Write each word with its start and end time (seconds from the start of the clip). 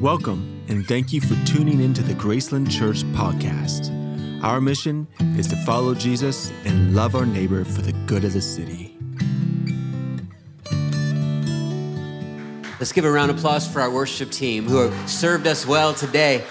Welcome, 0.00 0.62
and 0.68 0.86
thank 0.86 1.14
you 1.14 1.22
for 1.22 1.34
tuning 1.46 1.80
into 1.80 2.02
the 2.02 2.12
Graceland 2.12 2.70
Church 2.70 3.02
podcast. 3.14 3.90
Our 4.44 4.60
mission 4.60 5.06
is 5.38 5.46
to 5.46 5.56
follow 5.64 5.94
Jesus 5.94 6.52
and 6.66 6.94
love 6.94 7.14
our 7.14 7.24
neighbor 7.24 7.64
for 7.64 7.80
the 7.80 7.94
good 8.04 8.22
of 8.22 8.34
the 8.34 8.42
city. 8.42 8.94
Let's 12.78 12.92
give 12.92 13.06
a 13.06 13.10
round 13.10 13.30
of 13.30 13.38
applause 13.38 13.66
for 13.66 13.80
our 13.80 13.90
worship 13.90 14.30
team 14.30 14.66
who 14.66 14.76
have 14.86 15.10
served 15.10 15.46
us 15.46 15.64
well 15.64 15.94
today. 15.94 16.44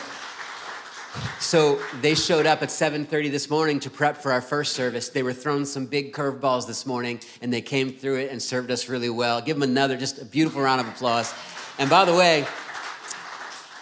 So 1.40 1.80
they 2.02 2.16
showed 2.16 2.48
up 2.48 2.64
at 2.64 2.72
7:30 2.72 3.30
this 3.30 3.48
morning 3.48 3.80
to 3.82 3.92
prep 3.92 4.24
for 4.24 4.32
our 4.32 4.42
first 4.42 4.74
service. 4.74 5.10
They 5.10 5.22
were 5.22 5.34
throwing 5.34 5.66
some 5.66 5.86
big 5.86 6.14
curveballs 6.14 6.66
this 6.66 6.88
morning, 6.88 7.20
and 7.44 7.54
they 7.54 7.62
came 7.62 7.92
through 7.92 8.16
it 8.16 8.32
and 8.32 8.42
served 8.42 8.72
us 8.72 8.90
really 8.90 9.12
well. 9.12 9.40
Give 9.40 9.56
them 9.56 9.70
another, 9.70 9.98
just 9.98 10.20
a 10.20 10.26
beautiful 10.26 10.64
round 10.64 10.82
of 10.82 10.88
applause. 10.88 11.32
And 11.78 11.92
by 11.92 12.06
the 12.06 12.14
way, 12.14 12.48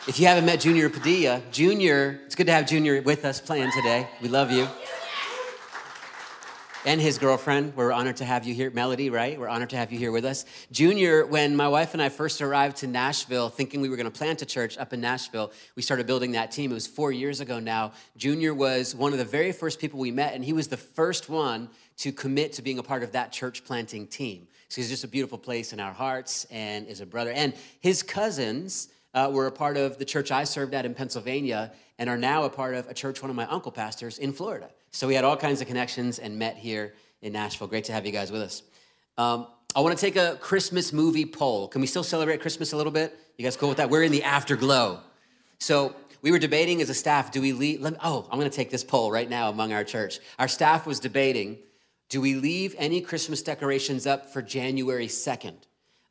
if 0.05 0.19
you 0.19 0.27
haven't 0.27 0.45
met 0.45 0.59
Junior 0.59 0.89
Padilla, 0.89 1.41
Junior, 1.51 2.19
it's 2.25 2.35
good 2.35 2.47
to 2.47 2.51
have 2.51 2.67
Junior 2.67 3.01
with 3.01 3.23
us 3.23 3.39
playing 3.39 3.71
today. 3.71 4.05
We 4.21 4.27
love 4.27 4.51
you. 4.51 4.67
And 6.85 6.99
his 6.99 7.17
girlfriend. 7.17 7.73
We're 7.77 7.93
honored 7.93 8.17
to 8.17 8.25
have 8.25 8.43
you 8.43 8.53
here. 8.53 8.69
Melody, 8.69 9.09
right? 9.09 9.39
We're 9.39 9.47
honored 9.47 9.69
to 9.69 9.77
have 9.77 9.93
you 9.93 9.97
here 9.97 10.11
with 10.11 10.25
us. 10.25 10.43
Junior, 10.73 11.25
when 11.25 11.55
my 11.55 11.69
wife 11.69 11.93
and 11.93 12.03
I 12.03 12.09
first 12.09 12.41
arrived 12.41 12.75
to 12.77 12.87
Nashville, 12.87 13.47
thinking 13.47 13.79
we 13.79 13.87
were 13.87 13.95
going 13.95 14.11
to 14.11 14.11
plant 14.11 14.41
a 14.41 14.45
church 14.45 14.77
up 14.77 14.91
in 14.91 14.99
Nashville, 14.99 15.53
we 15.77 15.81
started 15.81 16.05
building 16.05 16.33
that 16.33 16.51
team. 16.51 16.71
It 16.71 16.73
was 16.73 16.85
four 16.85 17.13
years 17.13 17.39
ago 17.39 17.59
now. 17.59 17.93
Junior 18.17 18.53
was 18.53 18.93
one 18.93 19.13
of 19.13 19.19
the 19.19 19.25
very 19.25 19.53
first 19.53 19.79
people 19.79 20.01
we 20.01 20.11
met, 20.11 20.33
and 20.33 20.43
he 20.43 20.51
was 20.51 20.67
the 20.67 20.75
first 20.75 21.29
one 21.29 21.69
to 21.99 22.11
commit 22.11 22.51
to 22.53 22.61
being 22.61 22.79
a 22.79 22.83
part 22.83 23.03
of 23.03 23.13
that 23.13 23.31
church 23.31 23.63
planting 23.63 24.05
team. 24.05 24.49
So 24.67 24.81
he's 24.81 24.89
just 24.89 25.05
a 25.05 25.07
beautiful 25.07 25.37
place 25.37 25.71
in 25.71 25.79
our 25.79 25.93
hearts 25.93 26.45
and 26.51 26.87
is 26.87 26.99
a 26.99 27.05
brother. 27.05 27.31
And 27.31 27.53
his 27.79 28.03
cousins, 28.03 28.89
uh, 29.13 29.29
were 29.31 29.47
a 29.47 29.51
part 29.51 29.77
of 29.77 29.97
the 29.97 30.05
church 30.05 30.31
I 30.31 30.43
served 30.43 30.73
at 30.73 30.85
in 30.85 30.93
Pennsylvania 30.93 31.71
and 31.99 32.09
are 32.09 32.17
now 32.17 32.43
a 32.43 32.49
part 32.49 32.75
of 32.75 32.87
a 32.87 32.93
church 32.93 33.21
one 33.21 33.29
of 33.29 33.35
my 33.35 33.45
uncle 33.45 33.71
pastors 33.71 34.17
in 34.17 34.33
Florida. 34.33 34.69
So 34.91 35.07
we 35.07 35.13
had 35.13 35.23
all 35.23 35.37
kinds 35.37 35.61
of 35.61 35.67
connections 35.67 36.19
and 36.19 36.37
met 36.37 36.57
here 36.57 36.93
in 37.21 37.33
Nashville. 37.33 37.67
Great 37.67 37.85
to 37.85 37.93
have 37.93 38.05
you 38.05 38.11
guys 38.11 38.31
with 38.31 38.41
us. 38.41 38.63
Um, 39.17 39.47
I 39.75 39.81
want 39.81 39.97
to 39.97 40.01
take 40.01 40.15
a 40.15 40.37
Christmas 40.39 40.93
movie 40.93 41.25
poll. 41.25 41.67
Can 41.67 41.81
we 41.81 41.87
still 41.87 42.03
celebrate 42.03 42.41
Christmas 42.41 42.73
a 42.73 42.77
little 42.77 42.91
bit? 42.91 43.17
You 43.37 43.43
guys 43.43 43.57
cool 43.57 43.69
with 43.69 43.77
that? 43.77 43.89
We're 43.89 44.03
in 44.03 44.11
the 44.11 44.23
afterglow. 44.23 44.99
So 45.59 45.95
we 46.21 46.31
were 46.31 46.39
debating 46.39 46.81
as 46.81 46.89
a 46.89 46.93
staff, 46.93 47.31
do 47.31 47.41
we 47.41 47.53
leave? 47.53 47.81
Me, 47.81 47.91
oh, 48.03 48.27
I'm 48.31 48.39
going 48.39 48.49
to 48.49 48.55
take 48.55 48.69
this 48.69 48.83
poll 48.83 49.11
right 49.11 49.29
now 49.29 49.49
among 49.49 49.73
our 49.73 49.83
church. 49.83 50.19
Our 50.39 50.47
staff 50.47 50.85
was 50.85 50.99
debating, 50.99 51.57
do 52.09 52.21
we 52.21 52.35
leave 52.35 52.75
any 52.77 53.01
Christmas 53.01 53.41
decorations 53.41 54.05
up 54.05 54.31
for 54.31 54.41
January 54.41 55.07
2nd? 55.07 55.55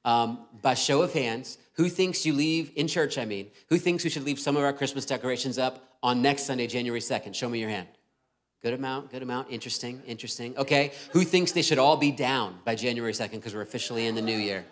Um, 0.04 0.46
by 0.60 0.74
show 0.74 1.02
of 1.02 1.12
hands, 1.12 1.58
who 1.74 1.88
thinks 1.88 2.26
you 2.26 2.32
leave, 2.32 2.72
in 2.76 2.88
church, 2.88 3.18
I 3.18 3.24
mean, 3.24 3.50
who 3.68 3.78
thinks 3.78 4.04
we 4.04 4.10
should 4.10 4.24
leave 4.24 4.38
some 4.38 4.56
of 4.56 4.62
our 4.62 4.72
Christmas 4.72 5.06
decorations 5.06 5.58
up 5.58 5.96
on 6.02 6.20
next 6.20 6.44
Sunday, 6.44 6.66
January 6.66 7.00
2nd? 7.00 7.34
Show 7.34 7.48
me 7.48 7.60
your 7.60 7.70
hand. 7.70 7.88
Good 8.62 8.74
amount, 8.74 9.10
good 9.10 9.22
amount. 9.22 9.50
Interesting, 9.50 10.00
interesting. 10.06 10.56
Okay. 10.56 10.92
Who 11.12 11.24
thinks 11.24 11.50
they 11.50 11.62
should 11.62 11.78
all 11.78 11.96
be 11.96 12.12
down 12.12 12.60
by 12.64 12.76
January 12.76 13.12
2nd 13.12 13.32
because 13.32 13.54
we're 13.54 13.62
officially 13.62 14.06
in 14.06 14.14
the 14.14 14.22
new 14.22 14.36
year? 14.36 14.64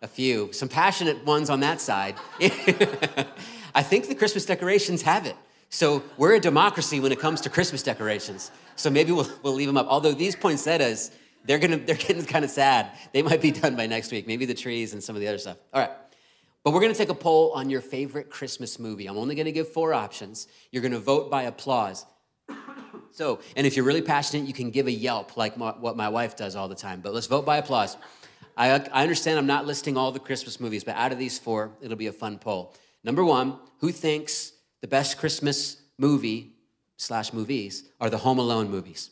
A 0.00 0.08
few. 0.08 0.50
Some 0.52 0.68
passionate 0.68 1.24
ones 1.24 1.50
on 1.50 1.60
that 1.60 1.80
side. 1.80 2.14
I 3.74 3.82
think 3.82 4.08
the 4.08 4.14
Christmas 4.14 4.46
decorations 4.46 5.02
have 5.02 5.26
it. 5.26 5.36
So 5.68 6.02
we're 6.16 6.34
a 6.34 6.40
democracy 6.40 7.00
when 7.00 7.12
it 7.12 7.20
comes 7.20 7.40
to 7.42 7.50
Christmas 7.50 7.82
decorations. 7.82 8.50
So 8.76 8.90
maybe 8.90 9.12
we'll, 9.12 9.28
we'll 9.42 9.54
leave 9.54 9.68
them 9.68 9.76
up. 9.76 9.86
Although 9.88 10.12
these 10.12 10.34
poinsettias, 10.34 11.10
they're 11.44 11.58
gonna 11.58 11.78
they're 11.78 11.96
getting 11.96 12.24
kind 12.24 12.44
of 12.44 12.50
sad. 12.50 12.90
They 13.12 13.22
might 13.22 13.40
be 13.40 13.50
done 13.50 13.76
by 13.76 13.86
next 13.86 14.12
week. 14.12 14.26
Maybe 14.26 14.46
the 14.46 14.54
trees 14.54 14.92
and 14.92 15.02
some 15.02 15.16
of 15.16 15.20
the 15.20 15.28
other 15.28 15.38
stuff. 15.38 15.58
All 15.72 15.80
right. 15.80 15.90
But 16.64 16.72
we're 16.72 16.80
gonna 16.80 16.94
take 16.94 17.08
a 17.08 17.14
poll 17.14 17.52
on 17.52 17.70
your 17.70 17.80
favorite 17.80 18.30
Christmas 18.30 18.78
movie. 18.78 19.06
I'm 19.06 19.18
only 19.18 19.34
gonna 19.34 19.52
give 19.52 19.68
four 19.68 19.92
options. 19.92 20.48
You're 20.70 20.82
gonna 20.82 20.98
vote 20.98 21.30
by 21.30 21.44
applause. 21.44 22.06
So, 23.12 23.40
and 23.56 23.66
if 23.66 23.76
you're 23.76 23.84
really 23.84 24.02
passionate, 24.02 24.46
you 24.46 24.54
can 24.54 24.70
give 24.70 24.86
a 24.86 24.92
yelp 24.92 25.36
like 25.36 25.56
my, 25.58 25.72
what 25.72 25.96
my 25.96 26.08
wife 26.08 26.34
does 26.34 26.56
all 26.56 26.68
the 26.68 26.74
time. 26.74 27.00
But 27.02 27.12
let's 27.12 27.26
vote 27.26 27.44
by 27.44 27.58
applause. 27.58 27.98
I, 28.56 28.70
I 28.70 29.02
understand 29.02 29.38
I'm 29.38 29.46
not 29.46 29.66
listing 29.66 29.96
all 29.96 30.12
the 30.12 30.18
Christmas 30.18 30.58
movies, 30.60 30.82
but 30.82 30.96
out 30.96 31.12
of 31.12 31.18
these 31.18 31.38
four, 31.38 31.72
it'll 31.82 31.96
be 31.96 32.06
a 32.06 32.12
fun 32.12 32.38
poll. 32.38 32.74
Number 33.04 33.24
one, 33.24 33.58
who 33.78 33.92
thinks 33.92 34.52
the 34.80 34.88
best 34.88 35.18
Christmas 35.18 35.76
movie 35.98 36.54
slash 36.96 37.32
movies 37.32 37.84
are 38.00 38.08
the 38.08 38.18
Home 38.18 38.38
Alone 38.38 38.70
movies? 38.70 39.10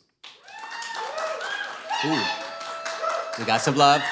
Ooh. 2.05 2.23
We 3.39 3.45
got 3.45 3.61
some 3.61 3.77
love. 3.77 4.03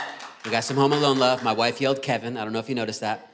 We 0.44 0.50
got 0.50 0.64
some 0.64 0.76
Home 0.76 0.92
Alone 0.92 1.18
love. 1.18 1.42
My 1.42 1.52
wife 1.52 1.80
yelled 1.80 2.02
Kevin. 2.02 2.36
I 2.36 2.44
don't 2.44 2.52
know 2.52 2.58
if 2.58 2.68
you 2.68 2.74
noticed 2.74 3.00
that. 3.00 3.32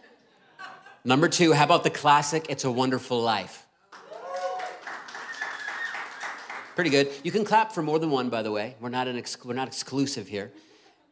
Number 1.05 1.29
two, 1.29 1.53
how 1.53 1.65
about 1.65 1.83
the 1.83 1.91
classic 1.91 2.47
It's 2.49 2.65
a 2.65 2.71
Wonderful 2.71 3.21
Life? 3.21 3.67
Pretty 6.75 6.91
good. 6.91 7.11
You 7.23 7.31
can 7.31 7.45
clap 7.45 7.73
for 7.73 7.83
more 7.83 7.99
than 7.99 8.11
one, 8.11 8.31
by 8.31 8.43
the 8.43 8.51
way. 8.51 8.77
We're 8.81 8.89
not, 8.89 9.07
an 9.07 9.19
ex- 9.19 9.45
we're 9.45 9.55
not 9.55 9.69
exclusive 9.69 10.29
here. 10.29 10.53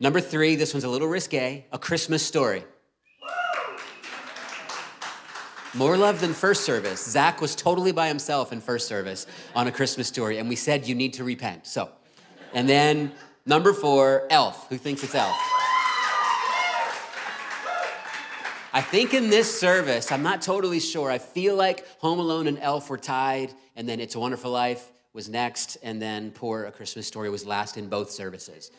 Number 0.00 0.20
three, 0.20 0.56
this 0.56 0.72
one's 0.72 0.84
a 0.84 0.88
little 0.88 1.08
risque 1.08 1.66
A 1.72 1.78
Christmas 1.78 2.24
Story. 2.24 2.64
More 5.74 5.96
love 5.96 6.20
than 6.20 6.32
first 6.32 6.64
service. 6.64 7.04
Zach 7.04 7.40
was 7.40 7.56
totally 7.56 7.92
by 7.92 8.08
himself 8.08 8.52
in 8.52 8.60
first 8.60 8.86
service 8.86 9.26
on 9.54 9.66
a 9.66 9.72
Christmas 9.72 10.06
story, 10.06 10.38
and 10.38 10.48
we 10.48 10.56
said 10.56 10.86
you 10.86 10.94
need 10.94 11.14
to 11.14 11.24
repent. 11.24 11.66
So, 11.66 11.88
and 12.52 12.68
then 12.68 13.12
number 13.46 13.72
four, 13.72 14.26
Elf. 14.30 14.68
Who 14.68 14.78
thinks 14.78 15.02
it's 15.02 15.14
Elf? 15.14 15.36
I 18.74 18.80
think 18.80 19.12
in 19.12 19.28
this 19.28 19.60
service, 19.60 20.10
I'm 20.10 20.22
not 20.22 20.40
totally 20.40 20.80
sure. 20.80 21.10
I 21.10 21.18
feel 21.18 21.54
like 21.56 21.86
Home 21.98 22.18
Alone 22.18 22.46
and 22.46 22.58
Elf 22.58 22.88
were 22.88 22.96
tied, 22.96 23.52
and 23.76 23.86
then 23.86 24.00
It's 24.00 24.14
a 24.14 24.18
Wonderful 24.18 24.50
Life 24.50 24.90
was 25.12 25.28
next, 25.28 25.76
and 25.82 26.00
then 26.00 26.30
Poor 26.30 26.64
A 26.64 26.72
Christmas 26.72 27.06
Story 27.06 27.28
was 27.28 27.44
last 27.44 27.76
in 27.76 27.88
both 27.88 28.10
services. 28.10 28.70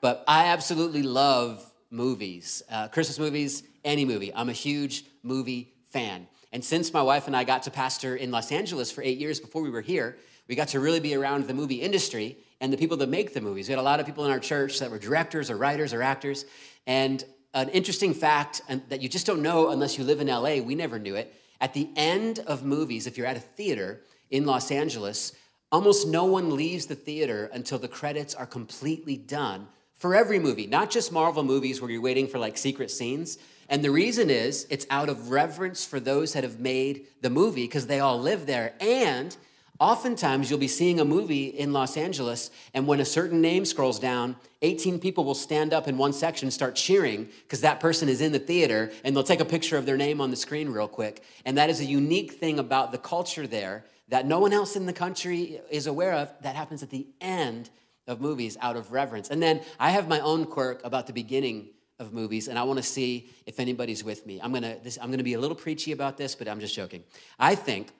But 0.00 0.24
I 0.26 0.46
absolutely 0.46 1.02
love 1.04 1.64
movies, 1.90 2.62
uh, 2.70 2.88
Christmas 2.88 3.18
movies, 3.18 3.62
any 3.84 4.04
movie. 4.04 4.34
I'm 4.34 4.48
a 4.48 4.52
huge 4.52 5.04
movie 5.22 5.72
fan. 5.90 6.26
And 6.52 6.64
since 6.64 6.92
my 6.92 7.02
wife 7.02 7.26
and 7.26 7.36
I 7.36 7.44
got 7.44 7.62
to 7.64 7.70
pastor 7.70 8.16
in 8.16 8.30
Los 8.30 8.50
Angeles 8.50 8.90
for 8.90 9.02
eight 9.02 9.18
years 9.18 9.38
before 9.38 9.62
we 9.62 9.70
were 9.70 9.80
here, 9.80 10.18
we 10.48 10.54
got 10.54 10.68
to 10.68 10.80
really 10.80 11.00
be 11.00 11.14
around 11.14 11.46
the 11.46 11.54
movie 11.54 11.76
industry 11.76 12.38
and 12.60 12.72
the 12.72 12.76
people 12.76 12.96
that 12.98 13.08
make 13.08 13.34
the 13.34 13.40
movies. 13.40 13.68
We 13.68 13.72
had 13.72 13.80
a 13.80 13.82
lot 13.82 14.00
of 14.00 14.06
people 14.06 14.24
in 14.24 14.30
our 14.30 14.40
church 14.40 14.78
that 14.80 14.90
were 14.90 14.98
directors 14.98 15.50
or 15.50 15.56
writers 15.56 15.92
or 15.92 16.02
actors. 16.02 16.44
And 16.86 17.24
an 17.54 17.68
interesting 17.70 18.14
fact 18.14 18.62
that 18.88 19.00
you 19.00 19.08
just 19.08 19.26
don't 19.26 19.42
know 19.42 19.70
unless 19.70 19.96
you 19.98 20.04
live 20.04 20.20
in 20.20 20.26
LA, 20.26 20.56
we 20.56 20.74
never 20.74 20.98
knew 20.98 21.14
it. 21.14 21.34
At 21.60 21.74
the 21.74 21.88
end 21.96 22.40
of 22.40 22.64
movies, 22.64 23.06
if 23.06 23.16
you're 23.16 23.26
at 23.26 23.36
a 23.36 23.40
theater 23.40 24.02
in 24.30 24.44
Los 24.44 24.70
Angeles, 24.70 25.32
almost 25.72 26.06
no 26.06 26.24
one 26.24 26.54
leaves 26.56 26.86
the 26.86 26.94
theater 26.94 27.50
until 27.52 27.78
the 27.78 27.88
credits 27.88 28.34
are 28.34 28.46
completely 28.46 29.16
done 29.16 29.68
for 29.94 30.14
every 30.14 30.38
movie, 30.38 30.66
not 30.66 30.90
just 30.90 31.10
Marvel 31.10 31.42
movies 31.42 31.80
where 31.80 31.90
you're 31.90 32.00
waiting 32.00 32.28
for 32.28 32.38
like 32.38 32.56
secret 32.56 32.90
scenes. 32.90 33.38
And 33.68 33.84
the 33.84 33.90
reason 33.90 34.30
is 34.30 34.66
it's 34.70 34.86
out 34.90 35.08
of 35.08 35.30
reverence 35.30 35.84
for 35.84 35.98
those 35.98 36.32
that 36.34 36.44
have 36.44 36.60
made 36.60 37.06
the 37.20 37.30
movie 37.30 37.64
because 37.64 37.86
they 37.88 37.98
all 37.98 38.20
live 38.20 38.46
there. 38.46 38.74
And 38.80 39.36
Oftentimes, 39.80 40.50
you'll 40.50 40.58
be 40.58 40.66
seeing 40.66 40.98
a 40.98 41.04
movie 41.04 41.46
in 41.46 41.72
Los 41.72 41.96
Angeles, 41.96 42.50
and 42.74 42.86
when 42.88 42.98
a 42.98 43.04
certain 43.04 43.40
name 43.40 43.64
scrolls 43.64 44.00
down, 44.00 44.34
18 44.62 44.98
people 44.98 45.22
will 45.22 45.36
stand 45.36 45.72
up 45.72 45.86
in 45.86 45.96
one 45.96 46.12
section 46.12 46.46
and 46.46 46.52
start 46.52 46.74
cheering 46.74 47.28
because 47.42 47.60
that 47.60 47.78
person 47.78 48.08
is 48.08 48.20
in 48.20 48.32
the 48.32 48.40
theater, 48.40 48.90
and 49.04 49.14
they'll 49.14 49.22
take 49.22 49.38
a 49.38 49.44
picture 49.44 49.76
of 49.76 49.86
their 49.86 49.96
name 49.96 50.20
on 50.20 50.30
the 50.30 50.36
screen 50.36 50.70
real 50.70 50.88
quick. 50.88 51.22
And 51.44 51.56
that 51.58 51.70
is 51.70 51.80
a 51.80 51.84
unique 51.84 52.32
thing 52.32 52.58
about 52.58 52.90
the 52.90 52.98
culture 52.98 53.46
there 53.46 53.84
that 54.08 54.26
no 54.26 54.40
one 54.40 54.52
else 54.52 54.74
in 54.74 54.86
the 54.86 54.92
country 54.92 55.60
is 55.70 55.86
aware 55.86 56.14
of. 56.14 56.32
That 56.42 56.56
happens 56.56 56.82
at 56.82 56.90
the 56.90 57.06
end 57.20 57.70
of 58.08 58.20
movies 58.20 58.56
out 58.60 58.76
of 58.76 58.90
reverence. 58.90 59.30
And 59.30 59.40
then 59.40 59.60
I 59.78 59.90
have 59.90 60.08
my 60.08 60.18
own 60.18 60.46
quirk 60.46 60.84
about 60.84 61.06
the 61.06 61.12
beginning 61.12 61.68
of 62.00 62.12
movies, 62.12 62.48
and 62.48 62.58
I 62.58 62.64
want 62.64 62.78
to 62.78 62.82
see 62.82 63.30
if 63.46 63.60
anybody's 63.60 64.02
with 64.02 64.26
me. 64.26 64.40
I'm 64.42 64.52
gonna, 64.52 64.76
this, 64.82 64.98
I'm 65.00 65.10
gonna 65.10 65.22
be 65.22 65.34
a 65.34 65.40
little 65.40 65.56
preachy 65.56 65.92
about 65.92 66.16
this, 66.16 66.34
but 66.34 66.48
I'm 66.48 66.58
just 66.58 66.74
joking. 66.74 67.04
I 67.38 67.54
think 67.54 67.92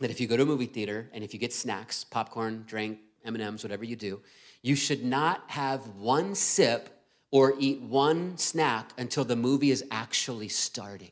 that 0.00 0.10
if 0.10 0.20
you 0.20 0.26
go 0.26 0.36
to 0.36 0.42
a 0.42 0.46
movie 0.46 0.66
theater 0.66 1.08
and 1.12 1.22
if 1.22 1.32
you 1.32 1.40
get 1.40 1.52
snacks, 1.52 2.04
popcorn, 2.04 2.64
drink, 2.66 2.98
M&Ms, 3.24 3.62
whatever 3.62 3.84
you 3.84 3.96
do, 3.96 4.20
you 4.62 4.74
should 4.74 5.04
not 5.04 5.44
have 5.48 5.86
one 5.96 6.34
sip 6.34 6.90
or 7.30 7.54
eat 7.58 7.80
one 7.80 8.36
snack 8.38 8.92
until 8.96 9.24
the 9.24 9.36
movie 9.36 9.70
is 9.70 9.84
actually 9.90 10.48
starting. 10.48 11.10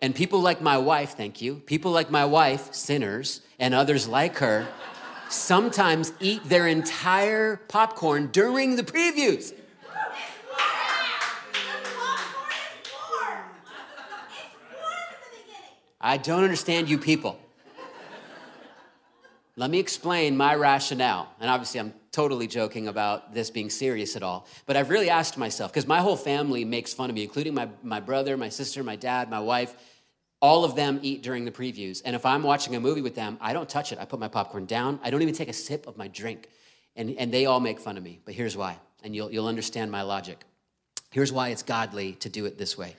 And 0.00 0.14
people 0.14 0.40
like 0.40 0.60
my 0.60 0.78
wife, 0.78 1.16
thank 1.16 1.40
you, 1.40 1.56
people 1.56 1.92
like 1.92 2.10
my 2.10 2.24
wife, 2.24 2.74
sinners, 2.74 3.40
and 3.60 3.72
others 3.72 4.08
like 4.08 4.38
her, 4.38 4.66
sometimes 5.28 6.12
eat 6.20 6.42
their 6.44 6.66
entire 6.66 7.56
popcorn 7.68 8.26
during 8.32 8.76
the 8.76 8.82
previews. 8.82 9.54
I 16.02 16.16
don't 16.16 16.42
understand 16.42 16.90
you 16.90 16.98
people. 16.98 17.38
Let 19.56 19.70
me 19.70 19.78
explain 19.78 20.36
my 20.36 20.54
rationale. 20.54 21.28
And 21.38 21.50
obviously, 21.50 21.78
I'm 21.78 21.92
totally 22.10 22.46
joking 22.46 22.88
about 22.88 23.34
this 23.34 23.50
being 23.50 23.70
serious 23.70 24.16
at 24.16 24.22
all. 24.22 24.46
But 24.66 24.76
I've 24.76 24.90
really 24.90 25.10
asked 25.10 25.36
myself, 25.36 25.70
because 25.70 25.86
my 25.86 26.00
whole 26.00 26.16
family 26.16 26.64
makes 26.64 26.92
fun 26.94 27.10
of 27.10 27.14
me, 27.14 27.22
including 27.22 27.54
my, 27.54 27.68
my 27.82 28.00
brother, 28.00 28.36
my 28.36 28.48
sister, 28.48 28.82
my 28.82 28.96
dad, 28.96 29.30
my 29.30 29.40
wife. 29.40 29.74
All 30.40 30.64
of 30.64 30.74
them 30.74 30.98
eat 31.02 31.22
during 31.22 31.44
the 31.44 31.52
previews. 31.52 32.02
And 32.04 32.16
if 32.16 32.26
I'm 32.26 32.42
watching 32.42 32.74
a 32.74 32.80
movie 32.80 33.02
with 33.02 33.14
them, 33.14 33.38
I 33.40 33.52
don't 33.52 33.68
touch 33.68 33.92
it. 33.92 33.98
I 34.00 34.06
put 34.06 34.18
my 34.18 34.28
popcorn 34.28 34.66
down. 34.66 34.98
I 35.02 35.10
don't 35.10 35.22
even 35.22 35.34
take 35.34 35.48
a 35.48 35.52
sip 35.52 35.86
of 35.86 35.96
my 35.96 36.08
drink. 36.08 36.48
And, 36.96 37.14
and 37.16 37.30
they 37.32 37.46
all 37.46 37.60
make 37.60 37.78
fun 37.78 37.96
of 37.96 38.02
me. 38.02 38.20
But 38.24 38.34
here's 38.34 38.56
why, 38.56 38.78
and 39.04 39.14
you'll, 39.14 39.30
you'll 39.30 39.46
understand 39.46 39.92
my 39.92 40.02
logic. 40.02 40.44
Here's 41.10 41.32
why 41.32 41.50
it's 41.50 41.62
godly 41.62 42.14
to 42.14 42.28
do 42.28 42.46
it 42.46 42.58
this 42.58 42.76
way. 42.76 42.96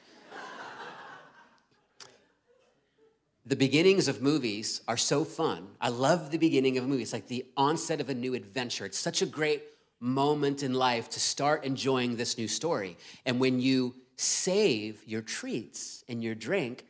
The 3.45 3.55
beginnings 3.55 4.07
of 4.07 4.21
movies 4.21 4.81
are 4.87 4.97
so 4.97 5.25
fun. 5.25 5.67
I 5.81 5.89
love 5.89 6.31
the 6.31 6.37
beginning 6.37 6.77
of 6.77 6.85
a 6.85 6.87
movie. 6.87 7.03
It's 7.03 7.11
like 7.11 7.27
the 7.27 7.45
onset 7.57 7.99
of 7.99 8.09
a 8.09 8.13
new 8.13 8.35
adventure. 8.35 8.85
It's 8.85 8.97
such 8.97 9.21
a 9.21 9.25
great 9.25 9.63
moment 9.99 10.63
in 10.63 10.73
life 10.73 11.09
to 11.09 11.19
start 11.19 11.65
enjoying 11.65 12.15
this 12.15 12.37
new 12.37 12.47
story. 12.47 12.97
And 13.25 13.39
when 13.39 13.59
you 13.59 13.95
save 14.15 15.03
your 15.05 15.21
treats 15.21 16.05
and 16.07 16.23
your 16.23 16.35
drink, 16.35 16.85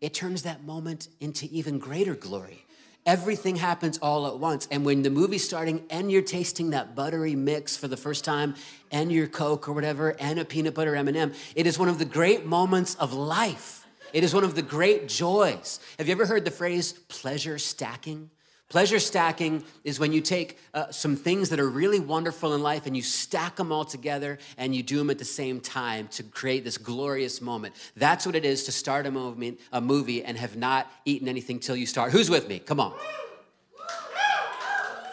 it 0.00 0.14
turns 0.14 0.42
that 0.42 0.64
moment 0.64 1.08
into 1.20 1.46
even 1.50 1.78
greater 1.78 2.14
glory. 2.14 2.64
Everything 3.04 3.56
happens 3.56 3.98
all 3.98 4.26
at 4.26 4.38
once. 4.38 4.66
And 4.70 4.84
when 4.84 5.02
the 5.02 5.10
movie's 5.10 5.44
starting 5.44 5.84
and 5.90 6.10
you're 6.10 6.22
tasting 6.22 6.70
that 6.70 6.94
buttery 6.94 7.34
mix 7.34 7.76
for 7.76 7.88
the 7.88 7.96
first 7.96 8.24
time 8.24 8.54
and 8.90 9.10
your 9.10 9.26
Coke 9.26 9.68
or 9.68 9.72
whatever 9.72 10.16
and 10.20 10.38
a 10.38 10.44
peanut 10.44 10.74
butter 10.74 10.94
M&M, 10.94 11.32
it 11.54 11.66
is 11.66 11.78
one 11.78 11.88
of 11.88 11.98
the 11.98 12.04
great 12.04 12.46
moments 12.46 12.94
of 12.96 13.12
life 13.12 13.77
it 14.12 14.24
is 14.24 14.34
one 14.34 14.44
of 14.44 14.54
the 14.54 14.62
great 14.62 15.08
joys. 15.08 15.80
Have 15.98 16.08
you 16.08 16.12
ever 16.12 16.26
heard 16.26 16.44
the 16.44 16.50
phrase 16.50 16.92
pleasure 16.92 17.58
stacking? 17.58 18.30
Pleasure 18.68 18.98
stacking 18.98 19.64
is 19.82 19.98
when 19.98 20.12
you 20.12 20.20
take 20.20 20.58
uh, 20.74 20.90
some 20.90 21.16
things 21.16 21.48
that 21.48 21.58
are 21.58 21.68
really 21.68 22.00
wonderful 22.00 22.54
in 22.54 22.62
life 22.62 22.84
and 22.84 22.94
you 22.94 23.00
stack 23.02 23.56
them 23.56 23.72
all 23.72 23.84
together 23.84 24.38
and 24.58 24.74
you 24.74 24.82
do 24.82 24.98
them 24.98 25.08
at 25.08 25.18
the 25.18 25.24
same 25.24 25.58
time 25.58 26.06
to 26.08 26.22
create 26.22 26.64
this 26.64 26.76
glorious 26.76 27.40
moment. 27.40 27.74
That's 27.96 28.26
what 28.26 28.34
it 28.34 28.44
is 28.44 28.64
to 28.64 28.72
start 28.72 29.06
a 29.06 29.10
movie, 29.10 29.56
a 29.72 29.80
movie 29.80 30.22
and 30.22 30.36
have 30.36 30.54
not 30.54 30.90
eaten 31.06 31.28
anything 31.28 31.60
till 31.60 31.76
you 31.76 31.86
start. 31.86 32.12
Who's 32.12 32.28
with 32.28 32.46
me? 32.46 32.58
Come 32.58 32.78
on. 32.78 32.92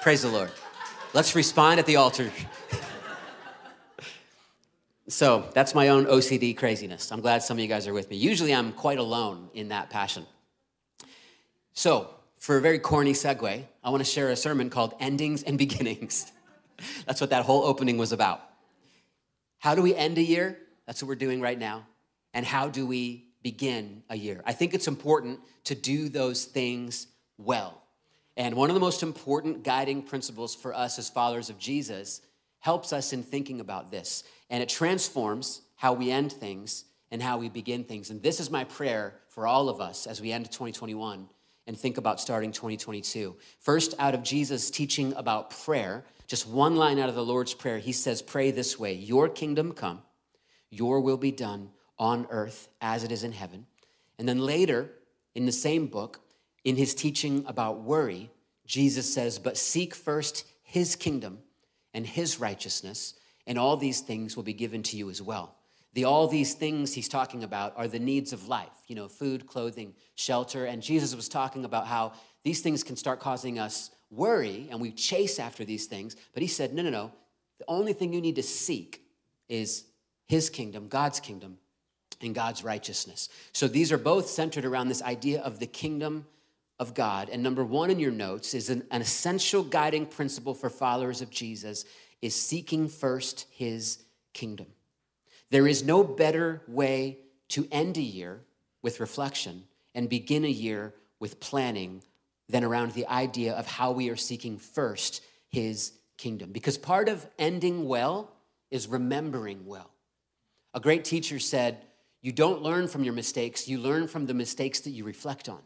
Praise 0.01 0.23
the 0.23 0.29
Lord. 0.29 0.51
Let's 1.13 1.33
respond 1.33 1.79
at 1.79 1.85
the 1.85 1.95
altar. 1.95 2.29
So 5.07 5.47
that's 5.53 5.75
my 5.75 5.89
own 5.89 6.05
OCD 6.05 6.57
craziness. 6.57 7.11
I'm 7.11 7.21
glad 7.21 7.43
some 7.43 7.57
of 7.57 7.61
you 7.61 7.67
guys 7.67 7.87
are 7.87 7.93
with 7.93 8.09
me. 8.09 8.17
Usually 8.17 8.53
I'm 8.53 8.71
quite 8.71 8.97
alone 8.97 9.49
in 9.53 9.69
that 9.69 9.89
passion. 9.89 10.25
So, 11.73 12.09
for 12.37 12.57
a 12.57 12.61
very 12.61 12.79
corny 12.79 13.13
segue, 13.13 13.63
I 13.83 13.89
want 13.89 14.03
to 14.03 14.09
share 14.09 14.29
a 14.29 14.35
sermon 14.35 14.69
called 14.69 14.93
Endings 14.99 15.43
and 15.43 15.57
Beginnings. 15.57 16.31
that's 17.05 17.21
what 17.21 17.29
that 17.29 17.45
whole 17.45 17.63
opening 17.63 17.97
was 17.97 18.11
about. 18.11 18.41
How 19.59 19.75
do 19.75 19.81
we 19.81 19.95
end 19.95 20.17
a 20.17 20.23
year? 20.23 20.57
That's 20.85 21.01
what 21.01 21.09
we're 21.09 21.15
doing 21.15 21.41
right 21.41 21.57
now. 21.57 21.85
And 22.33 22.45
how 22.45 22.67
do 22.67 22.85
we 22.85 23.25
begin 23.43 24.03
a 24.09 24.17
year? 24.17 24.41
I 24.45 24.53
think 24.53 24.73
it's 24.73 24.87
important 24.87 25.39
to 25.65 25.75
do 25.75 26.09
those 26.09 26.45
things 26.45 27.07
well. 27.37 27.81
And 28.37 28.55
one 28.55 28.69
of 28.69 28.73
the 28.73 28.79
most 28.79 29.03
important 29.03 29.63
guiding 29.63 30.01
principles 30.01 30.53
for 30.55 30.73
us 30.73 30.99
as 30.99 31.09
followers 31.09 31.49
of 31.49 31.57
Jesus 31.57 32.21
helps 32.59 32.91
us 32.91 33.13
in 33.13 33.23
thinking 33.23 33.59
about 33.59 33.91
this 33.91 34.23
and 34.49 34.61
it 34.61 34.69
transforms 34.69 35.61
how 35.75 35.93
we 35.93 36.11
end 36.11 36.31
things 36.31 36.85
and 37.11 37.21
how 37.21 37.37
we 37.37 37.49
begin 37.49 37.83
things. 37.83 38.09
And 38.09 38.21
this 38.21 38.39
is 38.39 38.49
my 38.49 38.63
prayer 38.63 39.15
for 39.27 39.47
all 39.47 39.69
of 39.69 39.81
us 39.81 40.07
as 40.07 40.21
we 40.21 40.31
end 40.31 40.45
2021 40.45 41.27
and 41.67 41.77
think 41.77 41.97
about 41.97 42.19
starting 42.19 42.51
2022. 42.51 43.35
First, 43.59 43.93
out 43.99 44.13
of 44.13 44.23
Jesus' 44.23 44.69
teaching 44.69 45.13
about 45.13 45.49
prayer, 45.49 46.05
just 46.27 46.47
one 46.47 46.75
line 46.75 46.99
out 46.99 47.09
of 47.09 47.15
the 47.15 47.25
Lord's 47.25 47.53
Prayer, 47.53 47.77
he 47.77 47.91
says, 47.91 48.21
Pray 48.21 48.51
this 48.51 48.79
way 48.79 48.93
Your 48.93 49.29
kingdom 49.29 49.73
come, 49.73 50.01
your 50.69 51.01
will 51.01 51.17
be 51.17 51.31
done 51.31 51.69
on 51.97 52.27
earth 52.29 52.67
as 52.81 53.03
it 53.03 53.11
is 53.11 53.23
in 53.23 53.31
heaven. 53.31 53.65
And 54.17 54.27
then 54.27 54.39
later 54.39 54.91
in 55.33 55.45
the 55.45 55.51
same 55.51 55.87
book, 55.87 56.21
in 56.63 56.75
his 56.75 56.95
teaching 56.95 57.43
about 57.47 57.81
worry, 57.81 58.31
Jesus 58.65 59.13
says, 59.13 59.37
But 59.37 59.57
seek 59.57 59.93
first 59.93 60.45
his 60.63 60.95
kingdom 60.95 61.39
and 61.93 62.05
his 62.05 62.39
righteousness 62.39 63.13
and 63.47 63.57
all 63.57 63.77
these 63.77 64.01
things 64.01 64.35
will 64.35 64.43
be 64.43 64.53
given 64.53 64.83
to 64.83 64.97
you 64.97 65.09
as 65.09 65.21
well. 65.21 65.55
The 65.93 66.03
all 66.03 66.27
these 66.27 66.53
things 66.53 66.93
he's 66.93 67.07
talking 67.07 67.43
about 67.43 67.73
are 67.77 67.87
the 67.87 67.99
needs 67.99 68.33
of 68.33 68.47
life, 68.49 68.67
you 68.87 68.95
know, 68.95 69.07
food, 69.07 69.47
clothing, 69.47 69.93
shelter. 70.15 70.65
And 70.65 70.81
Jesus 70.81 71.15
was 71.15 71.29
talking 71.29 71.63
about 71.63 71.87
how 71.87 72.13
these 72.43 72.61
things 72.61 72.83
can 72.83 72.97
start 72.97 73.21
causing 73.21 73.59
us 73.59 73.91
worry 74.11 74.67
and 74.69 74.81
we 74.81 74.91
chase 74.91 75.39
after 75.39 75.63
these 75.63 75.85
things. 75.85 76.15
But 76.33 76.41
he 76.41 76.47
said, 76.47 76.73
no, 76.73 76.83
no, 76.83 76.89
no. 76.89 77.11
The 77.59 77.65
only 77.69 77.93
thing 77.93 78.11
you 78.11 78.19
need 78.19 78.35
to 78.35 78.43
seek 78.43 79.03
is 79.47 79.85
his 80.27 80.49
kingdom, 80.49 80.89
God's 80.89 81.21
kingdom, 81.21 81.59
and 82.19 82.35
God's 82.35 82.63
righteousness. 82.63 83.29
So 83.53 83.67
these 83.67 83.91
are 83.91 83.97
both 83.97 84.27
centered 84.27 84.65
around 84.65 84.89
this 84.89 85.01
idea 85.01 85.41
of 85.41 85.59
the 85.59 85.67
kingdom 85.67 86.25
of 86.77 86.93
God. 86.93 87.29
And 87.29 87.41
number 87.41 87.63
one 87.63 87.89
in 87.89 87.99
your 87.99 88.11
notes 88.11 88.53
is 88.53 88.69
an, 88.69 88.83
an 88.91 89.01
essential 89.01 89.63
guiding 89.63 90.05
principle 90.05 90.53
for 90.53 90.69
followers 90.69 91.21
of 91.21 91.29
Jesus 91.29 91.85
is 92.21 92.35
seeking 92.35 92.87
first 92.87 93.45
his 93.51 94.03
kingdom. 94.33 94.67
There 95.49 95.67
is 95.67 95.83
no 95.83 96.03
better 96.03 96.61
way 96.67 97.19
to 97.49 97.67
end 97.71 97.97
a 97.97 98.01
year 98.01 98.41
with 98.81 98.99
reflection 98.99 99.63
and 99.93 100.09
begin 100.09 100.43
a 100.45 100.49
year 100.49 100.93
with 101.19 101.39
planning 101.39 102.03
than 102.49 102.63
around 102.63 102.91
the 102.91 103.07
idea 103.07 103.53
of 103.53 103.65
how 103.65 103.91
we 103.91 104.09
are 104.09 104.15
seeking 104.15 104.57
first 104.57 105.23
his 105.49 105.93
kingdom. 106.17 106.51
Because 106.51 106.77
part 106.77 107.09
of 107.09 107.25
ending 107.39 107.87
well 107.87 108.31
is 108.71 108.87
remembering 108.87 109.65
well. 109.65 109.89
A 110.73 110.79
great 110.79 111.05
teacher 111.05 111.39
said, 111.39 111.77
You 112.21 112.31
don't 112.31 112.61
learn 112.61 112.87
from 112.87 113.03
your 113.03 113.13
mistakes, 113.13 113.67
you 113.67 113.79
learn 113.79 114.07
from 114.07 114.25
the 114.25 114.33
mistakes 114.33 114.81
that 114.81 114.91
you 114.91 115.03
reflect 115.03 115.49
on. 115.49 115.61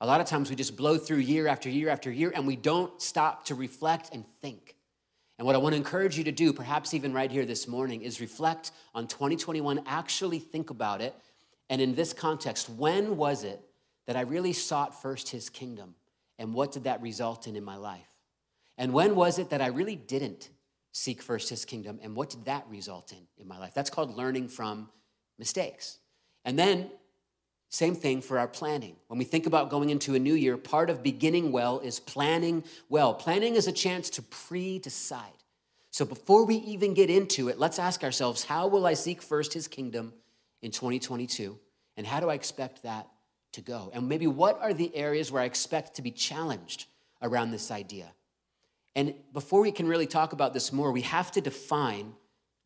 A 0.00 0.06
lot 0.06 0.20
of 0.20 0.26
times 0.26 0.50
we 0.50 0.56
just 0.56 0.76
blow 0.76 0.98
through 0.98 1.18
year 1.18 1.46
after 1.46 1.70
year 1.70 1.88
after 1.88 2.10
year 2.10 2.30
and 2.34 2.46
we 2.46 2.56
don't 2.56 3.00
stop 3.00 3.46
to 3.46 3.54
reflect 3.54 4.10
and 4.12 4.26
think. 4.42 4.75
And 5.38 5.46
what 5.46 5.54
I 5.54 5.58
want 5.58 5.74
to 5.74 5.76
encourage 5.76 6.16
you 6.16 6.24
to 6.24 6.32
do, 6.32 6.52
perhaps 6.52 6.94
even 6.94 7.12
right 7.12 7.30
here 7.30 7.44
this 7.44 7.68
morning, 7.68 8.02
is 8.02 8.20
reflect 8.20 8.70
on 8.94 9.06
2021, 9.06 9.82
actually 9.86 10.38
think 10.38 10.70
about 10.70 11.02
it. 11.02 11.14
And 11.68 11.80
in 11.80 11.94
this 11.94 12.12
context, 12.12 12.68
when 12.70 13.16
was 13.16 13.44
it 13.44 13.60
that 14.06 14.16
I 14.16 14.22
really 14.22 14.52
sought 14.52 15.00
first 15.02 15.28
his 15.28 15.50
kingdom? 15.50 15.94
And 16.38 16.54
what 16.54 16.72
did 16.72 16.84
that 16.84 17.02
result 17.02 17.46
in 17.46 17.56
in 17.56 17.64
my 17.64 17.76
life? 17.76 18.08
And 18.78 18.92
when 18.92 19.14
was 19.14 19.38
it 19.38 19.50
that 19.50 19.60
I 19.60 19.66
really 19.66 19.96
didn't 19.96 20.50
seek 20.92 21.20
first 21.20 21.50
his 21.50 21.64
kingdom? 21.64 21.98
And 22.02 22.14
what 22.14 22.30
did 22.30 22.44
that 22.46 22.66
result 22.68 23.12
in 23.12 23.26
in 23.36 23.48
my 23.48 23.58
life? 23.58 23.74
That's 23.74 23.90
called 23.90 24.16
learning 24.16 24.48
from 24.48 24.88
mistakes. 25.38 25.98
And 26.44 26.58
then, 26.58 26.90
same 27.68 27.94
thing 27.94 28.22
for 28.22 28.38
our 28.38 28.48
planning. 28.48 28.96
When 29.08 29.18
we 29.18 29.24
think 29.24 29.46
about 29.46 29.70
going 29.70 29.90
into 29.90 30.14
a 30.14 30.18
new 30.18 30.34
year, 30.34 30.56
part 30.56 30.88
of 30.88 31.02
beginning 31.02 31.52
well 31.52 31.80
is 31.80 31.98
planning 31.98 32.64
well. 32.88 33.12
Planning 33.12 33.56
is 33.56 33.66
a 33.66 33.72
chance 33.72 34.08
to 34.10 34.22
pre 34.22 34.78
decide. 34.78 35.32
So 35.90 36.04
before 36.04 36.44
we 36.44 36.56
even 36.56 36.94
get 36.94 37.10
into 37.10 37.48
it, 37.48 37.58
let's 37.58 37.78
ask 37.78 38.04
ourselves 38.04 38.44
how 38.44 38.68
will 38.68 38.86
I 38.86 38.94
seek 38.94 39.22
first 39.22 39.52
his 39.52 39.66
kingdom 39.66 40.12
in 40.62 40.70
2022? 40.70 41.58
And 41.96 42.06
how 42.06 42.20
do 42.20 42.28
I 42.28 42.34
expect 42.34 42.82
that 42.82 43.08
to 43.52 43.62
go? 43.62 43.90
And 43.94 44.08
maybe 44.08 44.26
what 44.26 44.60
are 44.60 44.74
the 44.74 44.94
areas 44.94 45.32
where 45.32 45.42
I 45.42 45.46
expect 45.46 45.96
to 45.96 46.02
be 46.02 46.10
challenged 46.10 46.86
around 47.22 47.50
this 47.50 47.70
idea? 47.70 48.12
And 48.94 49.14
before 49.32 49.60
we 49.60 49.72
can 49.72 49.88
really 49.88 50.06
talk 50.06 50.32
about 50.32 50.54
this 50.54 50.72
more, 50.72 50.92
we 50.92 51.02
have 51.02 51.32
to 51.32 51.40
define 51.40 52.12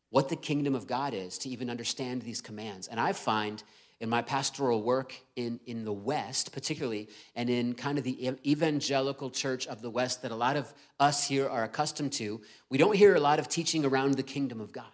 what 0.09 0.29
the 0.29 0.35
kingdom 0.35 0.75
of 0.75 0.87
God 0.87 1.13
is 1.13 1.37
to 1.39 1.49
even 1.49 1.69
understand 1.69 2.21
these 2.21 2.41
commands. 2.41 2.87
And 2.87 2.99
I 2.99 3.13
find 3.13 3.63
in 4.01 4.09
my 4.09 4.21
pastoral 4.21 4.81
work 4.81 5.13
in, 5.35 5.59
in 5.67 5.85
the 5.85 5.93
West, 5.93 6.51
particularly, 6.51 7.07
and 7.35 7.49
in 7.51 7.75
kind 7.75 7.99
of 7.99 8.03
the 8.03 8.35
evangelical 8.45 9.29
church 9.29 9.67
of 9.67 9.83
the 9.83 9.91
West 9.91 10.23
that 10.23 10.31
a 10.31 10.35
lot 10.35 10.57
of 10.57 10.73
us 10.99 11.27
here 11.27 11.47
are 11.47 11.63
accustomed 11.63 12.11
to, 12.11 12.41
we 12.69 12.79
don't 12.79 12.95
hear 12.95 13.15
a 13.15 13.19
lot 13.19 13.37
of 13.37 13.47
teaching 13.47 13.85
around 13.85 14.15
the 14.15 14.23
kingdom 14.23 14.59
of 14.59 14.71
God. 14.71 14.85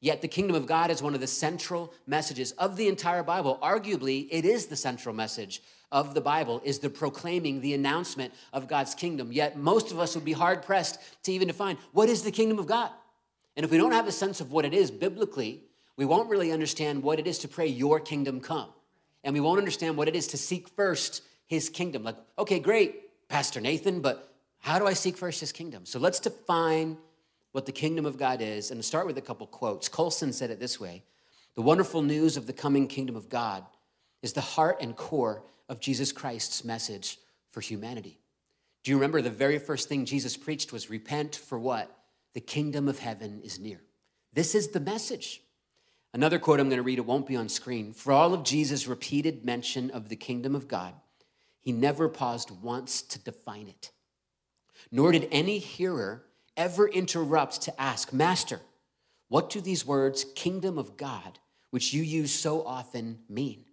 Yet 0.00 0.22
the 0.22 0.28
kingdom 0.28 0.56
of 0.56 0.66
God 0.66 0.90
is 0.90 1.00
one 1.00 1.14
of 1.14 1.20
the 1.20 1.28
central 1.28 1.94
messages 2.08 2.50
of 2.52 2.76
the 2.76 2.88
entire 2.88 3.22
Bible. 3.22 3.60
Arguably, 3.62 4.26
it 4.32 4.44
is 4.44 4.66
the 4.66 4.76
central 4.76 5.14
message 5.14 5.62
of 5.92 6.12
the 6.12 6.20
Bible 6.20 6.60
is 6.64 6.80
the 6.80 6.90
proclaiming, 6.90 7.60
the 7.60 7.74
announcement 7.74 8.34
of 8.52 8.66
God's 8.66 8.96
kingdom. 8.96 9.30
Yet 9.30 9.56
most 9.56 9.92
of 9.92 10.00
us 10.00 10.16
would 10.16 10.24
be 10.24 10.32
hard 10.32 10.64
pressed 10.64 10.98
to 11.22 11.32
even 11.32 11.46
define 11.46 11.78
what 11.92 12.08
is 12.08 12.22
the 12.22 12.32
kingdom 12.32 12.58
of 12.58 12.66
God. 12.66 12.90
And 13.56 13.62
if 13.62 13.70
we 13.70 13.76
don't 13.76 13.92
have 13.92 14.08
a 14.08 14.12
sense 14.12 14.40
of 14.40 14.50
what 14.50 14.64
it 14.64 14.74
is 14.74 14.90
biblically, 14.90 15.62
we 16.02 16.06
won't 16.06 16.28
really 16.28 16.50
understand 16.50 17.00
what 17.04 17.20
it 17.20 17.28
is 17.28 17.38
to 17.38 17.48
pray, 17.48 17.68
Your 17.68 18.00
kingdom 18.00 18.40
come. 18.40 18.70
And 19.22 19.34
we 19.34 19.38
won't 19.38 19.60
understand 19.60 19.96
what 19.96 20.08
it 20.08 20.16
is 20.16 20.26
to 20.28 20.36
seek 20.36 20.68
first 20.70 21.22
His 21.46 21.68
kingdom. 21.68 22.02
Like, 22.02 22.16
okay, 22.36 22.58
great, 22.58 23.28
Pastor 23.28 23.60
Nathan, 23.60 24.00
but 24.00 24.34
how 24.58 24.80
do 24.80 24.86
I 24.88 24.94
seek 24.94 25.16
first 25.16 25.38
His 25.38 25.52
kingdom? 25.52 25.86
So 25.86 26.00
let's 26.00 26.18
define 26.18 26.96
what 27.52 27.66
the 27.66 27.70
kingdom 27.70 28.04
of 28.04 28.18
God 28.18 28.42
is 28.42 28.72
and 28.72 28.84
start 28.84 29.06
with 29.06 29.16
a 29.16 29.20
couple 29.20 29.46
quotes. 29.46 29.88
Colson 29.88 30.32
said 30.32 30.50
it 30.50 30.58
this 30.58 30.80
way 30.80 31.04
The 31.54 31.62
wonderful 31.62 32.02
news 32.02 32.36
of 32.36 32.48
the 32.48 32.52
coming 32.52 32.88
kingdom 32.88 33.14
of 33.14 33.28
God 33.28 33.64
is 34.22 34.32
the 34.32 34.40
heart 34.40 34.78
and 34.80 34.96
core 34.96 35.44
of 35.68 35.78
Jesus 35.78 36.10
Christ's 36.10 36.64
message 36.64 37.20
for 37.52 37.60
humanity. 37.60 38.18
Do 38.82 38.90
you 38.90 38.96
remember 38.96 39.22
the 39.22 39.30
very 39.30 39.60
first 39.60 39.88
thing 39.88 40.04
Jesus 40.04 40.36
preached 40.36 40.72
was 40.72 40.90
repent 40.90 41.36
for 41.36 41.60
what? 41.60 41.96
The 42.34 42.40
kingdom 42.40 42.88
of 42.88 42.98
heaven 42.98 43.40
is 43.44 43.60
near. 43.60 43.80
This 44.32 44.56
is 44.56 44.70
the 44.70 44.80
message. 44.80 45.40
Another 46.14 46.38
quote 46.38 46.60
I'm 46.60 46.68
going 46.68 46.76
to 46.76 46.82
read, 46.82 46.98
it 46.98 47.06
won't 47.06 47.26
be 47.26 47.36
on 47.36 47.48
screen. 47.48 47.92
For 47.92 48.12
all 48.12 48.34
of 48.34 48.44
Jesus' 48.44 48.86
repeated 48.86 49.44
mention 49.44 49.90
of 49.90 50.08
the 50.08 50.16
kingdom 50.16 50.54
of 50.54 50.68
God, 50.68 50.94
he 51.60 51.72
never 51.72 52.08
paused 52.08 52.50
once 52.50 53.02
to 53.02 53.18
define 53.18 53.68
it. 53.68 53.92
Nor 54.90 55.12
did 55.12 55.28
any 55.30 55.58
hearer 55.58 56.24
ever 56.56 56.86
interrupt 56.88 57.62
to 57.62 57.80
ask, 57.80 58.12
Master, 58.12 58.60
what 59.28 59.48
do 59.48 59.60
these 59.60 59.86
words, 59.86 60.26
kingdom 60.34 60.76
of 60.76 60.96
God, 60.98 61.38
which 61.70 61.94
you 61.94 62.02
use 62.02 62.32
so 62.32 62.62
often, 62.66 63.20
mean? 63.28 63.64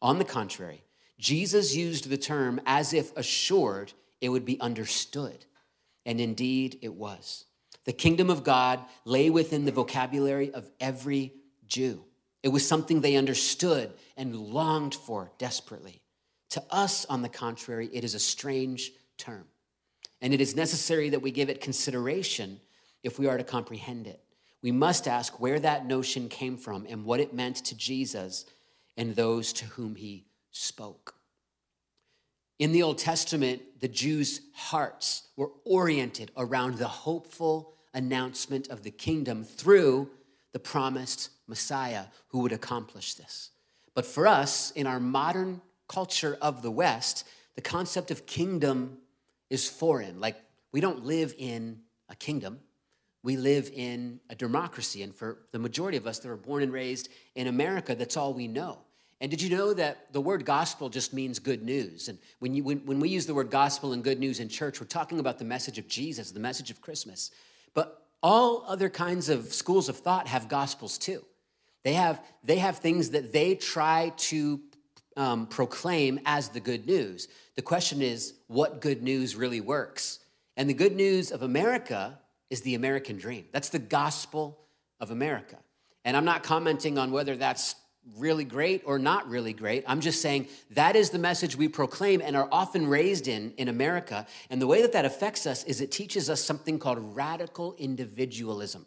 On 0.00 0.18
the 0.18 0.24
contrary, 0.24 0.84
Jesus 1.18 1.74
used 1.74 2.08
the 2.08 2.16
term 2.16 2.60
as 2.66 2.92
if 2.92 3.16
assured 3.16 3.92
it 4.20 4.28
would 4.28 4.44
be 4.44 4.60
understood. 4.60 5.46
And 6.06 6.20
indeed, 6.20 6.78
it 6.82 6.94
was. 6.94 7.46
The 7.84 7.92
kingdom 7.92 8.30
of 8.30 8.44
God 8.44 8.80
lay 9.04 9.30
within 9.30 9.64
the 9.64 9.72
vocabulary 9.72 10.52
of 10.52 10.70
every 10.78 11.32
Jew. 11.72 12.04
It 12.42 12.50
was 12.50 12.68
something 12.68 13.00
they 13.00 13.16
understood 13.16 13.92
and 14.16 14.36
longed 14.36 14.94
for 14.94 15.32
desperately. 15.38 16.02
To 16.50 16.62
us, 16.70 17.06
on 17.06 17.22
the 17.22 17.30
contrary, 17.30 17.88
it 17.94 18.04
is 18.04 18.14
a 18.14 18.18
strange 18.18 18.92
term. 19.16 19.46
And 20.20 20.34
it 20.34 20.40
is 20.42 20.54
necessary 20.54 21.08
that 21.08 21.22
we 21.22 21.30
give 21.30 21.48
it 21.48 21.62
consideration 21.62 22.60
if 23.02 23.18
we 23.18 23.26
are 23.26 23.38
to 23.38 23.44
comprehend 23.44 24.06
it. 24.06 24.20
We 24.60 24.70
must 24.70 25.08
ask 25.08 25.40
where 25.40 25.58
that 25.60 25.86
notion 25.86 26.28
came 26.28 26.58
from 26.58 26.86
and 26.88 27.06
what 27.06 27.20
it 27.20 27.32
meant 27.32 27.56
to 27.64 27.74
Jesus 27.74 28.44
and 28.98 29.16
those 29.16 29.54
to 29.54 29.64
whom 29.64 29.94
he 29.94 30.26
spoke. 30.50 31.14
In 32.58 32.72
the 32.72 32.82
Old 32.82 32.98
Testament, 32.98 33.62
the 33.80 33.88
Jews' 33.88 34.42
hearts 34.54 35.28
were 35.36 35.50
oriented 35.64 36.32
around 36.36 36.76
the 36.76 36.86
hopeful 36.86 37.72
announcement 37.94 38.68
of 38.68 38.82
the 38.82 38.90
kingdom 38.90 39.42
through 39.42 40.10
the 40.52 40.58
promised 40.58 41.30
Messiah 41.46 42.04
who 42.28 42.40
would 42.40 42.52
accomplish 42.52 43.14
this. 43.14 43.50
But 43.94 44.06
for 44.06 44.26
us, 44.26 44.70
in 44.72 44.86
our 44.86 45.00
modern 45.00 45.60
culture 45.88 46.38
of 46.40 46.62
the 46.62 46.70
West, 46.70 47.26
the 47.54 47.60
concept 47.60 48.10
of 48.10 48.26
kingdom 48.26 48.98
is 49.50 49.68
foreign. 49.68 50.20
Like, 50.20 50.36
we 50.72 50.80
don't 50.80 51.04
live 51.04 51.34
in 51.36 51.80
a 52.08 52.16
kingdom, 52.16 52.60
we 53.22 53.36
live 53.36 53.70
in 53.72 54.20
a 54.30 54.34
democracy. 54.34 55.02
And 55.02 55.14
for 55.14 55.38
the 55.52 55.58
majority 55.58 55.96
of 55.96 56.06
us 56.06 56.18
that 56.20 56.30
are 56.30 56.36
born 56.36 56.62
and 56.62 56.72
raised 56.72 57.08
in 57.34 57.46
America, 57.46 57.94
that's 57.94 58.16
all 58.16 58.34
we 58.34 58.48
know. 58.48 58.78
And 59.20 59.30
did 59.30 59.40
you 59.40 59.56
know 59.56 59.72
that 59.74 60.12
the 60.12 60.20
word 60.20 60.44
gospel 60.44 60.88
just 60.88 61.12
means 61.12 61.38
good 61.38 61.62
news? 61.62 62.08
And 62.08 62.18
when, 62.40 62.54
you, 62.54 62.64
when, 62.64 62.78
when 62.84 62.98
we 62.98 63.08
use 63.08 63.24
the 63.24 63.34
word 63.34 63.50
gospel 63.50 63.92
and 63.92 64.02
good 64.02 64.18
news 64.18 64.40
in 64.40 64.48
church, 64.48 64.80
we're 64.80 64.86
talking 64.88 65.20
about 65.20 65.38
the 65.38 65.44
message 65.44 65.78
of 65.78 65.86
Jesus, 65.86 66.32
the 66.32 66.40
message 66.40 66.72
of 66.72 66.80
Christmas. 66.80 67.30
But 67.72 68.01
all 68.22 68.64
other 68.66 68.88
kinds 68.88 69.28
of 69.28 69.52
schools 69.52 69.88
of 69.88 69.98
thought 69.98 70.28
have 70.28 70.48
gospels 70.48 70.98
too. 70.98 71.24
They 71.84 71.94
have, 71.94 72.24
they 72.44 72.58
have 72.58 72.78
things 72.78 73.10
that 73.10 73.32
they 73.32 73.56
try 73.56 74.12
to 74.16 74.60
um, 75.16 75.46
proclaim 75.46 76.20
as 76.24 76.48
the 76.48 76.60
good 76.60 76.86
news. 76.86 77.28
The 77.56 77.62
question 77.62 78.00
is, 78.00 78.34
what 78.46 78.80
good 78.80 79.02
news 79.02 79.36
really 79.36 79.60
works? 79.60 80.20
And 80.56 80.70
the 80.70 80.74
good 80.74 80.94
news 80.94 81.30
of 81.32 81.42
America 81.42 82.18
is 82.50 82.60
the 82.60 82.74
American 82.74 83.16
dream. 83.16 83.46
That's 83.52 83.70
the 83.70 83.78
gospel 83.78 84.58
of 85.00 85.10
America. 85.10 85.56
And 86.04 86.16
I'm 86.16 86.24
not 86.24 86.42
commenting 86.42 86.98
on 86.98 87.10
whether 87.10 87.36
that's 87.36 87.74
really 88.16 88.44
great 88.44 88.82
or 88.84 88.98
not 88.98 89.28
really 89.28 89.52
great. 89.52 89.84
I'm 89.86 90.00
just 90.00 90.20
saying 90.20 90.48
that 90.70 90.96
is 90.96 91.10
the 91.10 91.18
message 91.18 91.56
we 91.56 91.68
proclaim 91.68 92.20
and 92.20 92.36
are 92.36 92.48
often 92.50 92.86
raised 92.86 93.28
in 93.28 93.52
in 93.56 93.68
America. 93.68 94.26
And 94.50 94.60
the 94.60 94.66
way 94.66 94.82
that 94.82 94.92
that 94.92 95.04
affects 95.04 95.46
us 95.46 95.64
is 95.64 95.80
it 95.80 95.92
teaches 95.92 96.28
us 96.28 96.42
something 96.42 96.78
called 96.78 97.16
radical 97.16 97.74
individualism. 97.78 98.86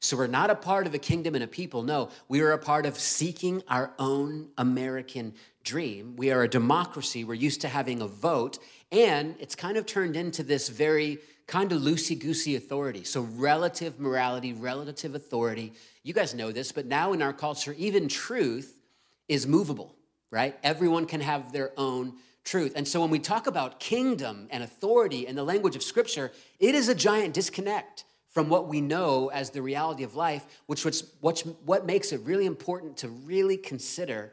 So 0.00 0.18
we're 0.18 0.26
not 0.26 0.50
a 0.50 0.54
part 0.54 0.86
of 0.86 0.94
a 0.94 0.98
kingdom 0.98 1.34
and 1.34 1.42
a 1.42 1.46
people. 1.46 1.82
No, 1.82 2.10
we 2.28 2.42
are 2.42 2.52
a 2.52 2.58
part 2.58 2.84
of 2.84 2.98
seeking 2.98 3.62
our 3.68 3.92
own 3.98 4.50
American 4.58 5.34
dream. 5.62 6.14
We 6.16 6.30
are 6.30 6.42
a 6.42 6.48
democracy. 6.48 7.24
We're 7.24 7.34
used 7.34 7.62
to 7.62 7.68
having 7.68 8.02
a 8.02 8.06
vote. 8.06 8.58
And 8.92 9.34
it's 9.40 9.54
kind 9.54 9.78
of 9.78 9.86
turned 9.86 10.14
into 10.14 10.42
this 10.42 10.68
very 10.68 11.20
kind 11.46 11.72
of 11.72 11.82
loosey 11.82 12.18
goosey 12.18 12.56
authority. 12.56 13.04
So, 13.04 13.22
relative 13.22 14.00
morality, 14.00 14.52
relative 14.52 15.14
authority. 15.14 15.72
You 16.02 16.14
guys 16.14 16.34
know 16.34 16.52
this, 16.52 16.72
but 16.72 16.86
now 16.86 17.12
in 17.12 17.22
our 17.22 17.32
culture, 17.32 17.74
even 17.78 18.08
truth 18.08 18.80
is 19.28 19.46
movable, 19.46 19.94
right? 20.30 20.56
Everyone 20.62 21.06
can 21.06 21.20
have 21.20 21.52
their 21.52 21.72
own 21.76 22.14
truth. 22.44 22.72
And 22.76 22.86
so, 22.86 23.00
when 23.00 23.10
we 23.10 23.18
talk 23.18 23.46
about 23.46 23.78
kingdom 23.78 24.48
and 24.50 24.62
authority 24.62 25.26
in 25.26 25.36
the 25.36 25.44
language 25.44 25.76
of 25.76 25.82
Scripture, 25.82 26.32
it 26.58 26.74
is 26.74 26.88
a 26.88 26.94
giant 26.94 27.34
disconnect 27.34 28.04
from 28.30 28.48
what 28.48 28.66
we 28.66 28.80
know 28.80 29.28
as 29.28 29.50
the 29.50 29.62
reality 29.62 30.02
of 30.02 30.16
life, 30.16 30.44
which, 30.66 30.84
which, 31.20 31.42
what 31.64 31.86
makes 31.86 32.10
it 32.10 32.20
really 32.22 32.46
important 32.46 32.96
to 32.96 33.08
really 33.08 33.56
consider 33.56 34.32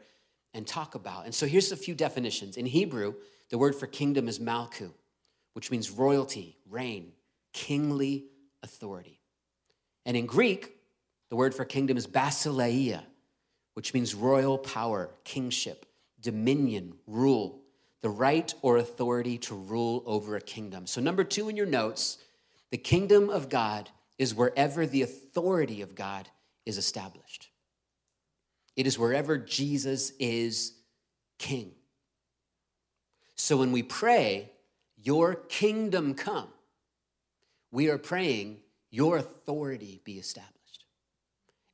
and 0.54 0.66
talk 0.66 0.94
about. 0.94 1.24
And 1.24 1.34
so, 1.34 1.46
here's 1.46 1.72
a 1.72 1.76
few 1.76 1.94
definitions. 1.94 2.56
In 2.56 2.64
Hebrew, 2.64 3.14
the 3.50 3.58
word 3.58 3.74
for 3.74 3.86
kingdom 3.86 4.28
is 4.28 4.38
malku 4.38 4.92
which 5.54 5.70
means 5.70 5.90
royalty, 5.90 6.56
reign, 6.68 7.12
kingly 7.52 8.26
authority. 8.62 9.20
And 10.04 10.16
in 10.16 10.26
Greek, 10.26 10.76
the 11.28 11.36
word 11.36 11.54
for 11.54 11.64
kingdom 11.64 11.96
is 11.96 12.06
basileia, 12.06 13.02
which 13.74 13.94
means 13.94 14.14
royal 14.14 14.58
power, 14.58 15.10
kingship, 15.24 15.86
dominion, 16.20 16.94
rule, 17.06 17.60
the 18.02 18.10
right 18.10 18.52
or 18.62 18.78
authority 18.78 19.38
to 19.38 19.54
rule 19.54 20.02
over 20.06 20.36
a 20.36 20.40
kingdom. 20.40 20.86
So, 20.86 21.00
number 21.00 21.24
two 21.24 21.48
in 21.48 21.56
your 21.56 21.66
notes, 21.66 22.18
the 22.70 22.78
kingdom 22.78 23.30
of 23.30 23.48
God 23.48 23.90
is 24.18 24.34
wherever 24.34 24.86
the 24.86 25.02
authority 25.02 25.82
of 25.82 25.94
God 25.94 26.28
is 26.66 26.78
established. 26.78 27.50
It 28.76 28.86
is 28.86 28.98
wherever 28.98 29.36
Jesus 29.36 30.12
is 30.18 30.72
king. 31.38 31.72
So 33.34 33.56
when 33.56 33.72
we 33.72 33.82
pray, 33.82 34.52
your 35.02 35.34
kingdom 35.34 36.14
come, 36.14 36.48
we 37.70 37.88
are 37.88 37.98
praying, 37.98 38.58
Your 38.90 39.16
authority 39.16 40.00
be 40.04 40.18
established. 40.18 40.84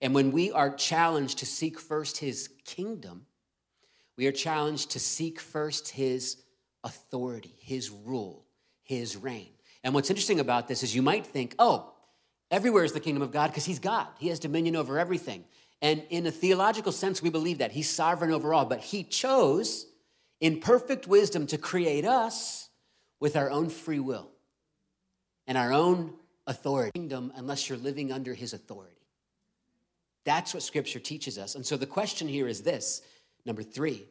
And 0.00 0.14
when 0.14 0.32
we 0.32 0.52
are 0.52 0.74
challenged 0.74 1.38
to 1.38 1.46
seek 1.46 1.78
first 1.78 2.18
His 2.18 2.48
kingdom, 2.64 3.26
we 4.16 4.26
are 4.26 4.32
challenged 4.32 4.92
to 4.92 5.00
seek 5.00 5.40
first 5.40 5.88
His 5.88 6.38
authority, 6.84 7.54
His 7.60 7.90
rule, 7.90 8.46
His 8.84 9.16
reign. 9.16 9.50
And 9.84 9.94
what's 9.94 10.10
interesting 10.10 10.40
about 10.40 10.68
this 10.68 10.82
is 10.82 10.94
you 10.94 11.02
might 11.02 11.26
think, 11.26 11.54
oh, 11.58 11.92
everywhere 12.50 12.84
is 12.84 12.92
the 12.92 13.00
kingdom 13.00 13.22
of 13.22 13.32
God 13.32 13.48
because 13.48 13.64
He's 13.64 13.78
God, 13.78 14.06
He 14.18 14.28
has 14.28 14.38
dominion 14.38 14.76
over 14.76 14.98
everything. 14.98 15.44
And 15.82 16.02
in 16.10 16.26
a 16.26 16.30
theological 16.30 16.92
sense, 16.92 17.22
we 17.22 17.30
believe 17.30 17.58
that 17.58 17.72
He's 17.72 17.90
sovereign 17.90 18.32
over 18.32 18.54
all, 18.54 18.64
but 18.64 18.80
He 18.80 19.02
chose 19.02 19.86
in 20.40 20.60
perfect 20.60 21.08
wisdom 21.08 21.46
to 21.48 21.58
create 21.58 22.04
us 22.04 22.67
with 23.20 23.36
our 23.36 23.50
own 23.50 23.68
free 23.68 24.00
will 24.00 24.28
and 25.46 25.58
our 25.58 25.72
own 25.72 26.14
authority 26.46 26.92
kingdom 26.92 27.32
unless 27.36 27.68
you're 27.68 27.78
living 27.78 28.12
under 28.12 28.34
his 28.34 28.52
authority. 28.52 28.94
That's 30.24 30.54
what 30.54 30.62
scripture 30.62 31.00
teaches 31.00 31.38
us. 31.38 31.54
And 31.54 31.64
so 31.64 31.76
the 31.76 31.86
question 31.86 32.28
here 32.28 32.48
is 32.48 32.62
this 32.62 33.02
number 33.44 33.62
three 33.62 34.06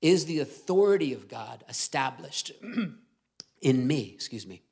is 0.00 0.26
the 0.26 0.38
authority 0.40 1.12
of 1.12 1.28
God 1.28 1.64
established 1.68 2.52
in 3.60 3.86
me? 3.86 4.12
Excuse 4.14 4.46
me. 4.46 4.62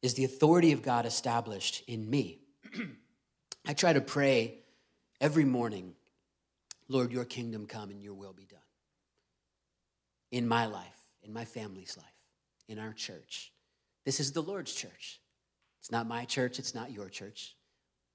Is 0.00 0.14
the 0.14 0.24
authority 0.24 0.72
of 0.72 0.82
God 0.82 1.06
established 1.06 1.82
in 1.88 2.08
me? 2.08 2.38
I 3.66 3.74
try 3.74 3.92
to 3.92 4.00
pray 4.00 4.60
every 5.20 5.44
morning, 5.44 5.94
Lord, 6.88 7.12
your 7.12 7.24
kingdom 7.24 7.66
come 7.66 7.90
and 7.90 8.00
your 8.00 8.14
will 8.14 8.32
be 8.32 8.44
done 8.44 8.60
in 10.30 10.46
my 10.46 10.66
life, 10.66 10.86
in 11.22 11.32
my 11.32 11.44
family's 11.44 11.96
life 11.96 12.19
in 12.70 12.78
our 12.78 12.92
church. 12.92 13.52
This 14.04 14.20
is 14.20 14.32
the 14.32 14.40
Lord's 14.40 14.72
church. 14.72 15.20
It's 15.80 15.90
not 15.90 16.06
my 16.06 16.24
church, 16.24 16.58
it's 16.58 16.74
not 16.74 16.92
your 16.92 17.08
church. 17.08 17.56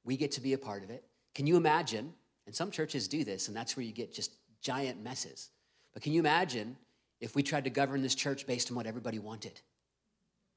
We 0.03 0.17
get 0.17 0.31
to 0.33 0.41
be 0.41 0.53
a 0.53 0.57
part 0.57 0.83
of 0.83 0.89
it. 0.89 1.03
Can 1.33 1.45
you 1.45 1.57
imagine? 1.57 2.13
And 2.45 2.55
some 2.55 2.71
churches 2.71 3.07
do 3.07 3.23
this, 3.23 3.47
and 3.47 3.57
that's 3.57 3.75
where 3.75 3.83
you 3.83 3.91
get 3.91 4.13
just 4.13 4.35
giant 4.61 5.03
messes. 5.03 5.49
But 5.93 6.03
can 6.03 6.13
you 6.13 6.19
imagine 6.19 6.77
if 7.19 7.35
we 7.35 7.43
tried 7.43 7.63
to 7.63 7.69
govern 7.69 8.01
this 8.01 8.15
church 8.15 8.45
based 8.45 8.69
on 8.69 8.77
what 8.77 8.85
everybody 8.85 9.19
wanted 9.19 9.59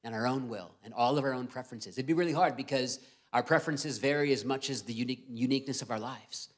and 0.03 0.13
our 0.13 0.27
own 0.27 0.49
will 0.49 0.71
and 0.83 0.93
all 0.93 1.17
of 1.17 1.23
our 1.23 1.33
own 1.33 1.47
preferences? 1.47 1.97
It'd 1.97 2.05
be 2.05 2.13
really 2.13 2.33
hard 2.33 2.55
because 2.55 2.99
our 3.33 3.43
preferences 3.43 3.97
vary 3.97 4.31
as 4.33 4.45
much 4.45 4.69
as 4.69 4.83
the 4.83 4.93
unique, 4.93 5.25
uniqueness 5.29 5.81
of 5.81 5.89
our 5.89 5.99
lives. 5.99 6.49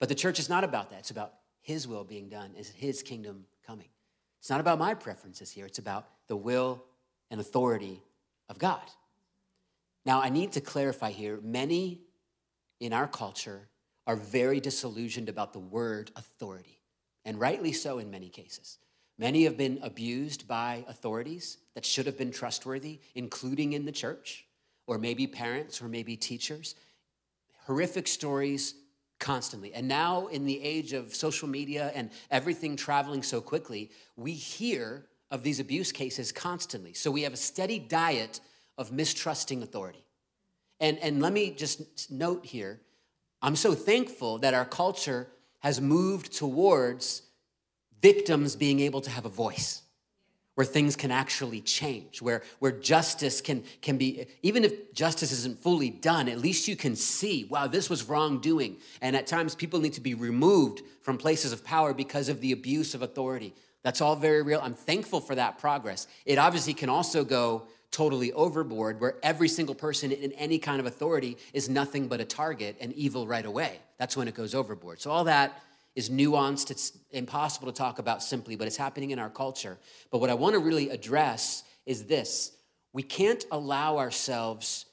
But 0.00 0.08
the 0.08 0.14
church 0.16 0.38
is 0.40 0.48
not 0.48 0.64
about 0.64 0.90
that. 0.90 1.00
It's 1.00 1.10
about 1.12 1.34
His 1.60 1.86
will 1.86 2.04
being 2.04 2.28
done, 2.28 2.54
is 2.58 2.68
His 2.70 3.02
kingdom 3.02 3.44
coming. 3.64 3.88
It's 4.40 4.50
not 4.50 4.60
about 4.60 4.80
my 4.80 4.94
preferences 4.94 5.52
here, 5.52 5.66
it's 5.66 5.78
about 5.78 6.08
the 6.32 6.36
will 6.36 6.82
and 7.30 7.42
authority 7.42 8.02
of 8.48 8.58
God. 8.58 8.80
Now, 10.06 10.22
I 10.22 10.30
need 10.30 10.52
to 10.52 10.62
clarify 10.62 11.10
here 11.10 11.38
many 11.42 12.00
in 12.80 12.94
our 12.94 13.06
culture 13.06 13.68
are 14.06 14.16
very 14.16 14.58
disillusioned 14.58 15.28
about 15.28 15.52
the 15.52 15.58
word 15.58 16.10
authority, 16.16 16.80
and 17.26 17.38
rightly 17.38 17.70
so 17.70 17.98
in 17.98 18.10
many 18.10 18.30
cases. 18.30 18.78
Many 19.18 19.44
have 19.44 19.58
been 19.58 19.78
abused 19.82 20.48
by 20.48 20.86
authorities 20.88 21.58
that 21.74 21.84
should 21.84 22.06
have 22.06 22.16
been 22.16 22.30
trustworthy, 22.30 23.00
including 23.14 23.74
in 23.74 23.84
the 23.84 23.92
church, 23.92 24.46
or 24.86 24.96
maybe 24.96 25.26
parents, 25.26 25.82
or 25.82 25.88
maybe 25.88 26.16
teachers. 26.16 26.76
Horrific 27.66 28.08
stories 28.08 28.74
constantly. 29.20 29.74
And 29.74 29.86
now, 29.86 30.28
in 30.28 30.46
the 30.46 30.62
age 30.62 30.94
of 30.94 31.14
social 31.14 31.46
media 31.46 31.92
and 31.94 32.08
everything 32.30 32.74
traveling 32.74 33.22
so 33.22 33.42
quickly, 33.42 33.90
we 34.16 34.32
hear 34.32 35.04
of 35.32 35.42
these 35.42 35.58
abuse 35.58 35.90
cases 35.90 36.30
constantly. 36.30 36.92
So 36.92 37.10
we 37.10 37.22
have 37.22 37.32
a 37.32 37.38
steady 37.38 37.80
diet 37.80 38.38
of 38.78 38.92
mistrusting 38.92 39.62
authority. 39.62 40.04
And, 40.78 40.98
and 40.98 41.20
let 41.20 41.32
me 41.32 41.50
just 41.50 42.10
note 42.10 42.46
here 42.46 42.80
I'm 43.44 43.56
so 43.56 43.74
thankful 43.74 44.38
that 44.38 44.54
our 44.54 44.64
culture 44.64 45.26
has 45.60 45.80
moved 45.80 46.32
towards 46.32 47.22
victims 48.00 48.54
being 48.54 48.78
able 48.78 49.00
to 49.00 49.10
have 49.10 49.24
a 49.24 49.28
voice 49.28 49.82
where 50.54 50.66
things 50.66 50.94
can 50.96 51.10
actually 51.10 51.60
change, 51.60 52.20
where, 52.20 52.42
where 52.58 52.70
justice 52.70 53.40
can, 53.40 53.64
can 53.80 53.96
be, 53.96 54.26
even 54.42 54.64
if 54.64 54.92
justice 54.92 55.32
isn't 55.32 55.58
fully 55.58 55.88
done, 55.88 56.28
at 56.28 56.38
least 56.38 56.68
you 56.68 56.76
can 56.76 56.94
see, 56.94 57.44
wow, 57.44 57.66
this 57.66 57.88
was 57.88 58.04
wrongdoing. 58.04 58.76
And 59.00 59.16
at 59.16 59.26
times, 59.26 59.54
people 59.54 59.80
need 59.80 59.94
to 59.94 60.00
be 60.00 60.14
removed 60.14 60.82
from 61.00 61.16
places 61.16 61.52
of 61.52 61.64
power 61.64 61.94
because 61.94 62.28
of 62.28 62.40
the 62.40 62.52
abuse 62.52 62.94
of 62.94 63.02
authority. 63.02 63.54
That's 63.82 64.00
all 64.00 64.16
very 64.16 64.42
real. 64.42 64.60
I'm 64.62 64.74
thankful 64.74 65.20
for 65.20 65.34
that 65.34 65.58
progress. 65.58 66.06
It 66.24 66.38
obviously 66.38 66.74
can 66.74 66.88
also 66.88 67.24
go 67.24 67.66
totally 67.90 68.32
overboard, 68.32 69.00
where 69.00 69.16
every 69.22 69.48
single 69.48 69.74
person 69.74 70.12
in 70.12 70.32
any 70.32 70.58
kind 70.58 70.80
of 70.80 70.86
authority 70.86 71.36
is 71.52 71.68
nothing 71.68 72.08
but 72.08 72.20
a 72.20 72.24
target 72.24 72.76
and 72.80 72.92
evil 72.94 73.26
right 73.26 73.44
away. 73.44 73.78
That's 73.98 74.16
when 74.16 74.28
it 74.28 74.34
goes 74.34 74.54
overboard. 74.54 75.00
So, 75.00 75.10
all 75.10 75.24
that 75.24 75.62
is 75.94 76.08
nuanced. 76.08 76.70
It's 76.70 76.96
impossible 77.10 77.66
to 77.70 77.76
talk 77.76 77.98
about 77.98 78.22
simply, 78.22 78.56
but 78.56 78.66
it's 78.66 78.78
happening 78.78 79.10
in 79.10 79.18
our 79.18 79.28
culture. 79.28 79.78
But 80.10 80.18
what 80.18 80.30
I 80.30 80.34
want 80.34 80.54
to 80.54 80.58
really 80.58 80.88
address 80.90 81.64
is 81.86 82.04
this 82.04 82.52
we 82.92 83.02
can't 83.02 83.44
allow 83.50 83.98
ourselves 83.98 84.86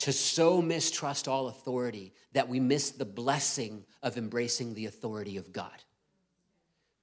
to 0.00 0.12
so 0.12 0.62
mistrust 0.62 1.28
all 1.28 1.48
authority 1.48 2.12
that 2.32 2.48
we 2.48 2.58
miss 2.58 2.90
the 2.90 3.04
blessing 3.04 3.84
of 4.02 4.16
embracing 4.16 4.74
the 4.74 4.86
authority 4.86 5.36
of 5.36 5.52
God. 5.52 5.84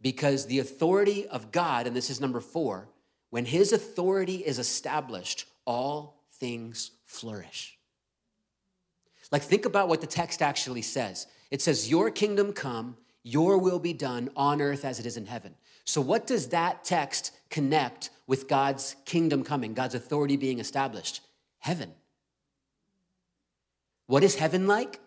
Because 0.01 0.45
the 0.45 0.59
authority 0.59 1.27
of 1.27 1.51
God, 1.51 1.87
and 1.87 1.95
this 1.95 2.09
is 2.09 2.21
number 2.21 2.39
four, 2.39 2.89
when 3.29 3.45
his 3.45 3.73
authority 3.73 4.37
is 4.37 4.59
established, 4.59 5.45
all 5.65 6.23
things 6.39 6.91
flourish. 7.05 7.77
Like, 9.31 9.41
think 9.41 9.65
about 9.65 9.89
what 9.89 10.01
the 10.01 10.07
text 10.07 10.41
actually 10.41 10.81
says. 10.81 11.27
It 11.51 11.61
says, 11.61 11.89
Your 11.89 12.09
kingdom 12.09 12.53
come, 12.53 12.97
your 13.23 13.57
will 13.57 13.79
be 13.79 13.93
done 13.93 14.29
on 14.35 14.61
earth 14.61 14.85
as 14.85 14.99
it 14.99 15.05
is 15.05 15.17
in 15.17 15.25
heaven. 15.25 15.55
So, 15.83 16.01
what 16.01 16.27
does 16.27 16.49
that 16.49 16.83
text 16.83 17.31
connect 17.49 18.09
with 18.25 18.47
God's 18.47 18.95
kingdom 19.05 19.43
coming, 19.43 19.73
God's 19.73 19.95
authority 19.95 20.37
being 20.37 20.59
established? 20.59 21.21
Heaven. 21.59 21.91
What 24.05 24.23
is 24.23 24.35
heaven 24.35 24.67
like? 24.67 24.99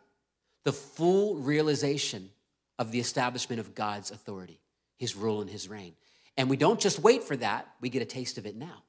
The 0.65 0.73
full 0.73 1.37
realization 1.37 2.31
of 2.79 2.93
the 2.93 3.01
establishment 3.01 3.61
of 3.61 3.75
God's 3.75 4.11
authority, 4.11 4.61
his 5.01 5.17
rule 5.17 5.41
and 5.41 5.51
his 5.51 5.69
reign. 5.69 5.95
And 6.37 6.49
we 6.49 6.57
don't 6.57 6.79
just 6.79 7.01
wait 7.01 7.25
for 7.25 7.37
that, 7.39 7.67
we 7.81 7.89
get 7.89 8.03
a 8.03 8.05
taste 8.07 8.39
of 8.39 8.47
it 8.47 8.55
now. 8.55 8.85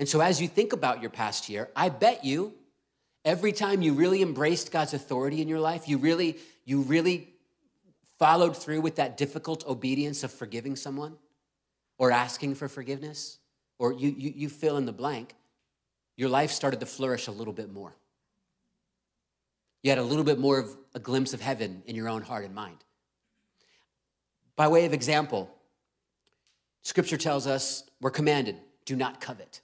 And 0.00 0.08
so, 0.08 0.20
as 0.20 0.40
you 0.40 0.48
think 0.48 0.72
about 0.72 1.02
your 1.02 1.10
past 1.10 1.48
year, 1.48 1.68
I 1.76 1.90
bet 1.90 2.24
you 2.24 2.54
every 3.24 3.52
time 3.52 3.82
you 3.82 3.92
really 3.92 4.22
embraced 4.22 4.72
God's 4.72 4.94
authority 4.94 5.42
in 5.42 5.48
your 5.48 5.60
life, 5.60 5.86
you 5.86 5.98
really, 5.98 6.38
you 6.64 6.80
really 6.80 7.28
followed 8.18 8.56
through 8.56 8.80
with 8.80 8.96
that 8.96 9.16
difficult 9.16 9.66
obedience 9.66 10.24
of 10.24 10.32
forgiving 10.32 10.76
someone 10.76 11.16
or 11.98 12.10
asking 12.10 12.54
for 12.54 12.68
forgiveness, 12.68 13.38
or 13.78 13.92
you, 13.92 14.14
you, 14.16 14.32
you 14.34 14.48
fill 14.48 14.76
in 14.76 14.86
the 14.86 14.92
blank, 14.92 15.34
your 16.16 16.28
life 16.28 16.50
started 16.50 16.80
to 16.80 16.86
flourish 16.86 17.26
a 17.26 17.32
little 17.32 17.52
bit 17.52 17.70
more. 17.70 17.94
You 19.82 19.90
had 19.90 19.98
a 19.98 20.02
little 20.02 20.24
bit 20.24 20.38
more 20.38 20.58
of 20.58 20.76
a 20.94 21.00
glimpse 21.00 21.34
of 21.34 21.40
heaven 21.40 21.82
in 21.86 21.94
your 21.94 22.08
own 22.08 22.22
heart 22.22 22.44
and 22.44 22.54
mind. 22.54 22.78
By 24.58 24.66
way 24.66 24.86
of 24.86 24.92
example, 24.92 25.48
scripture 26.82 27.16
tells 27.16 27.46
us 27.46 27.84
we're 28.00 28.10
commanded 28.10 28.56
do 28.84 28.96
not 28.96 29.20
covet. 29.20 29.60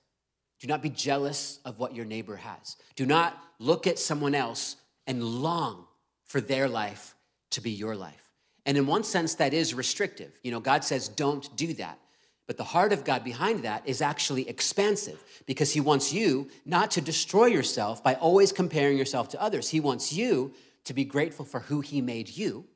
Do 0.60 0.68
not 0.68 0.82
be 0.82 0.88
jealous 0.88 1.58
of 1.64 1.78
what 1.78 1.96
your 1.96 2.04
neighbor 2.04 2.36
has. 2.36 2.76
Do 2.94 3.04
not 3.04 3.36
look 3.58 3.86
at 3.88 3.98
someone 3.98 4.36
else 4.36 4.76
and 5.06 5.24
long 5.24 5.86
for 6.22 6.40
their 6.40 6.68
life 6.68 7.16
to 7.50 7.60
be 7.60 7.72
your 7.72 7.96
life. 7.96 8.30
And 8.66 8.78
in 8.78 8.86
one 8.86 9.02
sense, 9.02 9.34
that 9.34 9.52
is 9.52 9.74
restrictive. 9.74 10.38
You 10.44 10.52
know, 10.52 10.60
God 10.60 10.84
says, 10.84 11.08
don't 11.08 11.54
do 11.56 11.72
that. 11.74 11.98
But 12.46 12.56
the 12.56 12.64
heart 12.64 12.92
of 12.92 13.04
God 13.04 13.24
behind 13.24 13.64
that 13.64 13.82
is 13.88 14.00
actually 14.00 14.48
expansive 14.48 15.24
because 15.46 15.72
He 15.72 15.80
wants 15.80 16.12
you 16.12 16.48
not 16.64 16.92
to 16.92 17.00
destroy 17.00 17.46
yourself 17.46 18.04
by 18.04 18.14
always 18.14 18.52
comparing 18.52 18.96
yourself 18.96 19.28
to 19.30 19.42
others. 19.42 19.70
He 19.70 19.80
wants 19.80 20.12
you 20.12 20.52
to 20.84 20.94
be 20.94 21.04
grateful 21.04 21.44
for 21.44 21.60
who 21.60 21.80
He 21.80 22.00
made 22.00 22.28
you 22.28 22.66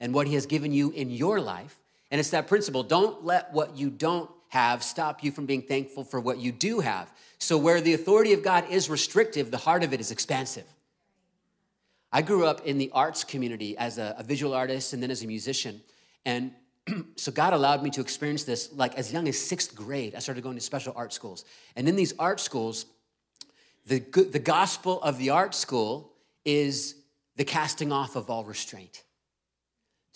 and 0.00 0.14
what 0.14 0.26
He 0.26 0.34
has 0.34 0.46
given 0.46 0.72
you 0.72 0.90
in 0.90 1.10
your 1.10 1.40
life. 1.40 1.78
And 2.10 2.18
it's 2.18 2.30
that 2.30 2.46
principle 2.46 2.82
don't 2.82 3.24
let 3.24 3.52
what 3.52 3.76
you 3.76 3.90
don't 3.90 4.30
have 4.48 4.82
stop 4.82 5.22
you 5.22 5.30
from 5.30 5.46
being 5.46 5.62
thankful 5.62 6.04
for 6.04 6.20
what 6.20 6.38
you 6.38 6.52
do 6.52 6.80
have. 6.80 7.12
So, 7.38 7.58
where 7.58 7.80
the 7.80 7.94
authority 7.94 8.32
of 8.32 8.42
God 8.42 8.64
is 8.70 8.88
restrictive, 8.88 9.50
the 9.50 9.58
heart 9.58 9.84
of 9.84 9.92
it 9.92 10.00
is 10.00 10.10
expansive. 10.10 10.64
I 12.10 12.22
grew 12.22 12.46
up 12.46 12.66
in 12.66 12.78
the 12.78 12.90
arts 12.94 13.24
community 13.24 13.76
as 13.76 13.98
a, 13.98 14.14
a 14.18 14.22
visual 14.22 14.54
artist 14.54 14.92
and 14.94 15.02
then 15.02 15.10
as 15.10 15.22
a 15.22 15.26
musician. 15.26 15.82
And 16.24 16.52
so 17.16 17.30
God 17.30 17.52
allowed 17.52 17.82
me 17.82 17.90
to 17.90 18.00
experience 18.00 18.44
this 18.44 18.72
like 18.72 18.94
as 18.94 19.12
young 19.12 19.28
as 19.28 19.38
sixth 19.38 19.74
grade. 19.74 20.14
I 20.14 20.20
started 20.20 20.42
going 20.42 20.56
to 20.56 20.62
special 20.62 20.94
art 20.96 21.12
schools. 21.12 21.44
And 21.76 21.86
in 21.88 21.96
these 21.96 22.14
art 22.18 22.40
schools, 22.40 22.86
the, 23.86 24.00
the 24.00 24.38
gospel 24.38 25.02
of 25.02 25.18
the 25.18 25.30
art 25.30 25.54
school 25.54 26.12
is 26.44 26.94
the 27.36 27.44
casting 27.44 27.92
off 27.92 28.16
of 28.16 28.30
all 28.30 28.44
restraint. 28.44 29.02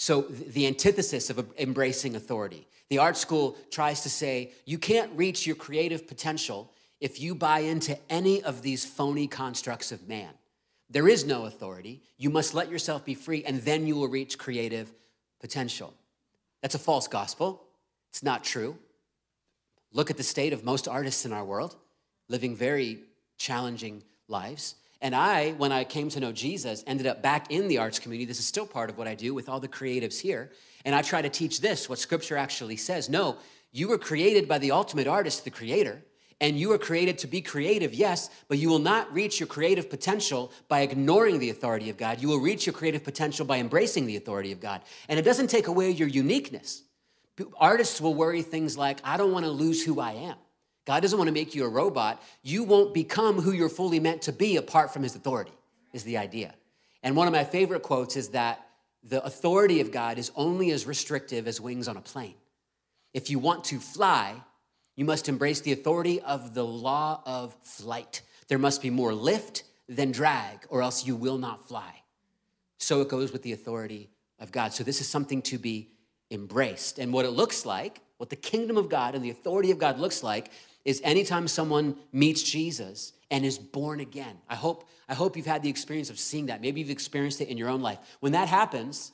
So, 0.03 0.23
the 0.23 0.67
antithesis 0.67 1.31
of 1.31 1.47
embracing 1.57 2.17
authority. 2.17 2.67
The 2.88 2.99
art 2.99 3.17
school 3.17 3.57
tries 3.71 4.01
to 4.01 4.11
say 4.11 4.51
you 4.65 4.77
can't 4.77 5.12
reach 5.15 5.47
your 5.47 5.55
creative 5.55 6.09
potential 6.09 6.73
if 6.99 7.21
you 7.21 7.37
buy 7.37 7.61
into 7.61 7.97
any 8.11 8.43
of 8.43 8.62
these 8.62 8.85
phony 8.85 9.29
constructs 9.29 9.93
of 9.93 10.09
man. 10.09 10.31
There 10.91 11.07
is 11.07 11.25
no 11.25 11.45
authority. 11.45 12.03
You 12.19 12.31
must 12.31 12.53
let 12.53 12.69
yourself 12.69 13.05
be 13.05 13.15
free, 13.15 13.45
and 13.45 13.62
then 13.62 13.87
you 13.87 13.95
will 13.95 14.09
reach 14.09 14.38
creative 14.38 14.93
potential. 15.38 15.95
That's 16.62 16.75
a 16.75 16.81
false 16.81 17.07
gospel. 17.07 17.62
It's 18.11 18.25
not 18.25 18.43
true. 18.43 18.77
Look 19.93 20.11
at 20.11 20.17
the 20.17 20.25
state 20.25 20.53
of 20.53 20.65
most 20.65 20.88
artists 20.88 21.25
in 21.25 21.33
our 21.33 21.45
world, 21.45 21.77
living 22.29 22.57
very 22.57 23.05
challenging 23.38 24.03
lives. 24.27 24.75
And 25.03 25.17
I, 25.17 25.51
when 25.53 25.73
I 25.73 25.83
came 25.83 26.09
to 26.11 26.21
know 26.21 26.31
Jesus, 26.31 26.85
ended 26.87 27.09
up 27.09 27.23
back 27.23 27.51
in 27.51 27.67
the 27.67 27.79
arts 27.79 27.99
community. 27.99 28.25
This 28.25 28.38
is 28.38 28.47
still 28.47 28.67
part 28.67 28.88
of 28.88 28.97
what 28.97 29.09
I 29.09 29.17
do 29.17 29.35
with 29.35 29.49
all 29.49 29.59
the 29.59 29.69
creatives 29.69 30.21
here. 30.21 30.53
And 30.85 30.95
I 30.95 31.03
try 31.03 31.21
to 31.21 31.29
teach 31.29 31.61
this, 31.61 31.88
what 31.88 31.99
scripture 31.99 32.37
actually 32.37 32.77
says. 32.77 33.11
No, 33.11 33.37
you 33.73 33.88
were 33.88 33.99
created 33.99 34.47
by 34.47 34.59
the 34.59 34.71
ultimate 34.71 35.09
artist, 35.09 35.45
the 35.45 35.51
creator. 35.51 36.05
And 36.41 36.59
you 36.59 36.69
were 36.69 36.79
created 36.79 37.19
to 37.19 37.27
be 37.27 37.41
creative, 37.41 37.95
yes, 37.95 38.31
but 38.49 38.59
you 38.59 38.69
will 38.69 38.81
not 38.81 39.12
reach 39.12 39.38
your 39.38 39.47
creative 39.47 39.91
potential 39.91 40.53
by 40.69 40.81
ignoring 40.81 41.38
the 41.38 41.51
authority 41.51 41.91
of 41.91 41.97
God. 41.97 42.21
You 42.21 42.29
will 42.29 42.41
reach 42.41 42.67
your 42.67 42.73
creative 42.73 43.05
potential 43.05 43.45
by 43.45 43.59
embracing 43.59 44.07
the 44.07 44.17
authority 44.17 44.51
of 44.51 44.61
God. 44.61 44.83
And 45.09 45.19
it 45.19 45.23
doesn't 45.23 45.49
take 45.49 45.67
away 45.69 45.91
your 45.91 46.09
uniqueness. 46.09 46.83
Artists 47.57 48.01
will 48.01 48.15
worry 48.15 48.43
things 48.43 48.77
like, 48.77 49.01
I 49.05 49.17
don't 49.17 49.33
want 49.33 49.45
to 49.45 49.51
lose 49.51 49.85
who 49.85 50.01
I 50.01 50.12
am. 50.12 50.37
God 50.85 51.01
doesn't 51.01 51.18
want 51.18 51.29
to 51.29 51.35
make 51.35 51.55
you 51.55 51.64
a 51.64 51.68
robot. 51.68 52.23
You 52.42 52.64
won't 52.64 52.92
become 52.92 53.40
who 53.40 53.53
you're 53.53 53.68
fully 53.68 54.01
meant 54.01 54.23
to 54.23 54.33
be 54.33 54.57
apart 54.57 54.92
from 54.92 55.03
his 55.03 55.14
authority, 55.14 55.53
is 55.92 56.05
the 56.05 56.18
idea. 56.18 56.55
And 57.03 57.16
one 57.16 57.27
of 57.27 57.33
my 57.33 57.45
favorite 57.45 57.83
quotes 57.83 58.16
is 58.16 58.31
that 58.31 58.66
the 59.05 59.25
authority 59.25 59.81
of 59.81 59.90
God 59.90 60.18
is 60.18 60.31
only 60.37 60.71
as 60.71 60.87
restrictive 60.87 61.49
as 61.49 61.61
wings 61.61 61.88
on 61.88 61.97
a 61.97 62.01
plane. 62.01 62.35
If 63.14 63.31
you 63.31 63.38
want 63.38 63.64
to 63.64 63.79
fly, 63.79 64.35
you 64.97 65.05
must 65.05 65.29
embrace 65.29 65.61
the 65.61 65.73
authority 65.73 66.21
of 66.21 66.55
the 66.55 66.64
law 66.64 67.23
of 67.27 67.55
flight. 67.62 68.23
There 68.49 68.59
must 68.59 68.83
be 68.83 68.90
more 68.90 69.14
lift 69.14 69.64
than 69.88 70.12
drag, 70.12 70.66
or 70.68 70.83
else 70.83 71.07
you 71.07 71.16
will 71.16 71.38
not 71.38 71.66
fly. 71.66 72.03
So 72.79 73.01
it 73.01 73.09
goes 73.09 73.33
with 73.33 73.42
the 73.42 73.53
authority 73.53 74.11
of 74.38 74.53
God. 74.53 74.73
So 74.73 74.85
this 74.85 75.01
is 75.01 75.09
something 75.09 75.42
to 75.42 75.59
be 75.59 75.90
embraced. 76.31 76.99
And 76.99 77.12
what 77.12 77.25
it 77.25 77.31
looks 77.31 77.66
like, 77.66 78.01
what 78.18 78.31
the 78.31 78.37
kingdom 78.37 78.77
of 78.77 78.88
God 78.88 79.14
and 79.14 79.25
the 79.25 79.31
authority 79.31 79.71
of 79.71 79.79
God 79.79 79.99
looks 79.99 80.23
like, 80.23 80.51
is 80.85 81.01
anytime 81.05 81.49
someone 81.49 81.97
meets 82.12 82.42
Jesus 82.42 83.12
and 83.31 83.45
is 83.45 83.59
born 83.59 84.01
again. 84.01 84.37
I 84.49 84.57
hope, 84.57 84.88
I 85.09 85.14
hope 85.14 85.37
you've 85.37 85.47
had 85.47 85.62
the 85.62 85.71
experience 85.71 86.11
of 86.11 86.18
seeing 86.18 86.47
that. 86.47 86.61
Maybe 86.61 86.81
you've 86.81 86.90
experienced 86.90 87.40
it 87.40 87.49
in 87.49 87.57
your 87.57 87.68
own 87.68 87.81
life. 87.81 87.99
When 88.21 88.33
that 88.33 88.49
happens, 88.49 89.12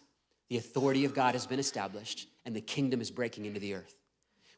the 0.48 0.57
authority 0.57 1.04
of 1.04 1.14
God 1.14 1.35
has 1.35 1.46
been 1.46 1.59
established 1.59 2.28
and 2.44 2.57
the 2.57 2.61
kingdom 2.61 3.00
is 3.00 3.11
breaking 3.11 3.44
into 3.44 3.61
the 3.61 3.74
earth. 3.74 3.94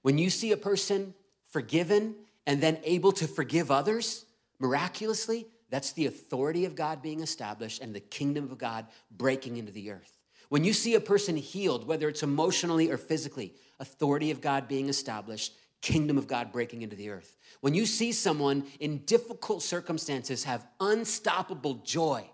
When 0.03 0.19
you 0.19 0.31
see 0.31 0.53
a 0.53 0.57
person 0.57 1.15
forgiven 1.51 2.15
and 2.47 2.61
then 2.61 2.79
able 2.85 3.13
to 3.13 3.27
forgive 3.27 3.71
others 3.71 4.25
miraculously, 4.59 5.47
that's 5.69 5.93
the 5.93 6.07
authority 6.07 6.65
of 6.65 6.75
God 6.75 7.03
being 7.03 7.21
established 7.21 7.83
and 7.83 7.95
the 7.95 8.01
kingdom 8.01 8.45
of 8.45 8.59
God 8.59 8.87
breaking 9.11 9.57
into 9.57 9.73
the 9.73 9.91
earth. 9.91 10.19
When 10.49 10.65
you 10.65 10.73
see 10.73 10.95
a 10.95 11.01
person 11.01 11.37
healed, 11.37 11.87
whether 11.87 12.09
it's 12.09 12.25
emotionally 12.25 12.91
or 12.91 12.97
physically, 12.97 13.55
authority 13.79 14.31
of 14.31 14.41
God 14.41 14.67
being 14.67 14.89
established, 14.89 15.55
kingdom 15.81 16.19
of 16.19 16.27
God 16.27 16.53
breaking 16.53 16.83
into 16.83 16.97
the 16.97 17.11
earth. 17.11 17.37
When 17.61 17.75
you 17.75 17.87
see 17.87 18.13
someone 18.13 18.65
in 18.81 18.99
difficult 18.99 19.63
circumstances 19.63 20.45
have 20.45 20.67
unstoppable 20.79 21.75
joy, 21.85 22.29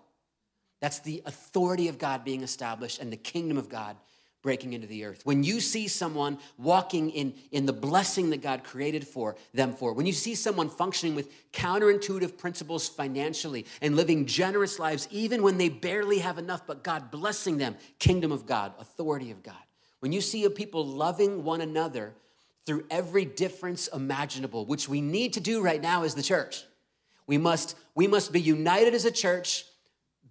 that's 0.81 0.99
the 0.99 1.23
authority 1.25 1.87
of 1.87 1.97
God 1.97 2.23
being 2.23 2.43
established 2.43 2.99
and 2.99 3.11
the 3.11 3.17
kingdom 3.17 3.57
of 3.57 3.69
God 3.69 3.97
breaking 4.43 4.73
into 4.73 4.87
the 4.87 5.03
earth. 5.03 5.21
When 5.25 5.43
you 5.43 5.59
see 5.59 5.87
someone 5.87 6.37
walking 6.57 7.09
in, 7.09 7.33
in 7.51 7.65
the 7.65 7.73
blessing 7.73 8.29
that 8.29 8.41
God 8.41 8.63
created 8.63 9.05
for 9.05 9.35
them 9.53 9.73
for, 9.73 9.93
when 9.93 10.05
you 10.05 10.13
see 10.13 10.35
someone 10.35 10.69
functioning 10.69 11.15
with 11.15 11.51
counterintuitive 11.51 12.37
principles 12.37 12.87
financially 12.87 13.65
and 13.81 13.95
living 13.95 14.25
generous 14.25 14.77
lives, 14.77 15.07
even 15.11 15.41
when 15.41 15.57
they 15.57 15.69
barely 15.69 16.19
have 16.19 16.37
enough, 16.37 16.65
but 16.67 16.83
God 16.83 17.11
blessing 17.11 17.57
them, 17.57 17.75
kingdom 17.99 18.31
of 18.31 18.45
God, 18.45 18.73
authority 18.79 19.31
of 19.31 19.41
God. 19.41 19.55
When 19.99 20.11
you 20.11 20.21
see 20.21 20.45
a 20.45 20.49
people 20.49 20.85
loving 20.85 21.43
one 21.43 21.61
another 21.61 22.13
through 22.67 22.85
every 22.91 23.23
difference 23.23 23.87
imaginable, 23.87 24.65
which 24.65 24.89
we 24.89 24.99
need 24.99 25.33
to 25.33 25.39
do 25.39 25.61
right 25.61 25.81
now 25.81 26.03
as 26.03 26.13
the 26.13 26.21
church. 26.21 26.65
We 27.25 27.37
must, 27.37 27.77
we 27.95 28.07
must 28.07 28.33
be 28.33 28.41
united 28.41 28.93
as 28.93 29.05
a 29.05 29.11
church 29.11 29.63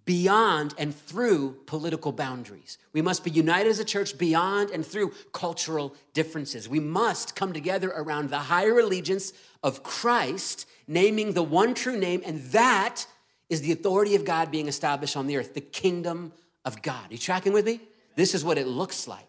beyond 0.05 0.73
and 0.77 0.95
through 0.95 1.57
political 1.65 2.11
boundaries. 2.11 2.77
We 2.93 3.01
must 3.01 3.23
be 3.23 3.31
united 3.31 3.69
as 3.69 3.79
a 3.79 3.85
church 3.85 4.17
beyond 4.17 4.69
and 4.69 4.85
through 4.85 5.13
cultural 5.33 5.95
differences. 6.13 6.69
We 6.69 6.79
must 6.79 7.35
come 7.35 7.53
together 7.53 7.89
around 7.89 8.29
the 8.29 8.37
higher 8.37 8.79
allegiance 8.79 9.33
of 9.63 9.81
Christ, 9.81 10.67
naming 10.87 11.33
the 11.33 11.43
one 11.43 11.73
true 11.73 11.97
name, 11.97 12.21
and 12.23 12.41
that 12.51 13.05
is 13.49 13.61
the 13.61 13.71
authority 13.71 14.15
of 14.15 14.25
God 14.25 14.51
being 14.51 14.67
established 14.67 15.17
on 15.17 15.25
the 15.25 15.37
earth, 15.37 15.55
the 15.55 15.61
kingdom 15.61 16.31
of 16.63 16.81
God. 16.83 17.09
Are 17.09 17.13
you 17.13 17.17
tracking 17.17 17.51
with 17.51 17.65
me? 17.65 17.81
This 18.15 18.35
is 18.35 18.45
what 18.45 18.57
it 18.57 18.67
looks 18.67 19.07
like. 19.07 19.26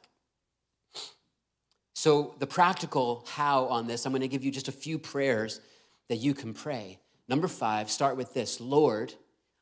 So, 1.98 2.36
the 2.38 2.46
practical 2.46 3.24
how 3.26 3.64
on 3.64 3.88
this, 3.88 4.06
I'm 4.06 4.12
going 4.12 4.20
to 4.20 4.28
give 4.28 4.44
you 4.44 4.52
just 4.52 4.68
a 4.68 4.72
few 4.72 5.00
prayers 5.00 5.60
that 6.08 6.18
you 6.18 6.32
can 6.32 6.54
pray. 6.54 7.00
Number 7.26 7.48
five, 7.48 7.90
start 7.90 8.16
with 8.16 8.32
this 8.32 8.60
Lord, 8.60 9.14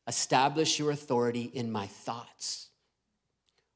establish 0.07 0.77
your 0.77 0.91
authority 0.91 1.49
in 1.51 1.71
my 1.71 1.87
thoughts. 1.87 2.67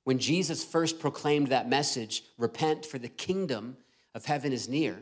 When 0.04 0.19
Jesus 0.19 0.63
first 0.63 1.00
proclaimed 1.00 1.47
that 1.47 1.69
message, 1.69 2.24
repent 2.38 2.86
for 2.86 3.00
the 3.00 3.10
kingdom 3.10 3.78
of 4.13 4.26
heaven 4.26 4.54
is 4.54 4.69
near, 4.69 5.02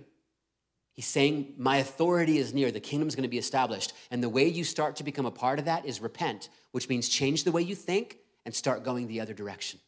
he's 0.93 1.05
saying, 1.05 1.55
My 1.57 1.79
authority 1.79 2.37
is 2.37 2.53
near, 2.53 2.71
the 2.71 2.79
kingdom 2.79 3.09
is 3.09 3.15
going 3.15 3.23
to 3.23 3.27
be 3.27 3.37
established. 3.37 3.91
And 4.09 4.23
the 4.23 4.29
way 4.29 4.47
you 4.47 4.63
start 4.63 4.95
to 4.95 5.03
become 5.03 5.25
a 5.25 5.31
part 5.31 5.59
of 5.59 5.65
that 5.65 5.85
is 5.85 5.99
repent, 5.99 6.47
which 6.71 6.87
means 6.87 7.09
change 7.09 7.43
the 7.43 7.51
way 7.51 7.63
you 7.63 7.75
think 7.75 8.19
and 8.45 8.55
start 8.55 8.85
going 8.85 9.07
the 9.07 9.19
other 9.19 9.33
direction. 9.33 9.81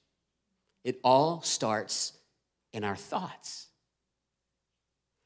It 0.83 0.99
all 1.05 1.41
starts 1.41 2.17
in 2.73 2.83
our 2.83 2.95
thoughts. 2.95 3.67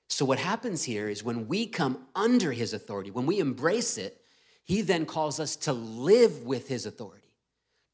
So, 0.09 0.25
what 0.25 0.39
happens 0.39 0.83
here 0.83 1.09
is 1.09 1.23
when 1.23 1.47
we 1.47 1.65
come 1.65 2.05
under 2.15 2.51
his 2.51 2.73
authority, 2.73 3.11
when 3.11 3.25
we 3.25 3.39
embrace 3.39 3.97
it, 3.97 4.21
he 4.63 4.81
then 4.81 5.05
calls 5.05 5.39
us 5.39 5.55
to 5.57 5.73
live 5.73 6.43
with 6.43 6.67
his 6.67 6.85
authority, 6.85 7.33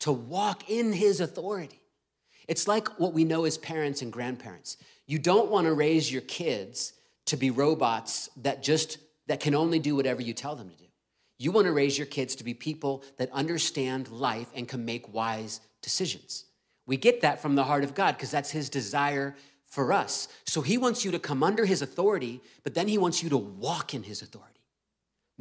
to 0.02 0.12
walk 0.12 0.70
in 0.70 0.94
his 0.94 1.20
authority. 1.20 1.82
It's 2.48 2.68
like 2.68 3.00
what 3.00 3.14
we 3.14 3.24
know 3.24 3.46
as 3.46 3.58
parents 3.58 4.02
and 4.02 4.12
grandparents. 4.12 4.78
You 5.06 5.20
don't 5.20 5.50
want 5.50 5.68
to 5.68 5.74
raise 5.74 6.12
your 6.12 6.22
kids 6.22 6.94
to 7.26 7.38
be 7.38 7.50
robots 7.50 8.30
that 8.38 8.64
just 8.64 8.98
that 9.28 9.40
can 9.40 9.56
only 9.56 9.80
do 9.80 9.96
whatever 9.96 10.22
you 10.22 10.34
tell 10.34 10.56
them 10.56 10.70
to 10.70 10.76
do. 10.76 10.86
You 11.38 11.52
want 11.52 11.66
to 11.66 11.72
raise 11.72 11.98
your 11.98 12.08
kids 12.08 12.36
to 12.36 12.44
be 12.44 12.54
people 12.54 13.04
that 13.18 13.32
understand 13.32 14.10
life 14.10 14.48
and 14.54 14.68
can 14.68 14.86
make 14.86 15.14
wise 15.14 15.62
decisions. 15.82 16.46
We 16.92 16.98
get 16.98 17.22
that 17.22 17.42
from 17.42 17.56
the 17.56 17.64
heart 17.64 17.86
of 17.86 17.96
God 17.96 18.18
because 18.18 18.32
that's 18.32 18.52
his 18.52 18.70
desire 18.70 19.36
for 19.66 19.94
us. 19.94 20.28
So 20.46 20.60
he 20.62 20.78
wants 20.78 21.06
you 21.06 21.12
to 21.12 21.20
come 21.20 21.42
under 21.42 21.66
his 21.66 21.82
authority, 21.82 22.42
but 22.64 22.74
then 22.74 22.90
he 22.90 22.98
wants 22.98 23.24
you 23.24 23.30
to 23.30 23.38
walk 23.38 23.94
in 23.94 24.04
his 24.04 24.22
authority 24.22 24.52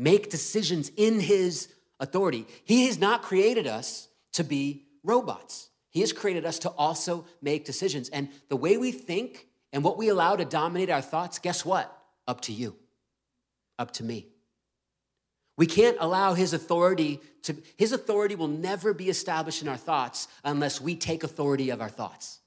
make 0.01 0.31
decisions 0.31 0.91
in 0.97 1.21
his 1.21 1.69
authority. 2.01 2.47
He 2.65 2.87
has 2.87 2.99
not 2.99 3.23
created 3.23 3.67
us 3.67 4.09
to 4.33 4.43
be 4.43 4.87
robots. 5.05 5.69
He 5.91 6.01
has 6.01 6.13
created 6.13 6.47
us 6.47 6.59
to 6.61 6.71
also 6.71 7.27
make 7.43 7.67
decisions. 7.67 8.09
And 8.09 8.31
the 8.49 8.57
way 8.57 8.79
we 8.79 8.93
think 8.93 9.47
and 9.75 9.85
what 9.85 9.99
we 9.99 10.09
allow 10.09 10.37
to 10.37 10.45
dominate 10.47 10.89
our 10.89 11.03
thoughts, 11.03 11.39
guess 11.39 11.67
what? 11.67 11.95
Up 12.27 12.41
to 12.43 12.53
you, 12.53 12.77
up 13.79 13.91
to 13.93 14.05
me. 14.05 14.29
We 15.61 15.67
can't 15.67 15.99
allow 16.01 16.33
his 16.33 16.55
authority 16.55 17.21
to, 17.43 17.55
his 17.77 17.93
authority 17.93 18.35
will 18.35 18.49
never 18.49 18.95
be 18.95 19.11
established 19.11 19.61
in 19.61 19.69
our 19.69 19.77
thoughts 19.77 20.27
unless 20.43 20.81
we 20.81 20.97
take 20.97 21.23
authority 21.23 21.69
of 21.69 21.83
our 21.83 21.91
thoughts. 21.91 22.39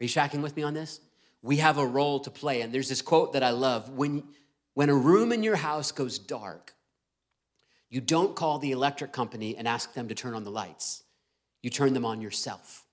Are 0.00 0.04
you 0.04 0.08
tracking 0.08 0.42
with 0.42 0.56
me 0.56 0.64
on 0.64 0.74
this? 0.74 0.98
We 1.42 1.58
have 1.58 1.78
a 1.78 1.86
role 1.86 2.18
to 2.18 2.32
play. 2.32 2.62
And 2.62 2.74
there's 2.74 2.88
this 2.88 3.02
quote 3.02 3.34
that 3.34 3.44
I 3.44 3.50
love 3.50 3.90
when, 3.90 4.24
when 4.72 4.88
a 4.88 4.96
room 4.96 5.30
in 5.30 5.44
your 5.44 5.54
house 5.54 5.92
goes 5.92 6.18
dark, 6.18 6.74
you 7.88 8.00
don't 8.00 8.34
call 8.34 8.58
the 8.58 8.72
electric 8.72 9.12
company 9.12 9.56
and 9.56 9.68
ask 9.68 9.94
them 9.94 10.08
to 10.08 10.14
turn 10.16 10.34
on 10.34 10.42
the 10.42 10.50
lights. 10.50 11.04
You 11.62 11.70
turn 11.70 11.94
them 11.94 12.04
on 12.04 12.20
yourself. 12.20 12.84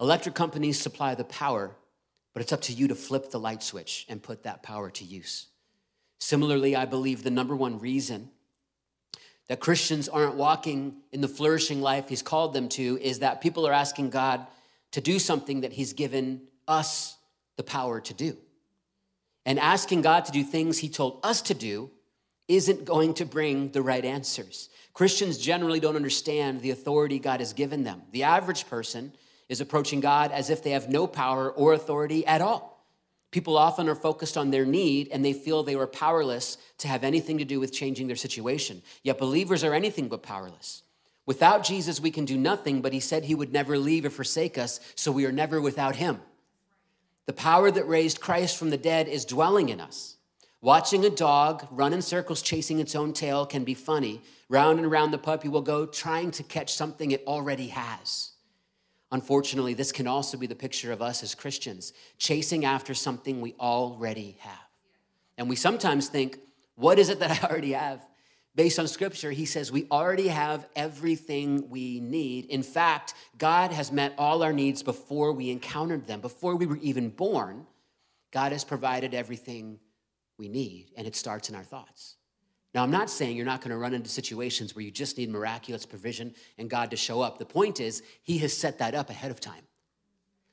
Electric 0.00 0.34
companies 0.34 0.76
supply 0.76 1.14
the 1.14 1.22
power, 1.22 1.76
but 2.34 2.42
it's 2.42 2.52
up 2.52 2.62
to 2.62 2.72
you 2.72 2.88
to 2.88 2.96
flip 2.96 3.30
the 3.30 3.38
light 3.38 3.62
switch 3.62 4.06
and 4.08 4.20
put 4.20 4.42
that 4.42 4.64
power 4.64 4.90
to 4.90 5.04
use. 5.04 5.46
Similarly, 6.18 6.74
I 6.74 6.84
believe 6.84 7.22
the 7.22 7.30
number 7.30 7.54
one 7.54 7.78
reason 7.78 8.28
that 9.50 9.58
Christians 9.58 10.08
aren't 10.08 10.36
walking 10.36 10.94
in 11.10 11.20
the 11.20 11.26
flourishing 11.26 11.82
life 11.82 12.08
He's 12.08 12.22
called 12.22 12.54
them 12.54 12.68
to 12.68 12.96
is 13.02 13.18
that 13.18 13.40
people 13.40 13.66
are 13.66 13.72
asking 13.72 14.10
God 14.10 14.46
to 14.92 15.00
do 15.00 15.18
something 15.18 15.62
that 15.62 15.72
He's 15.72 15.92
given 15.92 16.42
us 16.68 17.16
the 17.56 17.64
power 17.64 18.00
to 18.00 18.14
do. 18.14 18.36
And 19.44 19.58
asking 19.58 20.02
God 20.02 20.24
to 20.26 20.30
do 20.30 20.44
things 20.44 20.78
He 20.78 20.88
told 20.88 21.18
us 21.24 21.42
to 21.42 21.54
do 21.54 21.90
isn't 22.46 22.84
going 22.84 23.14
to 23.14 23.26
bring 23.26 23.72
the 23.72 23.82
right 23.82 24.04
answers. 24.04 24.68
Christians 24.94 25.36
generally 25.36 25.80
don't 25.80 25.96
understand 25.96 26.60
the 26.60 26.70
authority 26.70 27.18
God 27.18 27.40
has 27.40 27.52
given 27.52 27.82
them. 27.82 28.02
The 28.12 28.22
average 28.22 28.68
person 28.68 29.12
is 29.48 29.60
approaching 29.60 29.98
God 29.98 30.30
as 30.30 30.50
if 30.50 30.62
they 30.62 30.70
have 30.70 30.88
no 30.88 31.08
power 31.08 31.50
or 31.50 31.72
authority 31.72 32.24
at 32.24 32.40
all. 32.40 32.69
People 33.30 33.56
often 33.56 33.88
are 33.88 33.94
focused 33.94 34.36
on 34.36 34.50
their 34.50 34.66
need 34.66 35.08
and 35.12 35.24
they 35.24 35.32
feel 35.32 35.62
they 35.62 35.76
were 35.76 35.86
powerless 35.86 36.58
to 36.78 36.88
have 36.88 37.04
anything 37.04 37.38
to 37.38 37.44
do 37.44 37.60
with 37.60 37.72
changing 37.72 38.06
their 38.06 38.16
situation. 38.16 38.82
Yet 39.02 39.18
believers 39.18 39.62
are 39.62 39.74
anything 39.74 40.08
but 40.08 40.22
powerless. 40.22 40.82
Without 41.26 41.62
Jesus, 41.62 42.00
we 42.00 42.10
can 42.10 42.24
do 42.24 42.36
nothing, 42.36 42.82
but 42.82 42.92
he 42.92 42.98
said 42.98 43.24
he 43.24 43.36
would 43.36 43.52
never 43.52 43.78
leave 43.78 44.04
or 44.04 44.10
forsake 44.10 44.58
us, 44.58 44.80
so 44.96 45.12
we 45.12 45.26
are 45.26 45.32
never 45.32 45.60
without 45.60 45.96
him. 45.96 46.20
The 47.26 47.32
power 47.32 47.70
that 47.70 47.86
raised 47.86 48.20
Christ 48.20 48.56
from 48.56 48.70
the 48.70 48.76
dead 48.76 49.06
is 49.06 49.24
dwelling 49.24 49.68
in 49.68 49.80
us. 49.80 50.16
Watching 50.60 51.04
a 51.04 51.10
dog 51.10 51.66
run 51.70 51.92
in 51.92 52.02
circles 52.02 52.42
chasing 52.42 52.80
its 52.80 52.96
own 52.96 53.12
tail 53.12 53.46
can 53.46 53.62
be 53.62 53.74
funny. 53.74 54.22
Round 54.48 54.80
and 54.80 54.90
round 54.90 55.12
the 55.12 55.18
puppy 55.18 55.48
will 55.48 55.62
go 55.62 55.86
trying 55.86 56.32
to 56.32 56.42
catch 56.42 56.74
something 56.74 57.12
it 57.12 57.22
already 57.26 57.68
has. 57.68 58.29
Unfortunately, 59.12 59.74
this 59.74 59.92
can 59.92 60.06
also 60.06 60.36
be 60.38 60.46
the 60.46 60.54
picture 60.54 60.92
of 60.92 61.02
us 61.02 61.22
as 61.22 61.34
Christians, 61.34 61.92
chasing 62.18 62.64
after 62.64 62.94
something 62.94 63.40
we 63.40 63.54
already 63.58 64.36
have. 64.40 64.68
And 65.36 65.48
we 65.48 65.56
sometimes 65.56 66.08
think, 66.08 66.38
what 66.76 66.98
is 66.98 67.08
it 67.08 67.18
that 67.20 67.30
I 67.44 67.48
already 67.48 67.72
have? 67.72 68.06
based 68.54 68.78
on 68.78 68.88
scripture, 68.88 69.30
he 69.30 69.46
says 69.46 69.70
we 69.70 69.86
already 69.90 70.28
have 70.28 70.66
everything 70.76 71.68
we 71.70 72.00
need. 72.00 72.46
In 72.46 72.62
fact, 72.62 73.14
God 73.38 73.72
has 73.72 73.92
met 73.92 74.14
all 74.18 74.42
our 74.42 74.52
needs 74.52 74.82
before 74.82 75.32
we 75.32 75.50
encountered 75.50 76.06
them, 76.06 76.20
before 76.20 76.56
we 76.56 76.66
were 76.66 76.78
even 76.78 77.10
born. 77.10 77.66
God 78.32 78.52
has 78.52 78.64
provided 78.64 79.14
everything 79.14 79.78
we 80.38 80.48
need, 80.48 80.90
and 80.96 81.06
it 81.06 81.16
starts 81.16 81.48
in 81.48 81.54
our 81.54 81.64
thoughts. 81.64 82.16
Now, 82.72 82.84
I'm 82.84 82.90
not 82.90 83.10
saying 83.10 83.36
you're 83.36 83.46
not 83.46 83.60
going 83.60 83.70
to 83.70 83.76
run 83.76 83.94
into 83.94 84.08
situations 84.08 84.76
where 84.76 84.84
you 84.84 84.90
just 84.90 85.18
need 85.18 85.28
miraculous 85.28 85.84
provision 85.84 86.34
and 86.56 86.70
God 86.70 86.90
to 86.92 86.96
show 86.96 87.20
up. 87.20 87.38
The 87.38 87.44
point 87.44 87.80
is, 87.80 88.02
He 88.22 88.38
has 88.38 88.56
set 88.56 88.78
that 88.78 88.94
up 88.94 89.10
ahead 89.10 89.30
of 89.30 89.40
time. 89.40 89.62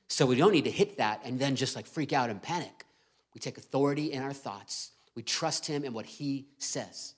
So 0.08 0.26
we 0.26 0.36
don't 0.36 0.52
need 0.52 0.64
to 0.64 0.72
hit 0.72 0.98
that 0.98 1.22
and 1.26 1.40
then 1.40 1.56
just 1.56 1.76
like 1.76 1.86
freak 1.86 2.14
out 2.14 2.30
and 2.30 2.42
panic. 2.42 2.86
We 3.36 3.40
take 3.40 3.58
authority 3.58 4.14
in 4.14 4.24
our 4.24 4.34
thoughts, 4.34 4.92
we 5.16 5.22
trust 5.22 5.68
Him 5.68 5.84
in 5.84 5.94
what 5.94 6.06
He 6.06 6.48
says. 6.58 7.14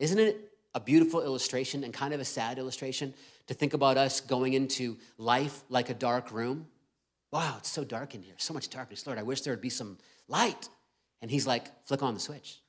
Isn't 0.00 0.18
it 0.18 0.52
a 0.74 0.80
beautiful 0.80 1.22
illustration 1.22 1.84
and 1.84 1.94
kind 1.94 2.14
of 2.14 2.20
a 2.20 2.24
sad 2.24 2.58
illustration 2.58 3.14
to 3.46 3.54
think 3.54 3.74
about 3.74 3.96
us 3.96 4.20
going 4.20 4.54
into 4.54 4.96
life 5.18 5.62
like 5.68 5.90
a 5.90 5.94
dark 5.94 6.32
room? 6.32 6.66
Wow, 7.30 7.56
it's 7.58 7.70
so 7.70 7.84
dark 7.84 8.14
in 8.16 8.22
here, 8.22 8.34
so 8.38 8.52
much 8.52 8.68
darkness. 8.68 9.06
Lord, 9.06 9.18
I 9.18 9.22
wish 9.22 9.42
there 9.42 9.52
would 9.52 9.60
be 9.60 9.70
some 9.70 9.98
light. 10.26 10.68
And 11.20 11.30
he's 11.30 11.46
like, 11.46 11.86
flick 11.86 12.02
on 12.02 12.14
the 12.14 12.20
switch. 12.20 12.60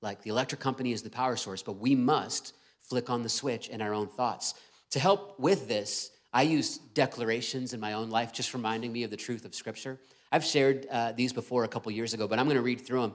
Like 0.00 0.22
the 0.22 0.30
electric 0.30 0.60
company 0.60 0.92
is 0.92 1.02
the 1.02 1.10
power 1.10 1.36
source, 1.36 1.62
but 1.62 1.78
we 1.78 1.94
must 1.94 2.54
flick 2.80 3.10
on 3.10 3.22
the 3.22 3.28
switch 3.28 3.68
in 3.68 3.82
our 3.82 3.92
own 3.92 4.08
thoughts. 4.08 4.54
To 4.90 5.00
help 5.00 5.38
with 5.38 5.68
this, 5.68 6.10
I 6.32 6.42
use 6.42 6.78
declarations 6.78 7.74
in 7.74 7.80
my 7.80 7.94
own 7.94 8.10
life, 8.10 8.32
just 8.32 8.54
reminding 8.54 8.92
me 8.92 9.02
of 9.02 9.10
the 9.10 9.16
truth 9.16 9.44
of 9.44 9.54
Scripture. 9.54 9.98
I've 10.30 10.44
shared 10.44 10.86
uh, 10.90 11.12
these 11.12 11.32
before 11.32 11.64
a 11.64 11.68
couple 11.68 11.90
years 11.92 12.14
ago, 12.14 12.28
but 12.28 12.38
I'm 12.38 12.46
going 12.46 12.56
to 12.56 12.62
read 12.62 12.80
through 12.80 13.00
them. 13.02 13.14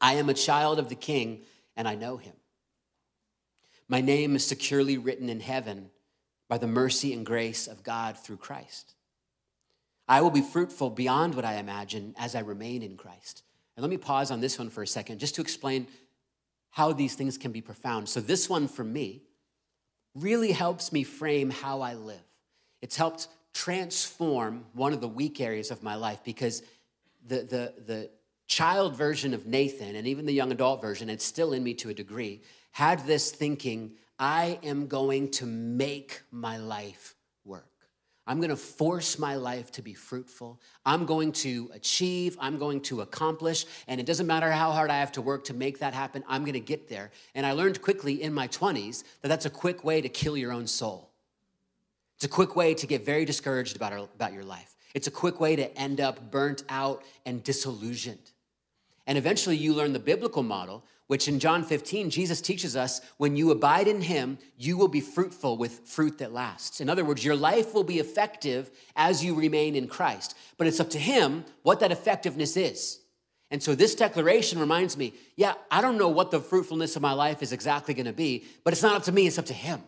I 0.00 0.14
am 0.14 0.28
a 0.28 0.34
child 0.34 0.78
of 0.78 0.88
the 0.88 0.94
King, 0.94 1.42
and 1.76 1.86
I 1.86 1.94
know 1.94 2.16
him. 2.16 2.34
My 3.88 4.00
name 4.00 4.36
is 4.36 4.46
securely 4.46 4.98
written 4.98 5.28
in 5.28 5.40
heaven. 5.40 5.90
by 6.48 6.58
the 6.58 6.66
mercy 6.66 7.14
and 7.14 7.24
grace 7.24 7.66
of 7.66 7.82
God 7.82 8.18
through 8.18 8.36
Christ. 8.36 8.92
I 10.06 10.20
will 10.20 10.30
be 10.30 10.42
fruitful 10.42 10.90
beyond 10.90 11.34
what 11.34 11.46
I 11.46 11.54
imagine 11.54 12.14
as 12.18 12.34
I 12.34 12.40
remain 12.40 12.82
in 12.82 12.98
Christ. 12.98 13.42
And 13.74 13.82
let 13.82 13.88
me 13.88 13.96
pause 13.96 14.30
on 14.30 14.42
this 14.42 14.58
one 14.58 14.68
for 14.68 14.82
a 14.82 14.86
second 14.86 15.18
just 15.18 15.34
to 15.36 15.40
explain 15.40 15.86
how 16.72 16.92
these 16.92 17.14
things 17.14 17.38
can 17.38 17.52
be 17.52 17.60
profound. 17.60 18.08
So, 18.08 18.20
this 18.20 18.50
one 18.50 18.66
for 18.66 18.84
me 18.84 19.22
really 20.14 20.52
helps 20.52 20.92
me 20.92 21.04
frame 21.04 21.50
how 21.50 21.80
I 21.80 21.94
live. 21.94 22.20
It's 22.80 22.96
helped 22.96 23.28
transform 23.54 24.64
one 24.72 24.92
of 24.92 25.00
the 25.00 25.08
weak 25.08 25.40
areas 25.40 25.70
of 25.70 25.82
my 25.82 25.94
life 25.94 26.20
because 26.24 26.62
the, 27.26 27.36
the, 27.36 27.74
the 27.86 28.10
child 28.46 28.96
version 28.96 29.34
of 29.34 29.46
Nathan 29.46 29.96
and 29.96 30.06
even 30.06 30.26
the 30.26 30.32
young 30.32 30.52
adult 30.52 30.82
version, 30.82 31.08
it's 31.08 31.24
still 31.24 31.52
in 31.52 31.62
me 31.62 31.74
to 31.74 31.90
a 31.90 31.94
degree, 31.94 32.42
had 32.72 33.06
this 33.06 33.30
thinking 33.30 33.92
I 34.18 34.58
am 34.62 34.86
going 34.86 35.30
to 35.32 35.46
make 35.46 36.22
my 36.30 36.56
life 36.58 37.14
work. 37.44 37.71
I'm 38.26 38.38
going 38.38 38.50
to 38.50 38.56
force 38.56 39.18
my 39.18 39.34
life 39.34 39.72
to 39.72 39.82
be 39.82 39.94
fruitful. 39.94 40.60
I'm 40.86 41.06
going 41.06 41.32
to 41.32 41.70
achieve. 41.74 42.36
I'm 42.40 42.56
going 42.56 42.80
to 42.82 43.00
accomplish. 43.00 43.66
And 43.88 44.00
it 44.00 44.06
doesn't 44.06 44.26
matter 44.26 44.50
how 44.50 44.70
hard 44.70 44.90
I 44.90 44.98
have 44.98 45.12
to 45.12 45.22
work 45.22 45.44
to 45.44 45.54
make 45.54 45.80
that 45.80 45.92
happen, 45.92 46.22
I'm 46.28 46.42
going 46.42 46.52
to 46.54 46.60
get 46.60 46.88
there. 46.88 47.10
And 47.34 47.44
I 47.44 47.52
learned 47.52 47.82
quickly 47.82 48.22
in 48.22 48.32
my 48.32 48.46
20s 48.48 49.02
that 49.22 49.28
that's 49.28 49.46
a 49.46 49.50
quick 49.50 49.82
way 49.82 50.00
to 50.00 50.08
kill 50.08 50.36
your 50.36 50.52
own 50.52 50.66
soul. 50.66 51.10
It's 52.16 52.24
a 52.24 52.28
quick 52.28 52.54
way 52.54 52.74
to 52.74 52.86
get 52.86 53.04
very 53.04 53.24
discouraged 53.24 53.74
about, 53.74 53.92
our, 53.92 54.08
about 54.14 54.32
your 54.32 54.44
life. 54.44 54.76
It's 54.94 55.08
a 55.08 55.10
quick 55.10 55.40
way 55.40 55.56
to 55.56 55.76
end 55.76 56.00
up 56.00 56.30
burnt 56.30 56.62
out 56.68 57.02
and 57.26 57.42
disillusioned. 57.42 58.30
And 59.08 59.18
eventually 59.18 59.56
you 59.56 59.74
learn 59.74 59.92
the 59.92 59.98
biblical 59.98 60.44
model, 60.44 60.84
which 61.12 61.28
in 61.28 61.38
John 61.38 61.62
15, 61.62 62.08
Jesus 62.08 62.40
teaches 62.40 62.74
us 62.74 63.02
when 63.18 63.36
you 63.36 63.50
abide 63.50 63.86
in 63.86 64.00
him, 64.00 64.38
you 64.56 64.78
will 64.78 64.88
be 64.88 65.02
fruitful 65.02 65.58
with 65.58 65.86
fruit 65.86 66.16
that 66.16 66.32
lasts. 66.32 66.80
In 66.80 66.88
other 66.88 67.04
words, 67.04 67.22
your 67.22 67.36
life 67.36 67.74
will 67.74 67.84
be 67.84 67.98
effective 67.98 68.70
as 68.96 69.22
you 69.22 69.34
remain 69.34 69.76
in 69.76 69.88
Christ. 69.88 70.34
But 70.56 70.68
it's 70.68 70.80
up 70.80 70.88
to 70.88 70.98
him 70.98 71.44
what 71.64 71.80
that 71.80 71.92
effectiveness 71.92 72.56
is. 72.56 72.98
And 73.50 73.62
so 73.62 73.74
this 73.74 73.94
declaration 73.94 74.58
reminds 74.58 74.96
me 74.96 75.12
yeah, 75.36 75.52
I 75.70 75.82
don't 75.82 75.98
know 75.98 76.08
what 76.08 76.30
the 76.30 76.40
fruitfulness 76.40 76.96
of 76.96 77.02
my 77.02 77.12
life 77.12 77.42
is 77.42 77.52
exactly 77.52 77.92
gonna 77.92 78.14
be, 78.14 78.46
but 78.64 78.72
it's 78.72 78.82
not 78.82 78.96
up 78.96 79.02
to 79.02 79.12
me, 79.12 79.26
it's 79.26 79.38
up 79.38 79.44
to 79.44 79.52
him. 79.52 79.82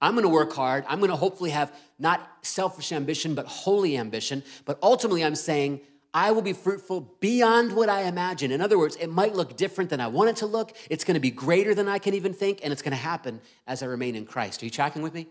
I'm 0.00 0.16
gonna 0.16 0.28
work 0.28 0.52
hard. 0.52 0.84
I'm 0.88 0.98
gonna 0.98 1.14
hopefully 1.14 1.50
have 1.50 1.72
not 2.00 2.28
selfish 2.42 2.90
ambition, 2.90 3.36
but 3.36 3.46
holy 3.46 3.96
ambition. 3.96 4.42
But 4.64 4.80
ultimately, 4.82 5.24
I'm 5.24 5.36
saying, 5.36 5.82
I 6.16 6.30
will 6.30 6.40
be 6.40 6.54
fruitful 6.54 7.18
beyond 7.20 7.76
what 7.76 7.90
I 7.90 8.04
imagine. 8.04 8.50
In 8.50 8.62
other 8.62 8.78
words, 8.78 8.96
it 8.96 9.08
might 9.08 9.34
look 9.34 9.54
different 9.54 9.90
than 9.90 10.00
I 10.00 10.06
want 10.06 10.30
it 10.30 10.36
to 10.36 10.46
look. 10.46 10.74
It's 10.88 11.04
going 11.04 11.12
to 11.16 11.20
be 11.20 11.30
greater 11.30 11.74
than 11.74 11.88
I 11.88 11.98
can 11.98 12.14
even 12.14 12.32
think, 12.32 12.60
and 12.62 12.72
it's 12.72 12.80
going 12.80 12.96
to 12.96 12.96
happen 12.96 13.38
as 13.66 13.82
I 13.82 13.86
remain 13.86 14.16
in 14.16 14.24
Christ. 14.24 14.62
Are 14.62 14.64
you 14.64 14.70
tracking 14.70 15.02
with 15.02 15.12
me? 15.12 15.26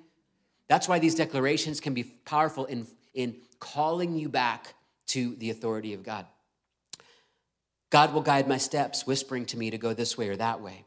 That's 0.67 0.87
why 0.87 0.99
these 0.99 1.15
declarations 1.15 1.79
can 1.79 1.95
be 1.95 2.03
powerful 2.03 2.65
in, 2.65 2.85
in 3.15 3.37
calling 3.57 4.15
you 4.15 4.29
back 4.29 4.75
to 5.07 5.33
the 5.37 5.49
authority 5.49 5.95
of 5.95 6.03
God. 6.03 6.27
God 7.89 8.13
will 8.13 8.21
guide 8.21 8.47
my 8.47 8.57
steps, 8.57 9.07
whispering 9.07 9.47
to 9.47 9.57
me 9.57 9.71
to 9.71 9.79
go 9.79 9.95
this 9.95 10.19
way 10.19 10.29
or 10.29 10.35
that 10.35 10.61
way. 10.61 10.85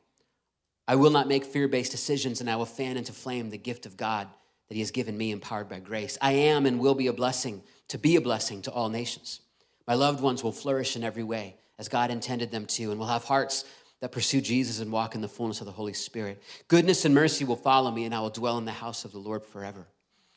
I 0.87 0.95
will 0.95 1.11
not 1.11 1.27
make 1.27 1.45
fear 1.45 1.67
based 1.67 1.91
decisions, 1.91 2.41
and 2.41 2.49
I 2.49 2.55
will 2.55 2.67
fan 2.67 2.97
into 2.99 3.13
flame 3.13 3.51
the 3.51 3.59
gift 3.59 3.85
of 3.85 3.97
God 3.97 4.29
that 4.69 4.75
He 4.75 4.81
has 4.81 4.93
given 4.93 5.19
me, 5.19 5.33
empowered 5.33 5.69
by 5.69 5.81
grace. 5.81 6.17
I 6.23 6.35
am 6.35 6.67
and 6.67 6.79
will 6.79 6.95
be 6.95 7.09
a 7.09 7.13
blessing, 7.13 7.65
to 7.89 7.99
be 7.99 8.15
a 8.15 8.21
blessing 8.21 8.63
to 8.63 8.71
all 8.71 8.91
nations. 8.91 9.41
My 9.89 9.95
loved 9.95 10.21
ones 10.21 10.45
will 10.45 10.53
flourish 10.53 10.95
in 10.95 11.03
every 11.03 11.25
way 11.25 11.57
as 11.79 11.89
God 11.89 12.11
intended 12.11 12.51
them 12.51 12.67
to, 12.67 12.91
and 12.91 13.01
will 13.01 13.07
have 13.07 13.25
hearts 13.25 13.65
that 14.01 14.13
pursue 14.13 14.43
Jesus 14.43 14.81
and 14.81 14.93
walk 14.93 15.15
in 15.15 15.23
the 15.23 15.29
fullness 15.29 15.61
of 15.61 15.67
the 15.67 15.73
Holy 15.73 15.95
Spirit. 15.95 16.43
Goodness 16.69 17.07
and 17.07 17.15
mercy 17.15 17.45
will 17.45 17.57
follow 17.57 17.91
me, 17.91 18.05
and 18.05 18.15
I 18.15 18.21
will 18.21 18.29
dwell 18.29 18.59
in 18.59 18.67
the 18.67 18.71
house 18.71 19.07
of 19.07 19.13
the 19.13 19.19
Lord 19.19 19.47
forever. 19.47 19.89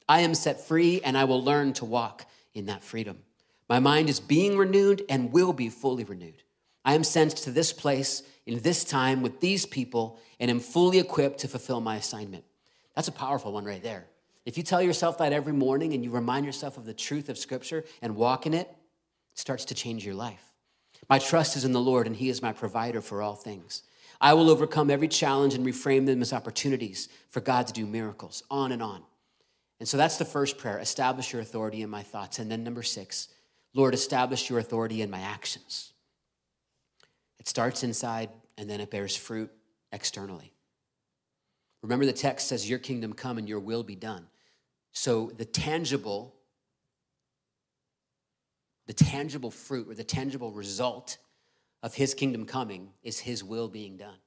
I 0.08 0.22
am 0.22 0.36
set 0.36 0.66
free, 0.66 1.02
and 1.02 1.18
I 1.18 1.26
will 1.26 1.44
learn 1.44 1.74
to 1.74 1.86
walk 1.86 2.26
in 2.54 2.68
that 2.68 2.82
freedom. 2.82 3.20
My 3.68 3.80
mind 3.80 4.10
is 4.10 4.22
being 4.22 4.58
renewed 4.58 5.04
and 5.10 5.34
will 5.34 5.54
be 5.54 5.70
fully 5.70 6.06
renewed. 6.06 6.44
I 6.86 6.94
am 6.94 7.04
sent 7.04 7.32
to 7.38 7.52
this 7.52 7.74
place 7.74 8.24
in 8.46 8.60
this 8.62 8.86
time 8.86 9.22
with 9.22 9.42
these 9.42 9.66
people 9.66 10.20
and 10.40 10.50
am 10.50 10.60
fully 10.60 10.98
equipped 10.98 11.40
to 11.40 11.48
fulfill 11.48 11.82
my 11.82 11.98
assignment. 11.98 12.46
That's 12.96 13.10
a 13.10 13.14
powerful 13.14 13.52
one 13.52 13.66
right 13.66 13.84
there. 13.84 14.08
If 14.46 14.58
you 14.58 14.64
tell 14.64 14.82
yourself 14.82 15.18
that 15.20 15.34
every 15.34 15.54
morning 15.54 15.94
and 15.94 16.04
you 16.04 16.10
remind 16.10 16.46
yourself 16.46 16.78
of 16.78 16.86
the 16.86 16.94
truth 16.94 17.30
of 17.30 17.38
Scripture 17.38 17.84
and 18.02 18.16
walk 18.16 18.46
in 18.46 18.54
it, 18.54 18.74
starts 19.34 19.65
to 19.65 19.76
change 19.76 20.06
your 20.06 20.15
life. 20.15 20.52
My 21.10 21.20
trust 21.20 21.56
is 21.56 21.65
in 21.65 21.72
the 21.72 21.80
Lord, 21.80 22.08
and 22.08 22.15
He 22.15 22.30
is 22.30 22.41
my 22.41 22.54
provider 22.54 23.02
for 23.02 23.22
all 23.22 23.36
things. 23.36 23.84
I 24.20 24.34
will 24.34 24.50
overcome 24.50 24.91
every 24.91 25.08
challenge 25.08 25.56
and 25.56 25.65
reframe 25.65 26.06
them 26.06 26.22
as 26.22 26.32
opportunities 26.32 27.10
for 27.30 27.41
God 27.41 27.67
to 27.67 27.74
do 27.74 27.88
miracles, 27.88 28.44
on 28.52 28.72
and 28.72 28.84
on. 28.84 29.04
And 29.80 29.89
so 29.89 29.98
that's 29.98 30.17
the 30.17 30.26
first 30.26 30.60
prayer 30.60 30.78
establish 30.78 31.34
your 31.34 31.41
authority 31.41 31.82
in 31.82 31.89
my 31.89 32.04
thoughts. 32.04 32.38
And 32.38 32.52
then 32.52 32.63
number 32.63 32.84
six, 32.84 33.30
Lord, 33.74 33.96
establish 33.96 34.48
your 34.48 34.60
authority 34.60 35.02
in 35.02 35.10
my 35.10 35.22
actions. 35.22 35.94
It 37.39 37.48
starts 37.48 37.84
inside 37.84 38.30
and 38.60 38.70
then 38.70 38.80
it 38.80 38.91
bears 38.91 39.15
fruit 39.15 39.50
externally. 39.91 40.54
Remember, 41.82 42.06
the 42.06 42.13
text 42.13 42.48
says, 42.48 42.70
Your 42.70 42.78
kingdom 42.78 43.13
come 43.13 43.39
and 43.39 43.50
your 43.50 43.60
will 43.60 43.82
be 43.82 43.96
done. 43.96 44.28
So 44.91 45.32
the 45.36 45.46
tangible 45.46 46.36
the 48.88 48.94
tangible 48.94 49.52
fruit 49.52 49.89
or 49.89 49.96
the 49.96 50.04
tangible 50.04 50.52
result 50.52 51.17
of 51.84 51.94
his 51.94 52.13
kingdom 52.13 52.46
coming 52.46 52.89
is 53.04 53.20
his 53.20 53.44
will 53.44 53.67
being 53.67 53.98
done 53.98 54.17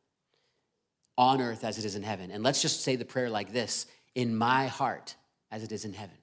on 1.16 1.40
earth 1.40 1.64
as 1.64 1.78
it 1.78 1.84
is 1.84 1.94
in 1.94 2.02
heaven. 2.02 2.30
And 2.30 2.42
let's 2.42 2.62
just 2.62 2.82
say 2.82 2.96
the 2.96 3.04
prayer 3.04 3.30
like 3.30 3.52
this 3.52 3.86
in 4.14 4.36
my 4.36 4.66
heart 4.66 5.14
as 5.50 5.62
it 5.62 5.72
is 5.72 5.84
in 5.84 5.92
heaven. 5.92 6.16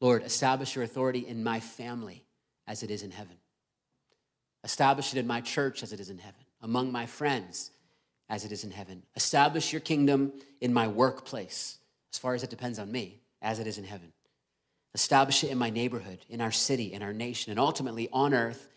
Lord, 0.00 0.24
establish 0.24 0.74
your 0.74 0.84
authority 0.84 1.20
in 1.20 1.44
my 1.44 1.60
family 1.60 2.24
as 2.66 2.82
it 2.82 2.90
is 2.90 3.02
in 3.02 3.12
heaven. 3.12 3.36
Establish 4.64 5.12
it 5.12 5.18
in 5.18 5.26
my 5.26 5.40
church 5.40 5.82
as 5.82 5.92
it 5.92 6.00
is 6.00 6.10
in 6.10 6.18
heaven, 6.18 6.44
among 6.60 6.90
my 6.90 7.06
friends 7.06 7.70
as 8.28 8.44
it 8.44 8.52
is 8.52 8.64
in 8.64 8.70
heaven. 8.70 9.02
Establish 9.14 9.72
your 9.72 9.80
kingdom 9.80 10.32
in 10.60 10.72
my 10.72 10.88
workplace, 10.88 11.78
as 12.12 12.18
far 12.18 12.34
as 12.34 12.42
it 12.42 12.50
depends 12.50 12.78
on 12.78 12.90
me, 12.90 13.20
as 13.40 13.58
it 13.58 13.66
is 13.66 13.78
in 13.78 13.84
heaven. 13.84 14.12
Establish 14.94 15.42
it 15.44 15.50
in 15.50 15.58
my 15.58 15.70
neighborhood, 15.70 16.24
in 16.28 16.40
our 16.40 16.50
city, 16.50 16.92
in 16.92 17.02
our 17.02 17.12
nation, 17.12 17.50
and 17.50 17.58
ultimately 17.58 18.08
on 18.12 18.34
earth 18.34 18.68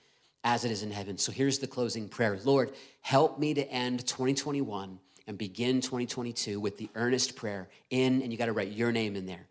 as 0.43 0.63
it 0.63 0.71
is 0.71 0.83
in 0.83 0.91
heaven. 0.91 1.17
So 1.17 1.31
here's 1.31 1.59
the 1.59 1.67
closing 1.67 2.07
prayer 2.07 2.39
Lord, 2.43 2.71
help 3.01 3.39
me 3.39 3.53
to 3.55 3.69
end 3.69 4.05
2021 4.07 4.99
and 5.27 5.37
begin 5.37 5.81
2022 5.81 6.59
with 6.59 6.77
the 6.77 6.89
earnest 6.95 7.35
prayer 7.35 7.67
in, 7.89 8.21
and 8.21 8.31
you 8.31 8.37
got 8.37 8.45
to 8.45 8.53
write 8.53 8.71
your 8.71 8.91
name 8.91 9.15
in 9.15 9.25
there. 9.25 9.47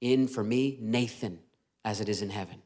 In 0.00 0.26
for 0.26 0.42
me, 0.42 0.78
Nathan, 0.80 1.38
as 1.84 2.00
it 2.00 2.08
is 2.08 2.22
in 2.22 2.30
heaven. 2.30 2.62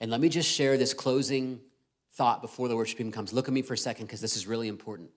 And 0.00 0.10
let 0.10 0.20
me 0.20 0.28
just 0.28 0.50
share 0.50 0.76
this 0.76 0.94
closing 0.94 1.60
thought 2.12 2.42
before 2.42 2.68
the 2.68 2.76
worship 2.76 2.98
team 2.98 3.10
comes. 3.10 3.32
Look 3.32 3.48
at 3.48 3.54
me 3.54 3.62
for 3.62 3.74
a 3.74 3.78
second 3.78 4.06
because 4.06 4.20
this 4.20 4.36
is 4.36 4.46
really 4.46 4.68
important 4.68 5.10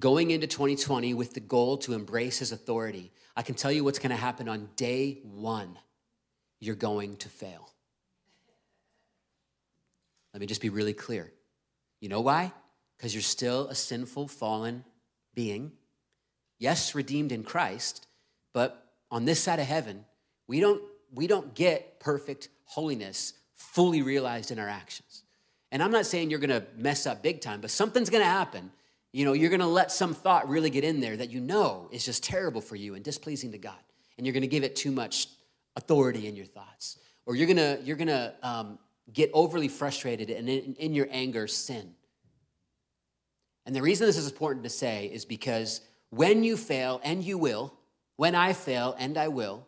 going 0.00 0.30
into 0.30 0.46
2020 0.46 1.14
with 1.14 1.34
the 1.34 1.40
goal 1.40 1.76
to 1.78 1.92
embrace 1.92 2.38
his 2.38 2.52
authority, 2.52 3.12
I 3.36 3.42
can 3.42 3.54
tell 3.54 3.70
you 3.70 3.84
what's 3.84 3.98
going 3.98 4.10
to 4.10 4.16
happen 4.16 4.48
on 4.48 4.70
day 4.76 5.20
one. 5.22 5.78
You're 6.58 6.74
going 6.74 7.16
to 7.18 7.28
fail. 7.28 7.70
Let 10.32 10.40
me 10.40 10.46
just 10.46 10.60
be 10.60 10.68
really 10.68 10.94
clear. 10.94 11.32
You 12.00 12.08
know 12.08 12.20
why? 12.20 12.52
Because 12.96 13.14
you're 13.14 13.22
still 13.22 13.68
a 13.68 13.74
sinful, 13.74 14.28
fallen 14.28 14.84
being. 15.34 15.72
Yes, 16.58 16.94
redeemed 16.94 17.32
in 17.32 17.42
Christ, 17.42 18.06
but 18.52 18.86
on 19.10 19.24
this 19.24 19.40
side 19.40 19.58
of 19.58 19.66
heaven, 19.66 20.04
we 20.46 20.60
don't, 20.60 20.82
we 21.12 21.26
don't 21.26 21.54
get 21.54 22.00
perfect 22.00 22.48
holiness 22.64 23.34
fully 23.54 24.02
realized 24.02 24.50
in 24.50 24.58
our 24.58 24.68
actions. 24.68 25.24
And 25.72 25.82
I'm 25.82 25.90
not 25.90 26.06
saying 26.06 26.30
you're 26.30 26.38
gonna 26.38 26.66
mess 26.76 27.06
up 27.06 27.22
big 27.22 27.40
time, 27.40 27.60
but 27.60 27.70
something's 27.70 28.10
gonna 28.10 28.24
happen 28.24 28.70
you 29.12 29.24
know, 29.24 29.32
you're 29.32 29.50
going 29.50 29.60
to 29.60 29.66
let 29.66 29.90
some 29.90 30.14
thought 30.14 30.48
really 30.48 30.70
get 30.70 30.84
in 30.84 31.00
there 31.00 31.16
that 31.16 31.30
you 31.30 31.40
know 31.40 31.88
is 31.90 32.04
just 32.04 32.22
terrible 32.22 32.60
for 32.60 32.76
you 32.76 32.94
and 32.94 33.04
displeasing 33.04 33.52
to 33.52 33.58
God. 33.58 33.78
And 34.16 34.26
you're 34.26 34.32
going 34.34 34.42
to 34.42 34.48
give 34.48 34.62
it 34.62 34.76
too 34.76 34.92
much 34.92 35.28
authority 35.76 36.28
in 36.28 36.36
your 36.36 36.46
thoughts. 36.46 36.98
Or 37.26 37.34
you're 37.34 37.46
going 37.46 37.56
to, 37.56 37.80
you're 37.84 37.96
going 37.96 38.08
to 38.08 38.34
um, 38.42 38.78
get 39.12 39.30
overly 39.32 39.68
frustrated 39.68 40.30
and 40.30 40.48
in, 40.48 40.74
in 40.74 40.94
your 40.94 41.08
anger, 41.10 41.46
sin. 41.46 41.94
And 43.66 43.74
the 43.74 43.82
reason 43.82 44.06
this 44.06 44.16
is 44.16 44.30
important 44.30 44.64
to 44.64 44.70
say 44.70 45.06
is 45.06 45.24
because 45.24 45.80
when 46.10 46.44
you 46.44 46.56
fail, 46.56 47.00
and 47.04 47.22
you 47.22 47.38
will, 47.38 47.72
when 48.16 48.34
I 48.34 48.52
fail, 48.52 48.96
and 48.98 49.16
I 49.16 49.28
will, 49.28 49.66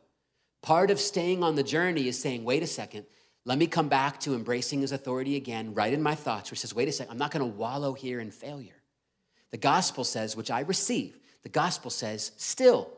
part 0.61 0.91
of 0.91 1.01
staying 1.01 1.43
on 1.43 1.55
the 1.55 1.63
journey 1.63 2.09
is 2.09 2.19
saying, 2.19 2.45
wait 2.45 2.63
a 2.63 2.67
second, 2.67 3.07
let 3.45 3.59
me 3.59 3.67
come 3.67 3.89
back 3.89 4.21
to 4.21 4.35
embracing 4.35 4.81
his 4.81 4.93
authority 4.93 5.37
again, 5.37 5.75
right 5.75 5.93
in 5.93 6.03
my 6.03 6.15
thoughts, 6.15 6.51
which 6.51 6.61
says, 6.61 6.75
wait 6.75 6.89
a 6.89 6.93
second, 6.93 7.13
I'm 7.13 7.19
not 7.19 7.33
going 7.33 7.49
to 7.49 7.57
wallow 7.57 7.93
here 7.93 8.21
in 8.21 8.31
failure. 8.31 8.82
The 9.53 9.59
gospel 9.59 10.03
says, 10.03 10.35
which 10.35 10.51
I 10.51 10.61
receive, 10.61 11.17
the 11.45 11.49
gospel 11.49 11.91
says, 11.91 12.33
still, 12.37 12.91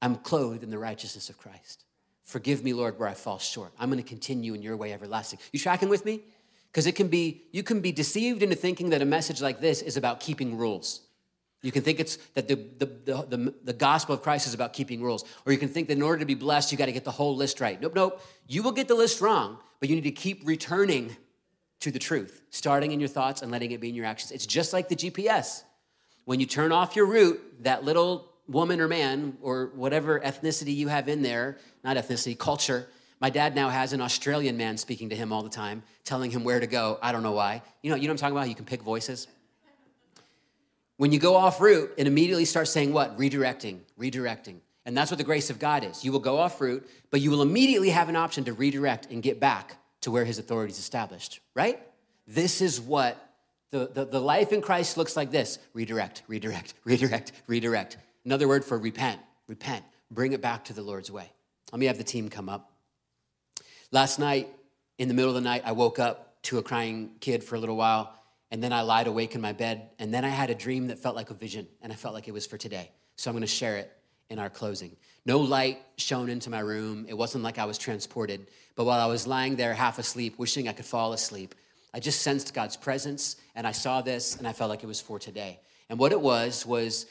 I'm 0.00 0.16
clothed 0.16 0.62
in 0.62 0.70
the 0.70 0.78
righteousness 0.78 1.28
of 1.30 1.38
Christ. 1.38 1.84
Forgive 2.22 2.62
me, 2.62 2.72
Lord, 2.72 2.98
where 2.98 3.08
I 3.08 3.14
fall 3.14 3.38
short. 3.38 3.72
I'm 3.78 3.90
going 3.90 4.02
to 4.02 4.08
continue 4.08 4.54
in 4.54 4.62
your 4.62 4.76
way 4.76 4.92
everlasting. 4.92 5.38
You 5.52 5.58
tracking 5.58 5.88
with 5.88 6.04
me? 6.04 6.20
Because 6.70 6.86
it 6.86 6.94
can 6.94 7.08
be, 7.08 7.42
you 7.52 7.62
can 7.62 7.80
be 7.80 7.92
deceived 7.92 8.42
into 8.42 8.54
thinking 8.54 8.90
that 8.90 9.02
a 9.02 9.04
message 9.04 9.42
like 9.42 9.60
this 9.60 9.82
is 9.82 9.96
about 9.96 10.20
keeping 10.20 10.56
rules. 10.56 11.02
You 11.62 11.70
can 11.70 11.82
think 11.82 12.00
it's 12.00 12.16
that 12.34 12.48
the, 12.48 12.56
the, 12.78 12.86
the, 13.04 13.54
the, 13.62 13.72
gospel 13.72 14.14
of 14.14 14.22
Christ 14.22 14.48
is 14.48 14.54
about 14.54 14.72
keeping 14.72 15.00
rules. 15.00 15.24
Or 15.46 15.52
you 15.52 15.58
can 15.58 15.68
think 15.68 15.88
that 15.88 15.94
in 15.94 16.02
order 16.02 16.18
to 16.18 16.26
be 16.26 16.34
blessed, 16.34 16.72
you 16.72 16.78
got 16.78 16.86
to 16.86 16.92
get 16.92 17.04
the 17.04 17.12
whole 17.12 17.36
list 17.36 17.60
right. 17.60 17.80
Nope, 17.80 17.94
nope. 17.94 18.20
You 18.48 18.64
will 18.64 18.72
get 18.72 18.88
the 18.88 18.96
list 18.96 19.20
wrong, 19.20 19.58
but 19.78 19.88
you 19.88 19.94
need 19.94 20.04
to 20.04 20.10
keep 20.10 20.42
returning 20.44 21.16
to 21.82 21.90
the 21.90 21.98
truth, 21.98 22.42
starting 22.50 22.92
in 22.92 23.00
your 23.00 23.08
thoughts 23.08 23.42
and 23.42 23.50
letting 23.50 23.72
it 23.72 23.80
be 23.80 23.88
in 23.88 23.94
your 23.94 24.06
actions. 24.06 24.30
It's 24.30 24.46
just 24.46 24.72
like 24.72 24.88
the 24.88 24.96
GPS. 24.96 25.62
When 26.24 26.38
you 26.38 26.46
turn 26.46 26.70
off 26.70 26.94
your 26.94 27.06
route, 27.06 27.40
that 27.64 27.84
little 27.84 28.30
woman 28.48 28.80
or 28.80 28.86
man 28.86 29.36
or 29.42 29.72
whatever 29.74 30.20
ethnicity 30.20 30.74
you 30.74 30.88
have 30.88 31.08
in 31.08 31.22
there, 31.22 31.58
not 31.82 31.96
ethnicity, 31.96 32.38
culture, 32.38 32.86
my 33.20 33.30
dad 33.30 33.54
now 33.54 33.68
has 33.68 33.92
an 33.92 34.00
Australian 34.00 34.56
man 34.56 34.76
speaking 34.76 35.10
to 35.10 35.16
him 35.16 35.32
all 35.32 35.42
the 35.42 35.50
time, 35.50 35.82
telling 36.04 36.30
him 36.30 36.44
where 36.44 36.60
to 36.60 36.66
go. 36.66 36.98
I 37.02 37.10
don't 37.10 37.22
know 37.24 37.32
why. 37.32 37.62
You 37.82 37.90
know, 37.90 37.96
you 37.96 38.02
know 38.02 38.12
what 38.12 38.14
I'm 38.14 38.18
talking 38.18 38.36
about? 38.36 38.48
You 38.48 38.54
can 38.54 38.64
pick 38.64 38.82
voices. 38.82 39.26
When 40.98 41.10
you 41.10 41.18
go 41.18 41.34
off 41.34 41.60
route, 41.60 41.92
it 41.96 42.06
immediately 42.06 42.44
starts 42.44 42.70
saying 42.70 42.92
what? 42.92 43.18
Redirecting, 43.18 43.80
redirecting. 43.98 44.56
And 44.86 44.96
that's 44.96 45.10
what 45.10 45.18
the 45.18 45.24
grace 45.24 45.50
of 45.50 45.58
God 45.58 45.84
is. 45.84 46.04
You 46.04 46.12
will 46.12 46.20
go 46.20 46.38
off 46.38 46.60
route, 46.60 46.88
but 47.10 47.20
you 47.20 47.30
will 47.30 47.42
immediately 47.42 47.90
have 47.90 48.08
an 48.08 48.16
option 48.16 48.44
to 48.44 48.52
redirect 48.52 49.10
and 49.10 49.22
get 49.22 49.40
back 49.40 49.76
to 50.02 50.10
where 50.10 50.24
his 50.24 50.38
authority 50.38 50.72
is 50.72 50.78
established, 50.78 51.40
right? 51.54 51.80
This 52.26 52.60
is 52.60 52.80
what 52.80 53.16
the, 53.70 53.90
the, 53.92 54.04
the 54.04 54.20
life 54.20 54.52
in 54.52 54.60
Christ 54.60 54.96
looks 54.96 55.16
like 55.16 55.30
this 55.30 55.58
redirect, 55.72 56.22
redirect, 56.28 56.74
redirect, 56.84 57.32
redirect. 57.46 57.96
Another 58.24 58.46
word 58.46 58.64
for 58.64 58.78
repent, 58.78 59.20
repent, 59.48 59.84
bring 60.10 60.32
it 60.32 60.40
back 60.40 60.64
to 60.66 60.72
the 60.72 60.82
Lord's 60.82 61.10
way. 61.10 61.32
Let 61.72 61.78
me 61.78 61.86
have 61.86 61.98
the 61.98 62.04
team 62.04 62.28
come 62.28 62.48
up. 62.48 62.70
Last 63.90 64.18
night, 64.18 64.48
in 64.98 65.08
the 65.08 65.14
middle 65.14 65.30
of 65.30 65.34
the 65.34 65.40
night, 65.40 65.62
I 65.64 65.72
woke 65.72 65.98
up 65.98 66.42
to 66.42 66.58
a 66.58 66.62
crying 66.62 67.12
kid 67.20 67.42
for 67.42 67.56
a 67.56 67.58
little 67.58 67.76
while, 67.76 68.14
and 68.50 68.62
then 68.62 68.72
I 68.72 68.82
lied 68.82 69.06
awake 69.06 69.34
in 69.34 69.40
my 69.40 69.52
bed, 69.52 69.90
and 69.98 70.12
then 70.12 70.24
I 70.24 70.28
had 70.28 70.50
a 70.50 70.54
dream 70.54 70.88
that 70.88 70.98
felt 70.98 71.16
like 71.16 71.30
a 71.30 71.34
vision, 71.34 71.66
and 71.80 71.92
I 71.92 71.96
felt 71.96 72.14
like 72.14 72.28
it 72.28 72.32
was 72.32 72.46
for 72.46 72.58
today. 72.58 72.90
So 73.16 73.30
I'm 73.30 73.36
gonna 73.36 73.46
share 73.46 73.76
it 73.78 73.92
in 74.30 74.38
our 74.38 74.50
closing. 74.50 74.96
No 75.24 75.38
light 75.38 75.78
shone 75.96 76.28
into 76.28 76.50
my 76.50 76.60
room. 76.60 77.06
It 77.08 77.14
wasn't 77.14 77.44
like 77.44 77.58
I 77.58 77.64
was 77.64 77.78
transported, 77.78 78.46
but 78.74 78.84
while 78.84 79.00
I 79.00 79.06
was 79.06 79.26
lying 79.26 79.56
there 79.56 79.74
half 79.74 79.98
asleep, 79.98 80.38
wishing 80.38 80.68
I 80.68 80.72
could 80.72 80.84
fall 80.84 81.12
asleep, 81.12 81.54
I 81.94 82.00
just 82.00 82.22
sensed 82.22 82.54
God's 82.54 82.76
presence, 82.76 83.36
and 83.54 83.66
I 83.66 83.72
saw 83.72 84.00
this, 84.00 84.36
and 84.36 84.48
I 84.48 84.52
felt 84.52 84.70
like 84.70 84.82
it 84.82 84.86
was 84.86 85.00
for 85.00 85.18
today. 85.18 85.60
And 85.90 85.98
what 85.98 86.12
it 86.12 86.20
was 86.20 86.64
was 86.64 87.06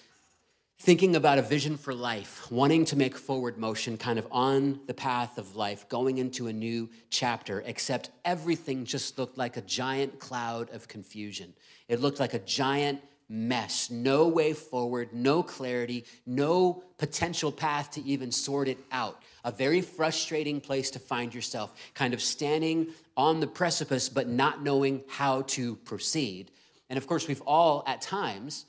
thinking 0.79 1.15
about 1.15 1.37
a 1.37 1.43
vision 1.43 1.77
for 1.77 1.93
life, 1.93 2.51
wanting 2.51 2.83
to 2.85 2.95
make 2.95 3.15
forward 3.15 3.59
motion 3.59 3.95
kind 3.95 4.17
of 4.17 4.27
on 4.31 4.79
the 4.87 4.93
path 4.95 5.37
of 5.37 5.55
life, 5.55 5.87
going 5.87 6.17
into 6.17 6.47
a 6.47 6.53
new 6.53 6.89
chapter, 7.11 7.61
except 7.67 8.09
everything 8.25 8.83
just 8.83 9.19
looked 9.19 9.37
like 9.37 9.57
a 9.57 9.61
giant 9.61 10.17
cloud 10.19 10.71
of 10.71 10.87
confusion. 10.87 11.53
It 11.87 12.01
looked 12.01 12.19
like 12.19 12.33
a 12.33 12.39
giant 12.39 12.99
mess, 13.31 13.89
no 13.89 14.27
way 14.27 14.51
forward, 14.51 15.13
no 15.13 15.41
clarity, 15.41 16.03
no 16.25 16.83
potential 16.97 17.49
path 17.49 17.91
to 17.91 18.03
even 18.03 18.29
sort 18.29 18.67
it 18.67 18.77
out. 18.91 19.23
A 19.45 19.53
very 19.53 19.79
frustrating 19.79 20.59
place 20.59 20.91
to 20.91 20.99
find 20.99 21.33
yourself, 21.33 21.73
kind 21.93 22.13
of 22.13 22.21
standing 22.21 22.87
on 23.15 23.39
the 23.39 23.47
precipice, 23.47 24.09
but 24.09 24.27
not 24.27 24.61
knowing 24.61 25.01
how 25.07 25.43
to 25.43 25.77
proceed. 25.77 26.51
And 26.89 26.97
of 26.97 27.07
course, 27.07 27.25
we've 27.25 27.41
all 27.43 27.85
at 27.87 28.01
times 28.01 28.65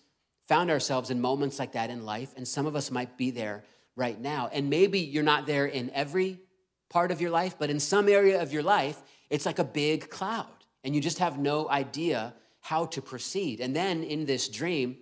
found 0.47 0.71
ourselves 0.71 1.11
in 1.11 1.21
moments 1.21 1.59
like 1.59 1.73
that 1.73 1.91
in 1.91 2.05
life, 2.05 2.33
and 2.37 2.47
some 2.47 2.67
of 2.67 2.77
us 2.77 2.91
might 2.91 3.17
be 3.17 3.33
there 3.33 3.65
right 3.97 4.21
now. 4.21 4.49
And 4.53 4.71
maybe 4.71 5.01
you're 5.01 5.25
not 5.25 5.47
there 5.47 5.67
in 5.67 5.91
every 5.91 6.39
part 6.89 7.11
of 7.11 7.21
your 7.21 7.31
life, 7.31 7.57
but 7.59 7.69
in 7.69 7.81
some 7.81 8.09
area 8.09 8.41
of 8.41 8.53
your 8.53 8.63
life, 8.63 9.03
it's 9.29 9.45
like 9.45 9.59
a 9.59 9.65
big 9.65 10.09
cloud, 10.09 10.47
and 10.85 10.95
you 10.95 11.01
just 11.01 11.19
have 11.19 11.37
no 11.37 11.69
idea 11.69 12.35
how 12.63 12.87
to 12.87 13.03
proceed. 13.03 13.61
And 13.61 13.77
then 13.77 14.03
in 14.03 14.25
this 14.25 14.49
dream, 14.49 14.97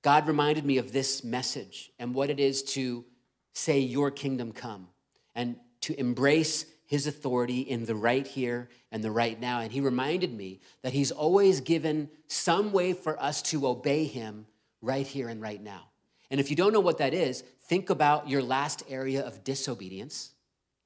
God 0.00 0.26
reminded 0.26 0.64
me 0.64 0.78
of 0.78 0.92
this 0.92 1.22
message 1.22 1.92
and 1.98 2.14
what 2.14 2.30
it 2.30 2.40
is 2.40 2.62
to 2.74 3.04
say, 3.52 3.80
Your 3.80 4.10
kingdom 4.10 4.52
come, 4.52 4.88
and 5.34 5.56
to 5.82 5.98
embrace 5.98 6.64
his 6.86 7.06
authority 7.06 7.60
in 7.60 7.84
the 7.86 7.94
right 7.94 8.26
here 8.26 8.68
and 8.90 9.02
the 9.02 9.10
right 9.10 9.40
now. 9.40 9.60
And 9.60 9.72
he 9.72 9.80
reminded 9.80 10.32
me 10.32 10.60
that 10.82 10.92
he's 10.92 11.10
always 11.10 11.60
given 11.60 12.08
some 12.28 12.72
way 12.72 12.92
for 12.92 13.20
us 13.22 13.42
to 13.42 13.66
obey 13.66 14.04
him 14.04 14.46
right 14.80 15.06
here 15.06 15.28
and 15.28 15.40
right 15.40 15.62
now. 15.62 15.88
And 16.30 16.38
if 16.38 16.50
you 16.50 16.56
don't 16.56 16.72
know 16.72 16.80
what 16.80 16.98
that 16.98 17.14
is, 17.14 17.42
think 17.62 17.90
about 17.90 18.28
your 18.28 18.42
last 18.42 18.82
area 18.88 19.22
of 19.22 19.44
disobedience 19.44 20.32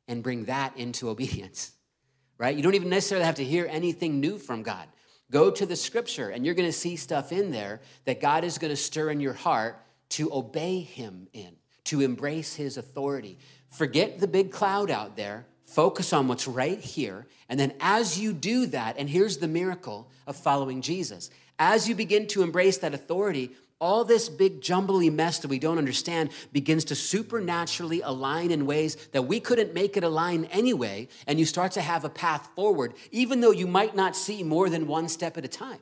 and 0.08 0.22
bring 0.22 0.44
that 0.44 0.76
into 0.76 1.08
obedience, 1.08 1.72
right? 2.38 2.56
You 2.56 2.62
don't 2.62 2.74
even 2.74 2.90
necessarily 2.90 3.26
have 3.26 3.36
to 3.36 3.44
hear 3.44 3.66
anything 3.68 4.20
new 4.20 4.38
from 4.38 4.62
God. 4.62 4.86
Go 5.30 5.50
to 5.50 5.66
the 5.66 5.76
scripture 5.76 6.30
and 6.30 6.44
you're 6.44 6.54
going 6.54 6.68
to 6.68 6.72
see 6.72 6.96
stuff 6.96 7.32
in 7.32 7.50
there 7.50 7.80
that 8.04 8.20
God 8.20 8.44
is 8.44 8.58
going 8.58 8.70
to 8.70 8.76
stir 8.76 9.10
in 9.10 9.20
your 9.20 9.32
heart 9.32 9.80
to 10.10 10.32
obey 10.32 10.80
Him 10.80 11.28
in, 11.32 11.56
to 11.84 12.00
embrace 12.00 12.54
His 12.54 12.76
authority. 12.76 13.38
Forget 13.68 14.20
the 14.20 14.28
big 14.28 14.52
cloud 14.52 14.90
out 14.90 15.16
there. 15.16 15.46
Focus 15.64 16.12
on 16.12 16.28
what's 16.28 16.46
right 16.46 16.78
here. 16.78 17.26
And 17.48 17.58
then, 17.58 17.74
as 17.80 18.18
you 18.18 18.32
do 18.32 18.66
that, 18.66 18.96
and 18.98 19.10
here's 19.10 19.38
the 19.38 19.48
miracle 19.48 20.08
of 20.26 20.36
following 20.36 20.80
Jesus, 20.80 21.28
as 21.58 21.88
you 21.88 21.96
begin 21.96 22.28
to 22.28 22.42
embrace 22.42 22.78
that 22.78 22.94
authority, 22.94 23.50
all 23.80 24.04
this 24.04 24.28
big 24.28 24.62
jumbly 24.62 25.10
mess 25.10 25.38
that 25.40 25.48
we 25.48 25.58
don't 25.58 25.78
understand 25.78 26.30
begins 26.52 26.84
to 26.86 26.94
supernaturally 26.94 28.00
align 28.00 28.50
in 28.50 28.66
ways 28.66 28.96
that 29.12 29.22
we 29.22 29.38
couldn't 29.38 29.74
make 29.74 29.96
it 29.96 30.04
align 30.04 30.46
anyway, 30.46 31.08
and 31.26 31.38
you 31.38 31.44
start 31.44 31.72
to 31.72 31.82
have 31.82 32.04
a 32.04 32.08
path 32.08 32.48
forward, 32.56 32.94
even 33.10 33.40
though 33.40 33.50
you 33.50 33.66
might 33.66 33.94
not 33.94 34.16
see 34.16 34.42
more 34.42 34.70
than 34.70 34.86
one 34.86 35.08
step 35.08 35.36
at 35.36 35.44
a 35.44 35.48
time. 35.48 35.80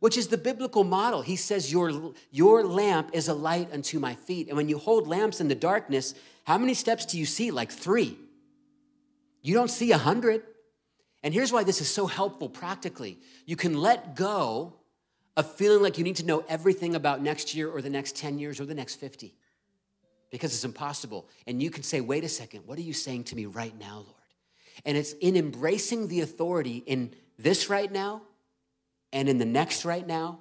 Which 0.00 0.16
is 0.16 0.28
the 0.28 0.38
biblical 0.38 0.82
model. 0.82 1.20
He 1.22 1.36
says, 1.36 1.70
Your, 1.70 2.14
your 2.30 2.64
lamp 2.64 3.10
is 3.12 3.28
a 3.28 3.34
light 3.34 3.68
unto 3.72 3.98
my 3.98 4.14
feet. 4.14 4.48
And 4.48 4.56
when 4.56 4.68
you 4.68 4.78
hold 4.78 5.06
lamps 5.06 5.42
in 5.42 5.48
the 5.48 5.54
darkness, 5.54 6.14
how 6.44 6.56
many 6.56 6.72
steps 6.72 7.04
do 7.04 7.18
you 7.18 7.26
see? 7.26 7.50
Like 7.50 7.70
three. 7.70 8.16
You 9.42 9.52
don't 9.52 9.70
see 9.70 9.92
a 9.92 9.98
hundred. 9.98 10.42
And 11.22 11.34
here's 11.34 11.52
why 11.52 11.64
this 11.64 11.82
is 11.82 11.88
so 11.92 12.06
helpful 12.06 12.48
practically. 12.48 13.18
You 13.44 13.56
can 13.56 13.78
let 13.78 14.16
go 14.16 14.79
of 15.40 15.50
feeling 15.54 15.82
like 15.82 15.96
you 15.96 16.04
need 16.04 16.16
to 16.16 16.26
know 16.26 16.44
everything 16.50 16.94
about 16.94 17.22
next 17.22 17.54
year 17.54 17.70
or 17.70 17.80
the 17.80 17.88
next 17.88 18.14
10 18.14 18.38
years 18.38 18.60
or 18.60 18.66
the 18.66 18.74
next 18.74 18.96
50 18.96 19.34
because 20.30 20.52
it's 20.52 20.64
impossible. 20.64 21.26
And 21.46 21.62
you 21.62 21.70
can 21.70 21.82
say, 21.82 22.02
wait 22.02 22.24
a 22.24 22.28
second, 22.28 22.66
what 22.66 22.78
are 22.78 22.82
you 22.82 22.92
saying 22.92 23.24
to 23.24 23.36
me 23.36 23.46
right 23.46 23.76
now, 23.80 23.96
Lord? 23.96 24.14
And 24.84 24.98
it's 24.98 25.14
in 25.14 25.36
embracing 25.36 26.08
the 26.08 26.20
authority 26.20 26.82
in 26.84 27.14
this 27.38 27.70
right 27.70 27.90
now 27.90 28.20
and 29.14 29.30
in 29.30 29.38
the 29.38 29.46
next 29.46 29.86
right 29.86 30.06
now 30.06 30.40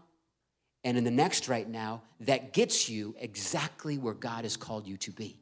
and 0.83 0.97
in 0.97 1.05
the 1.05 1.11
next 1.11 1.47
right 1.47 1.67
now 1.67 2.01
that 2.19 2.51
gets 2.51 2.89
you 2.89 3.15
exactly 3.19 3.97
where 3.97 4.13
God 4.13 4.43
has 4.43 4.57
called 4.57 4.85
you 4.85 4.97
to 4.97 5.11
be. 5.11 5.39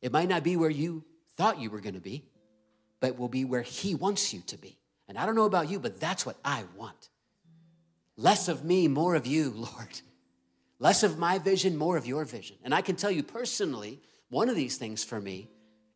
It 0.00 0.12
might 0.12 0.28
not 0.28 0.44
be 0.44 0.56
where 0.56 0.70
you 0.70 1.02
thought 1.36 1.58
you 1.58 1.68
were 1.68 1.80
going 1.80 1.94
to 1.94 2.00
be, 2.00 2.22
but 3.00 3.18
will 3.18 3.28
be 3.28 3.44
where 3.44 3.62
He 3.62 3.96
wants 3.96 4.32
you 4.32 4.40
to 4.46 4.56
be. 4.56 4.78
And 5.12 5.18
I 5.18 5.26
don't 5.26 5.34
know 5.34 5.44
about 5.44 5.68
you, 5.68 5.78
but 5.78 6.00
that's 6.00 6.24
what 6.24 6.38
I 6.42 6.64
want. 6.74 7.10
Less 8.16 8.48
of 8.48 8.64
me, 8.64 8.88
more 8.88 9.14
of 9.14 9.26
you, 9.26 9.50
Lord. 9.54 10.00
Less 10.78 11.02
of 11.02 11.18
my 11.18 11.36
vision, 11.36 11.76
more 11.76 11.98
of 11.98 12.06
your 12.06 12.24
vision. 12.24 12.56
And 12.64 12.74
I 12.74 12.80
can 12.80 12.96
tell 12.96 13.10
you 13.10 13.22
personally, 13.22 14.00
one 14.30 14.48
of 14.48 14.56
these 14.56 14.78
things 14.78 15.04
for 15.04 15.20
me, 15.20 15.50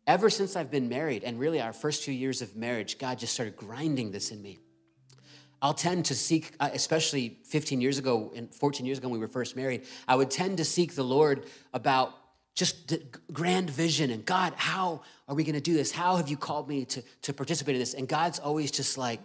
ever 0.06 0.28
since 0.28 0.54
I've 0.54 0.70
been 0.70 0.90
married, 0.90 1.24
and 1.24 1.40
really 1.40 1.62
our 1.62 1.72
first 1.72 2.04
few 2.04 2.12
years 2.12 2.42
of 2.42 2.56
marriage, 2.56 2.98
God 2.98 3.18
just 3.18 3.32
started 3.32 3.56
grinding 3.56 4.10
this 4.10 4.32
in 4.32 4.42
me. 4.42 4.58
I'll 5.62 5.72
tend 5.72 6.04
to 6.04 6.14
seek, 6.14 6.52
uh, 6.60 6.68
especially 6.74 7.38
15 7.46 7.80
years 7.80 7.96
ago 7.96 8.34
and 8.36 8.54
14 8.54 8.84
years 8.84 8.98
ago 8.98 9.08
when 9.08 9.18
we 9.18 9.18
were 9.18 9.32
first 9.32 9.56
married, 9.56 9.86
I 10.06 10.14
would 10.14 10.30
tend 10.30 10.58
to 10.58 10.64
seek 10.66 10.94
the 10.94 11.04
Lord 11.04 11.46
about 11.72 12.12
just 12.56 12.88
the 12.88 13.02
grand 13.32 13.68
vision 13.68 14.10
and 14.10 14.24
God, 14.24 14.54
how 14.56 15.02
are 15.28 15.34
we 15.34 15.44
going 15.44 15.54
to 15.54 15.60
do 15.60 15.74
this? 15.74 15.92
How 15.92 16.16
have 16.16 16.28
you 16.28 16.38
called 16.38 16.68
me 16.68 16.86
to, 16.86 17.02
to 17.22 17.32
participate 17.34 17.74
in 17.74 17.80
this? 17.80 17.92
And 17.92 18.08
God's 18.08 18.38
always 18.38 18.70
just 18.70 18.96
like, 18.96 19.20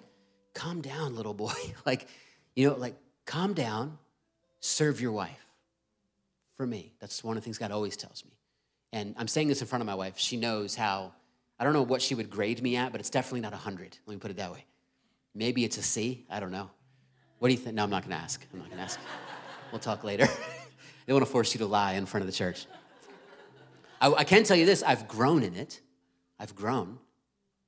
calm 0.53 0.81
down, 0.81 1.15
little 1.15 1.33
boy. 1.33 1.53
like, 1.85 2.07
you 2.55 2.67
know, 2.67 2.75
like, 2.75 2.95
calm 3.25 3.53
down, 3.53 3.97
serve 4.59 4.99
your 4.99 5.13
wife. 5.13 5.45
For 6.57 6.67
me, 6.67 6.91
that's 6.99 7.23
one 7.23 7.37
of 7.37 7.41
the 7.41 7.45
things 7.45 7.57
God 7.57 7.71
always 7.71 7.95
tells 7.95 8.23
me. 8.25 8.31
And 8.91 9.15
I'm 9.17 9.29
saying 9.29 9.47
this 9.47 9.61
in 9.61 9.67
front 9.67 9.81
of 9.81 9.85
my 9.87 9.95
wife. 9.95 10.17
She 10.17 10.35
knows 10.35 10.75
how, 10.75 11.13
I 11.57 11.63
don't 11.63 11.73
know 11.73 11.81
what 11.81 12.01
she 12.01 12.13
would 12.13 12.29
grade 12.29 12.61
me 12.61 12.75
at, 12.75 12.91
but 12.91 12.99
it's 12.99 13.09
definitely 13.09 13.39
not 13.39 13.53
100. 13.53 13.97
Let 14.05 14.13
me 14.13 14.19
put 14.19 14.29
it 14.29 14.38
that 14.38 14.51
way. 14.51 14.65
Maybe 15.34 15.63
it's 15.63 15.77
a 15.77 15.82
C. 15.82 16.25
I 16.29 16.41
don't 16.41 16.51
know. 16.51 16.69
What 17.39 17.47
do 17.47 17.53
you 17.53 17.59
think? 17.59 17.75
No, 17.75 17.84
I'm 17.84 17.89
not 17.89 18.03
going 18.03 18.15
to 18.15 18.21
ask. 18.21 18.45
I'm 18.51 18.59
not 18.59 18.67
going 18.67 18.77
to 18.77 18.84
ask. 18.84 18.99
We'll 19.71 19.79
talk 19.79 20.03
later. 20.03 20.27
they 21.05 21.13
want 21.13 21.25
to 21.25 21.32
force 21.32 21.53
you 21.53 21.59
to 21.59 21.65
lie 21.65 21.93
in 21.93 22.05
front 22.05 22.23
of 22.23 22.27
the 22.27 22.36
church. 22.36 22.65
I, 24.02 24.12
I 24.12 24.24
can 24.26 24.43
tell 24.43 24.58
you 24.58 24.66
this 24.66 24.84
I've 24.84 25.08
grown 25.08 25.43
in 25.43 25.56
it. 25.56 25.80
I've 26.39 26.56
grown. 26.56 26.97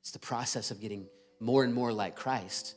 It's 0.02 0.12
the 0.12 0.20
process 0.20 0.72
of 0.72 0.82
getting 0.82 1.08
more 1.40 1.64
and 1.64 1.74
more 1.74 1.94
like 1.94 2.16
Christ. 2.16 2.76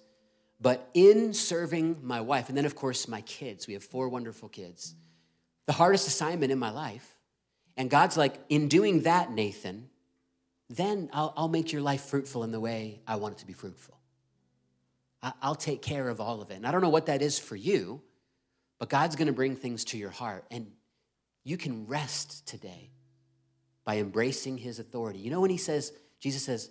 But 0.61 0.89
in 0.95 1.35
serving 1.35 1.99
my 2.03 2.21
wife, 2.21 2.49
and 2.49 2.57
then 2.57 2.67
of 2.67 2.77
course 2.77 3.09
my 3.09 3.23
kids, 3.23 3.67
we 3.67 3.75
have 3.75 3.83
four 3.83 4.09
wonderful 4.09 4.49
kids, 4.49 4.95
the 5.67 5.73
hardest 5.73 6.07
assignment 6.07 6.53
in 6.53 6.59
my 6.59 6.71
life. 6.71 7.19
And 7.77 7.91
God's 7.91 8.17
like, 8.17 8.39
in 8.49 8.69
doing 8.69 9.03
that, 9.03 9.33
Nathan, 9.33 9.91
then 10.71 11.11
I'll, 11.13 11.35
I'll 11.37 11.49
make 11.49 11.73
your 11.73 11.83
life 11.83 12.03
fruitful 12.03 12.45
in 12.45 12.53
the 12.53 12.61
way 12.61 13.01
I 13.07 13.17
want 13.17 13.35
it 13.35 13.39
to 13.39 13.47
be 13.47 13.53
fruitful. 13.53 13.99
I, 15.23 15.33
I'll 15.43 15.55
take 15.55 15.83
care 15.83 16.09
of 16.09 16.21
all 16.21 16.41
of 16.41 16.51
it. 16.51 16.55
And 16.55 16.67
I 16.67 16.71
don't 16.71 16.81
know 16.81 16.89
what 16.89 17.07
that 17.07 17.23
is 17.23 17.39
for 17.39 17.57
you, 17.57 18.01
But 18.79 18.89
God's 18.89 19.17
to 19.17 19.33
bring 19.33 19.57
things 19.57 19.85
to 19.87 19.99
your 19.99 20.11
heart, 20.11 20.45
and 20.51 20.71
you 21.45 21.57
can 21.57 21.87
rest 21.87 22.47
today 22.47 22.91
by 23.87 23.97
embracing 23.99 24.59
his 24.59 24.79
authority. 24.79 25.21
You 25.21 25.31
know, 25.31 25.41
when 25.41 25.51
he 25.51 25.57
says, 25.57 25.93
Jesus 26.21 26.45
says, 26.45 26.71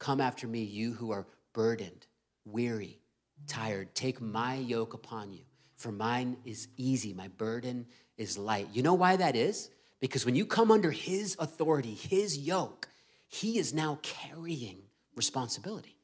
Come 0.00 0.20
after 0.20 0.48
me, 0.48 0.62
you 0.62 0.94
who 0.94 1.12
are 1.12 1.26
burdened, 1.52 2.06
weary, 2.44 2.98
tired, 3.46 3.94
take 3.94 4.20
my 4.20 4.54
yoke 4.54 4.94
upon 4.94 5.32
you, 5.32 5.42
for 5.76 5.92
mine 5.92 6.36
is 6.44 6.68
easy, 6.76 7.12
my 7.12 7.28
burden 7.28 7.86
is 8.16 8.38
light. 8.38 8.68
You 8.72 8.82
know 8.82 8.94
why 8.94 9.16
that 9.16 9.36
is? 9.36 9.70
Because 10.00 10.24
when 10.24 10.36
you 10.36 10.46
come 10.46 10.70
under 10.70 10.90
his 10.90 11.36
authority, 11.38 11.94
his 11.94 12.38
yoke, 12.38 12.88
he 13.28 13.58
is 13.58 13.74
now 13.74 13.98
carrying 14.02 14.78
responsibility. 15.16 15.96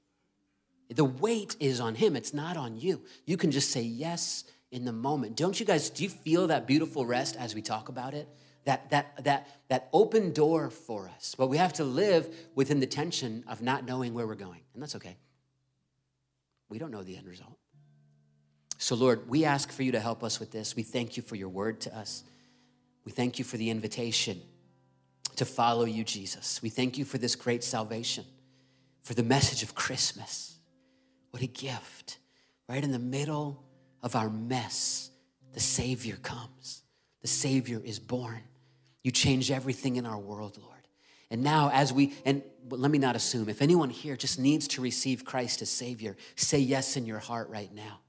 The 0.90 1.04
weight 1.04 1.56
is 1.60 1.80
on 1.80 1.94
him, 1.94 2.16
it's 2.16 2.34
not 2.34 2.56
on 2.56 2.76
you. 2.76 3.02
You 3.24 3.36
can 3.36 3.50
just 3.50 3.70
say 3.70 3.82
yes 3.82 4.44
in 4.70 4.84
the 4.84 4.92
moment. 4.92 5.36
Don't 5.36 5.58
you 5.58 5.64
guys, 5.64 5.88
do 5.88 6.02
you 6.02 6.08
feel 6.08 6.48
that 6.48 6.66
beautiful 6.66 7.06
rest 7.06 7.36
as 7.36 7.54
we 7.54 7.62
talk 7.62 7.88
about 7.88 8.12
it? 8.12 8.28
That, 8.64 8.90
that, 8.90 9.24
that, 9.24 9.48
that 9.68 9.88
open 9.92 10.32
door 10.32 10.70
for 10.70 11.08
us. 11.08 11.34
But 11.36 11.48
we 11.48 11.58
have 11.58 11.74
to 11.74 11.84
live 11.84 12.34
within 12.54 12.80
the 12.80 12.86
tension 12.86 13.44
of 13.46 13.60
not 13.60 13.84
knowing 13.84 14.14
where 14.14 14.26
we're 14.26 14.34
going, 14.34 14.60
and 14.72 14.82
that's 14.82 14.96
okay. 14.96 15.16
We 16.70 16.78
don't 16.78 16.90
know 16.90 17.02
the 17.02 17.16
end 17.16 17.28
result. 17.28 17.58
So, 18.78 18.94
Lord, 18.94 19.28
we 19.28 19.44
ask 19.44 19.70
for 19.70 19.82
you 19.82 19.92
to 19.92 20.00
help 20.00 20.24
us 20.24 20.40
with 20.40 20.50
this. 20.50 20.74
We 20.74 20.82
thank 20.82 21.16
you 21.16 21.22
for 21.22 21.36
your 21.36 21.48
word 21.48 21.80
to 21.82 21.96
us. 21.96 22.24
We 23.04 23.12
thank 23.12 23.38
you 23.38 23.44
for 23.44 23.56
the 23.56 23.70
invitation 23.70 24.40
to 25.36 25.44
follow 25.44 25.84
you, 25.84 26.04
Jesus. 26.04 26.62
We 26.62 26.70
thank 26.70 26.96
you 26.98 27.04
for 27.04 27.18
this 27.18 27.36
great 27.36 27.62
salvation, 27.64 28.24
for 29.02 29.14
the 29.14 29.22
message 29.22 29.62
of 29.62 29.74
Christmas. 29.74 30.56
What 31.30 31.42
a 31.42 31.46
gift. 31.46 32.18
Right 32.68 32.82
in 32.82 32.92
the 32.92 32.98
middle 32.98 33.62
of 34.02 34.16
our 34.16 34.30
mess, 34.30 35.10
the 35.52 35.60
Savior 35.60 36.16
comes. 36.16 36.82
The 37.22 37.28
Savior 37.28 37.80
is 37.84 37.98
born. 37.98 38.42
You 39.04 39.12
change 39.12 39.50
everything 39.50 39.96
in 39.96 40.06
our 40.06 40.18
world, 40.18 40.58
Lord. 40.60 40.74
And 41.30 41.42
now, 41.44 41.70
as 41.72 41.92
we, 41.92 42.14
and 42.24 42.42
let 42.70 42.90
me 42.90 42.98
not 42.98 43.14
assume, 43.14 43.48
if 43.48 43.62
anyone 43.62 43.90
here 43.90 44.16
just 44.16 44.38
needs 44.38 44.66
to 44.68 44.80
receive 44.80 45.24
Christ 45.24 45.62
as 45.62 45.70
Savior, 45.70 46.16
say 46.36 46.58
yes 46.58 46.96
in 46.96 47.06
your 47.06 47.18
heart 47.18 47.48
right 47.50 47.72
now, 47.72 48.00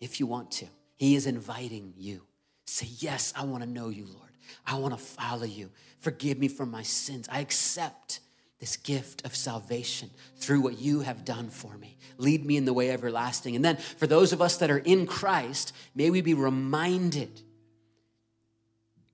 if 0.00 0.20
you 0.20 0.26
want 0.26 0.50
to. 0.52 0.66
He 0.96 1.14
is 1.14 1.26
inviting 1.26 1.92
you. 1.96 2.22
Say, 2.66 2.88
Yes, 2.98 3.32
I 3.36 3.44
want 3.44 3.62
to 3.62 3.68
know 3.68 3.88
you, 3.88 4.06
Lord. 4.06 4.30
I 4.66 4.76
want 4.76 4.96
to 4.96 5.02
follow 5.02 5.44
you. 5.44 5.70
Forgive 6.00 6.38
me 6.38 6.48
for 6.48 6.66
my 6.66 6.82
sins. 6.82 7.28
I 7.30 7.40
accept 7.40 8.20
this 8.60 8.76
gift 8.76 9.24
of 9.24 9.36
salvation 9.36 10.10
through 10.36 10.60
what 10.60 10.78
you 10.78 11.00
have 11.00 11.24
done 11.24 11.48
for 11.48 11.76
me. 11.78 11.96
Lead 12.16 12.44
me 12.44 12.56
in 12.56 12.64
the 12.64 12.72
way 12.72 12.90
everlasting. 12.90 13.54
And 13.54 13.64
then 13.64 13.76
for 13.76 14.06
those 14.06 14.32
of 14.32 14.42
us 14.42 14.56
that 14.58 14.70
are 14.70 14.78
in 14.78 15.06
Christ, 15.06 15.72
may 15.94 16.10
we 16.10 16.20
be 16.20 16.34
reminded 16.34 17.40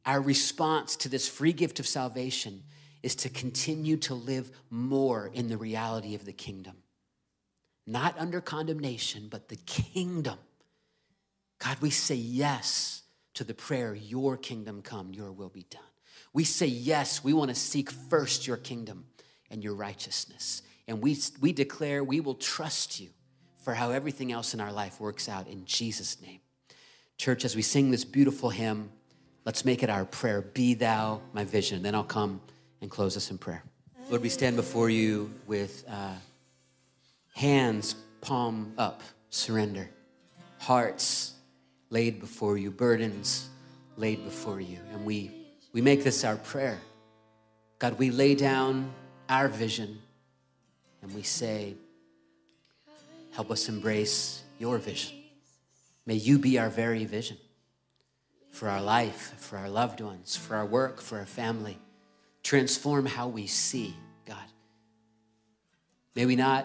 our 0.07 0.21
response 0.21 0.97
to 0.97 1.09
this 1.09 1.29
free 1.29 1.53
gift 1.53 1.81
of 1.81 1.87
salvation 1.87 2.63
is 3.03 3.15
to 3.17 3.29
continue 3.29 3.97
to 3.99 4.15
live 4.15 4.51
more 4.71 5.31
in 5.33 5.49
the 5.49 5.57
reality 5.57 6.15
of 6.15 6.25
the 6.25 6.33
kingdom. 6.33 6.77
Not 7.87 8.19
under 8.19 8.41
condemnation, 8.41 9.29
but 9.31 9.49
the 9.49 9.57
kingdom. 9.57 10.39
God, 11.59 11.79
we 11.81 11.91
say 11.91 12.15
yes 12.15 13.03
to 13.35 13.45
the 13.45 13.55
prayer, 13.55 13.95
Your 13.95 14.37
kingdom 14.37 14.81
come, 14.83 15.13
Your 15.13 15.33
will 15.33 15.51
be 15.51 15.67
done. 15.71 15.83
We 16.33 16.45
say 16.45 16.67
yes, 16.67 17.23
we 17.23 17.33
want 17.33 17.51
to 17.51 17.55
seek 17.55 17.91
first 17.91 18.47
Your 18.47 18.57
kingdom 18.57 19.07
and 19.51 19.63
Your 19.63 19.75
righteousness. 19.75 20.63
And 20.89 21.03
we, 21.03 21.19
we 21.41 21.53
declare 21.53 22.03
we 22.03 22.21
will 22.21 22.35
trust 22.35 23.01
You 23.01 23.11
for 23.59 23.75
how 23.75 23.91
everything 23.91 24.33
else 24.33 24.55
in 24.55 24.61
our 24.61 24.73
life 24.73 25.01
works 25.01 25.29
out 25.29 25.49
in 25.49 25.65
Jesus' 25.65 26.21
name. 26.21 26.41
Church, 27.17 27.45
as 27.45 27.55
we 27.55 27.63
sing 27.63 27.91
this 27.91 28.05
beautiful 28.05 28.51
hymn, 28.51 28.91
let's 29.45 29.65
make 29.65 29.83
it 29.83 29.91
our 29.91 30.05
prayer 30.05 30.41
Be 30.43 30.75
Thou 30.75 31.21
my 31.33 31.45
vision. 31.45 31.83
Then 31.83 31.95
I'll 31.95 32.05
come 32.05 32.41
and 32.81 32.91
close 32.91 33.17
us 33.17 33.31
in 33.31 33.39
prayer. 33.39 33.63
Lord, 34.11 34.23
we 34.23 34.29
stand 34.29 34.57
before 34.57 34.91
you 34.91 35.31
with 35.47 35.85
uh, 35.89 36.15
hands 37.35 37.95
palm 38.21 38.73
up, 38.79 39.03
surrender, 39.31 39.89
hearts 40.59 41.35
laid 41.91 42.21
before 42.21 42.59
you, 42.59 42.71
burdens 42.71 43.49
laid 43.97 44.25
before 44.25 44.61
you. 44.61 44.79
And 44.93 45.05
we, 45.05 45.31
we 45.73 45.81
make 45.81 46.05
this 46.05 46.25
our 46.25 46.37
prayer. 46.37 46.79
God, 47.79 47.99
we 47.99 48.11
lay 48.11 48.35
down 48.35 48.91
our 49.29 49.49
vision 49.49 49.99
and 51.03 51.15
we 51.15 51.23
say, 51.23 51.75
help 53.33 53.51
us 53.51 53.69
embrace 53.69 54.43
your 54.59 54.79
vision. 54.79 55.17
May 56.07 56.15
you 56.15 56.39
be 56.39 56.59
our 56.59 56.69
very 56.69 57.05
vision 57.05 57.37
for 58.55 58.69
our 58.69 58.81
life, 58.81 59.35
for 59.39 59.59
our 59.59 59.69
loved 59.69 60.01
ones, 60.01 60.37
for 60.37 60.55
our 60.55 60.65
work, 60.65 61.01
for 61.01 61.19
our 61.19 61.27
family. 61.27 61.77
Transform 62.45 63.05
how 63.05 63.27
we 63.27 63.49
see, 63.49 63.97
God. 64.27 64.47
May 66.15 66.25
we 66.25 66.37
not 66.37 66.65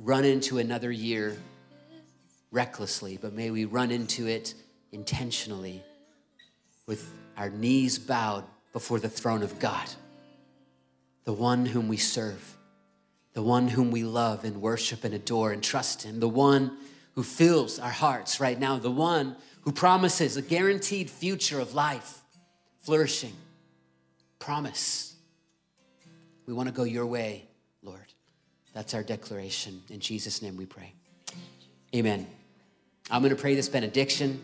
run 0.00 0.24
into 0.24 0.58
another 0.58 0.90
year 0.90 1.36
recklessly, 2.50 3.18
but 3.22 3.32
may 3.32 3.52
we 3.52 3.66
run 3.66 3.92
into 3.92 4.26
it 4.26 4.54
intentionally 4.90 5.80
with 6.88 7.08
our 7.36 7.50
knees 7.50 8.00
bowed 8.00 8.42
before 8.72 8.98
the 8.98 9.08
throne 9.08 9.44
of 9.44 9.60
God, 9.60 9.88
the 11.22 11.32
one 11.32 11.66
whom 11.66 11.86
we 11.86 11.98
serve, 11.98 12.56
the 13.32 13.44
one 13.44 13.68
whom 13.68 13.92
we 13.92 14.02
love 14.02 14.44
and 14.44 14.60
worship 14.60 15.04
and 15.04 15.14
adore 15.14 15.52
and 15.52 15.62
trust 15.62 16.04
in, 16.04 16.18
the 16.18 16.28
one 16.28 16.76
who 17.14 17.22
fills 17.22 17.78
our 17.78 17.90
hearts 17.90 18.40
right 18.40 18.58
now, 18.58 18.76
the 18.76 18.90
one 18.90 19.36
who 19.66 19.72
promises 19.72 20.36
a 20.36 20.42
guaranteed 20.42 21.10
future 21.10 21.58
of 21.58 21.74
life, 21.74 22.20
flourishing, 22.84 23.32
promise. 24.38 25.16
We 26.46 26.54
want 26.54 26.68
to 26.68 26.72
go 26.72 26.84
your 26.84 27.04
way, 27.04 27.48
Lord. 27.82 28.12
That's 28.74 28.94
our 28.94 29.02
declaration. 29.02 29.82
In 29.90 29.98
Jesus' 29.98 30.40
name 30.40 30.56
we 30.56 30.66
pray. 30.66 30.92
Amen. 31.96 32.28
I'm 33.10 33.22
going 33.22 33.34
to 33.34 33.40
pray 33.40 33.56
this 33.56 33.68
benediction. 33.68 34.40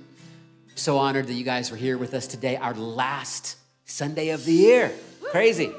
So 0.74 0.98
honored 0.98 1.28
that 1.28 1.34
you 1.34 1.44
guys 1.44 1.70
were 1.70 1.76
here 1.76 1.98
with 1.98 2.14
us 2.14 2.26
today, 2.26 2.56
our 2.56 2.74
last 2.74 3.58
Sunday 3.84 4.30
of 4.30 4.44
the 4.44 4.52
year. 4.52 4.90
Crazy. 5.30 5.70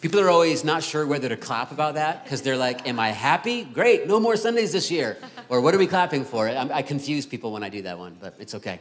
People 0.00 0.20
are 0.20 0.28
always 0.28 0.62
not 0.62 0.84
sure 0.84 1.06
whether 1.06 1.28
to 1.28 1.36
clap 1.36 1.72
about 1.72 1.94
that 1.94 2.22
because 2.22 2.42
they're 2.42 2.56
like, 2.56 2.86
Am 2.86 3.00
I 3.00 3.10
happy? 3.10 3.64
Great, 3.64 4.06
no 4.06 4.20
more 4.20 4.36
Sundays 4.36 4.72
this 4.72 4.90
year. 4.90 5.16
Or 5.50 5.62
what 5.62 5.74
are 5.74 5.78
we 5.78 5.86
clapping 5.86 6.26
for? 6.26 6.46
I, 6.46 6.68
I 6.70 6.82
confuse 6.82 7.24
people 7.24 7.52
when 7.52 7.62
I 7.62 7.70
do 7.70 7.80
that 7.80 7.98
one, 7.98 8.18
but 8.20 8.34
it's 8.38 8.54
okay. 8.56 8.80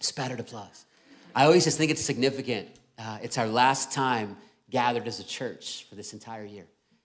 Spattered 0.00 0.40
applause. 0.40 0.86
I 1.34 1.44
always 1.44 1.64
just 1.64 1.76
think 1.76 1.90
it's 1.90 2.00
significant. 2.00 2.68
Uh, 2.98 3.18
it's 3.20 3.36
our 3.36 3.46
last 3.46 3.92
time 3.92 4.38
gathered 4.70 5.06
as 5.06 5.20
a 5.20 5.24
church 5.24 5.84
for 5.90 5.94
this 5.94 6.14
entire 6.14 6.46
year. 6.46 6.64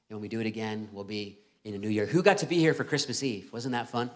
And 0.10 0.16
when 0.16 0.22
we 0.22 0.30
do 0.30 0.40
it 0.40 0.46
again, 0.46 0.88
we'll 0.94 1.04
be 1.04 1.40
in 1.66 1.74
a 1.74 1.78
new 1.78 1.90
year. 1.90 2.06
Who 2.06 2.24
got 2.24 2.38
to 2.38 2.46
be 2.46 2.58
here 2.58 2.74
for 2.74 2.86
Christmas 2.86 3.22
Eve? 3.22 3.52
Wasn't 3.52 3.74
that 3.74 3.90
fun? 3.90 4.10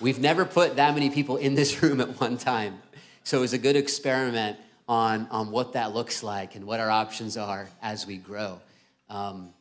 We've 0.00 0.18
never 0.18 0.44
put 0.44 0.74
that 0.74 0.94
many 0.94 1.10
people 1.10 1.36
in 1.36 1.54
this 1.54 1.82
room 1.82 2.00
at 2.00 2.20
one 2.20 2.36
time. 2.36 2.82
So 3.22 3.38
it 3.38 3.42
was 3.42 3.52
a 3.52 3.58
good 3.58 3.76
experiment 3.76 4.58
on, 4.88 5.28
on 5.30 5.50
what 5.50 5.74
that 5.74 5.94
looks 5.94 6.22
like 6.22 6.54
and 6.54 6.64
what 6.64 6.80
our 6.80 6.90
options 6.90 7.36
are 7.36 7.68
as 7.82 8.06
we 8.06 8.16
grow. 8.16 8.60
Um, 9.08 9.52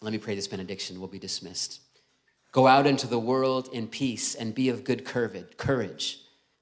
let 0.00 0.12
me 0.12 0.18
pray 0.18 0.34
this 0.34 0.48
benediction. 0.48 0.98
We'll 0.98 1.08
be 1.08 1.18
dismissed. 1.18 1.80
Go 2.52 2.66
out 2.66 2.86
into 2.86 3.06
the 3.06 3.18
world 3.18 3.68
in 3.72 3.86
peace 3.86 4.34
and 4.34 4.54
be 4.54 4.68
of 4.68 4.84
good 4.84 5.04
courage. 5.04 6.20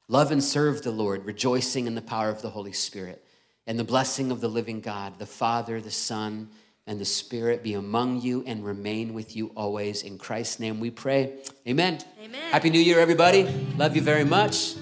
Love 0.09 0.31
and 0.31 0.43
serve 0.43 0.83
the 0.83 0.91
Lord, 0.91 1.25
rejoicing 1.25 1.87
in 1.87 1.95
the 1.95 2.03
power 2.03 2.29
of 2.29 2.43
the 2.43 2.51
Holy 2.51 2.73
Spirit 2.73 3.25
and 3.67 3.79
the 3.79 3.85
blessing 3.85 4.31
of 4.31 4.41
the 4.41 4.49
living 4.49 4.81
God, 4.81 5.19
the 5.19 5.27
Father, 5.27 5.81
the 5.81 5.91
Son, 5.91 6.49
and 6.87 7.01
the 7.01 7.05
Spirit 7.05 7.63
be 7.63 7.75
among 7.75 8.21
you 8.21 8.45
and 8.47 8.65
remain 8.65 9.13
with 9.13 9.35
you 9.35 9.51
always. 9.57 10.03
In 10.03 10.19
Christ's 10.19 10.61
name 10.61 10.79
we 10.79 10.91
pray. 10.91 11.33
Amen. 11.67 11.99
Amen. 12.23 12.53
Happy 12.53 12.71
New 12.71 12.81
Year, 12.81 13.01
everybody. 13.01 13.45
Love 13.77 13.97
you 13.97 14.03
very 14.03 14.25
much. 14.25 14.77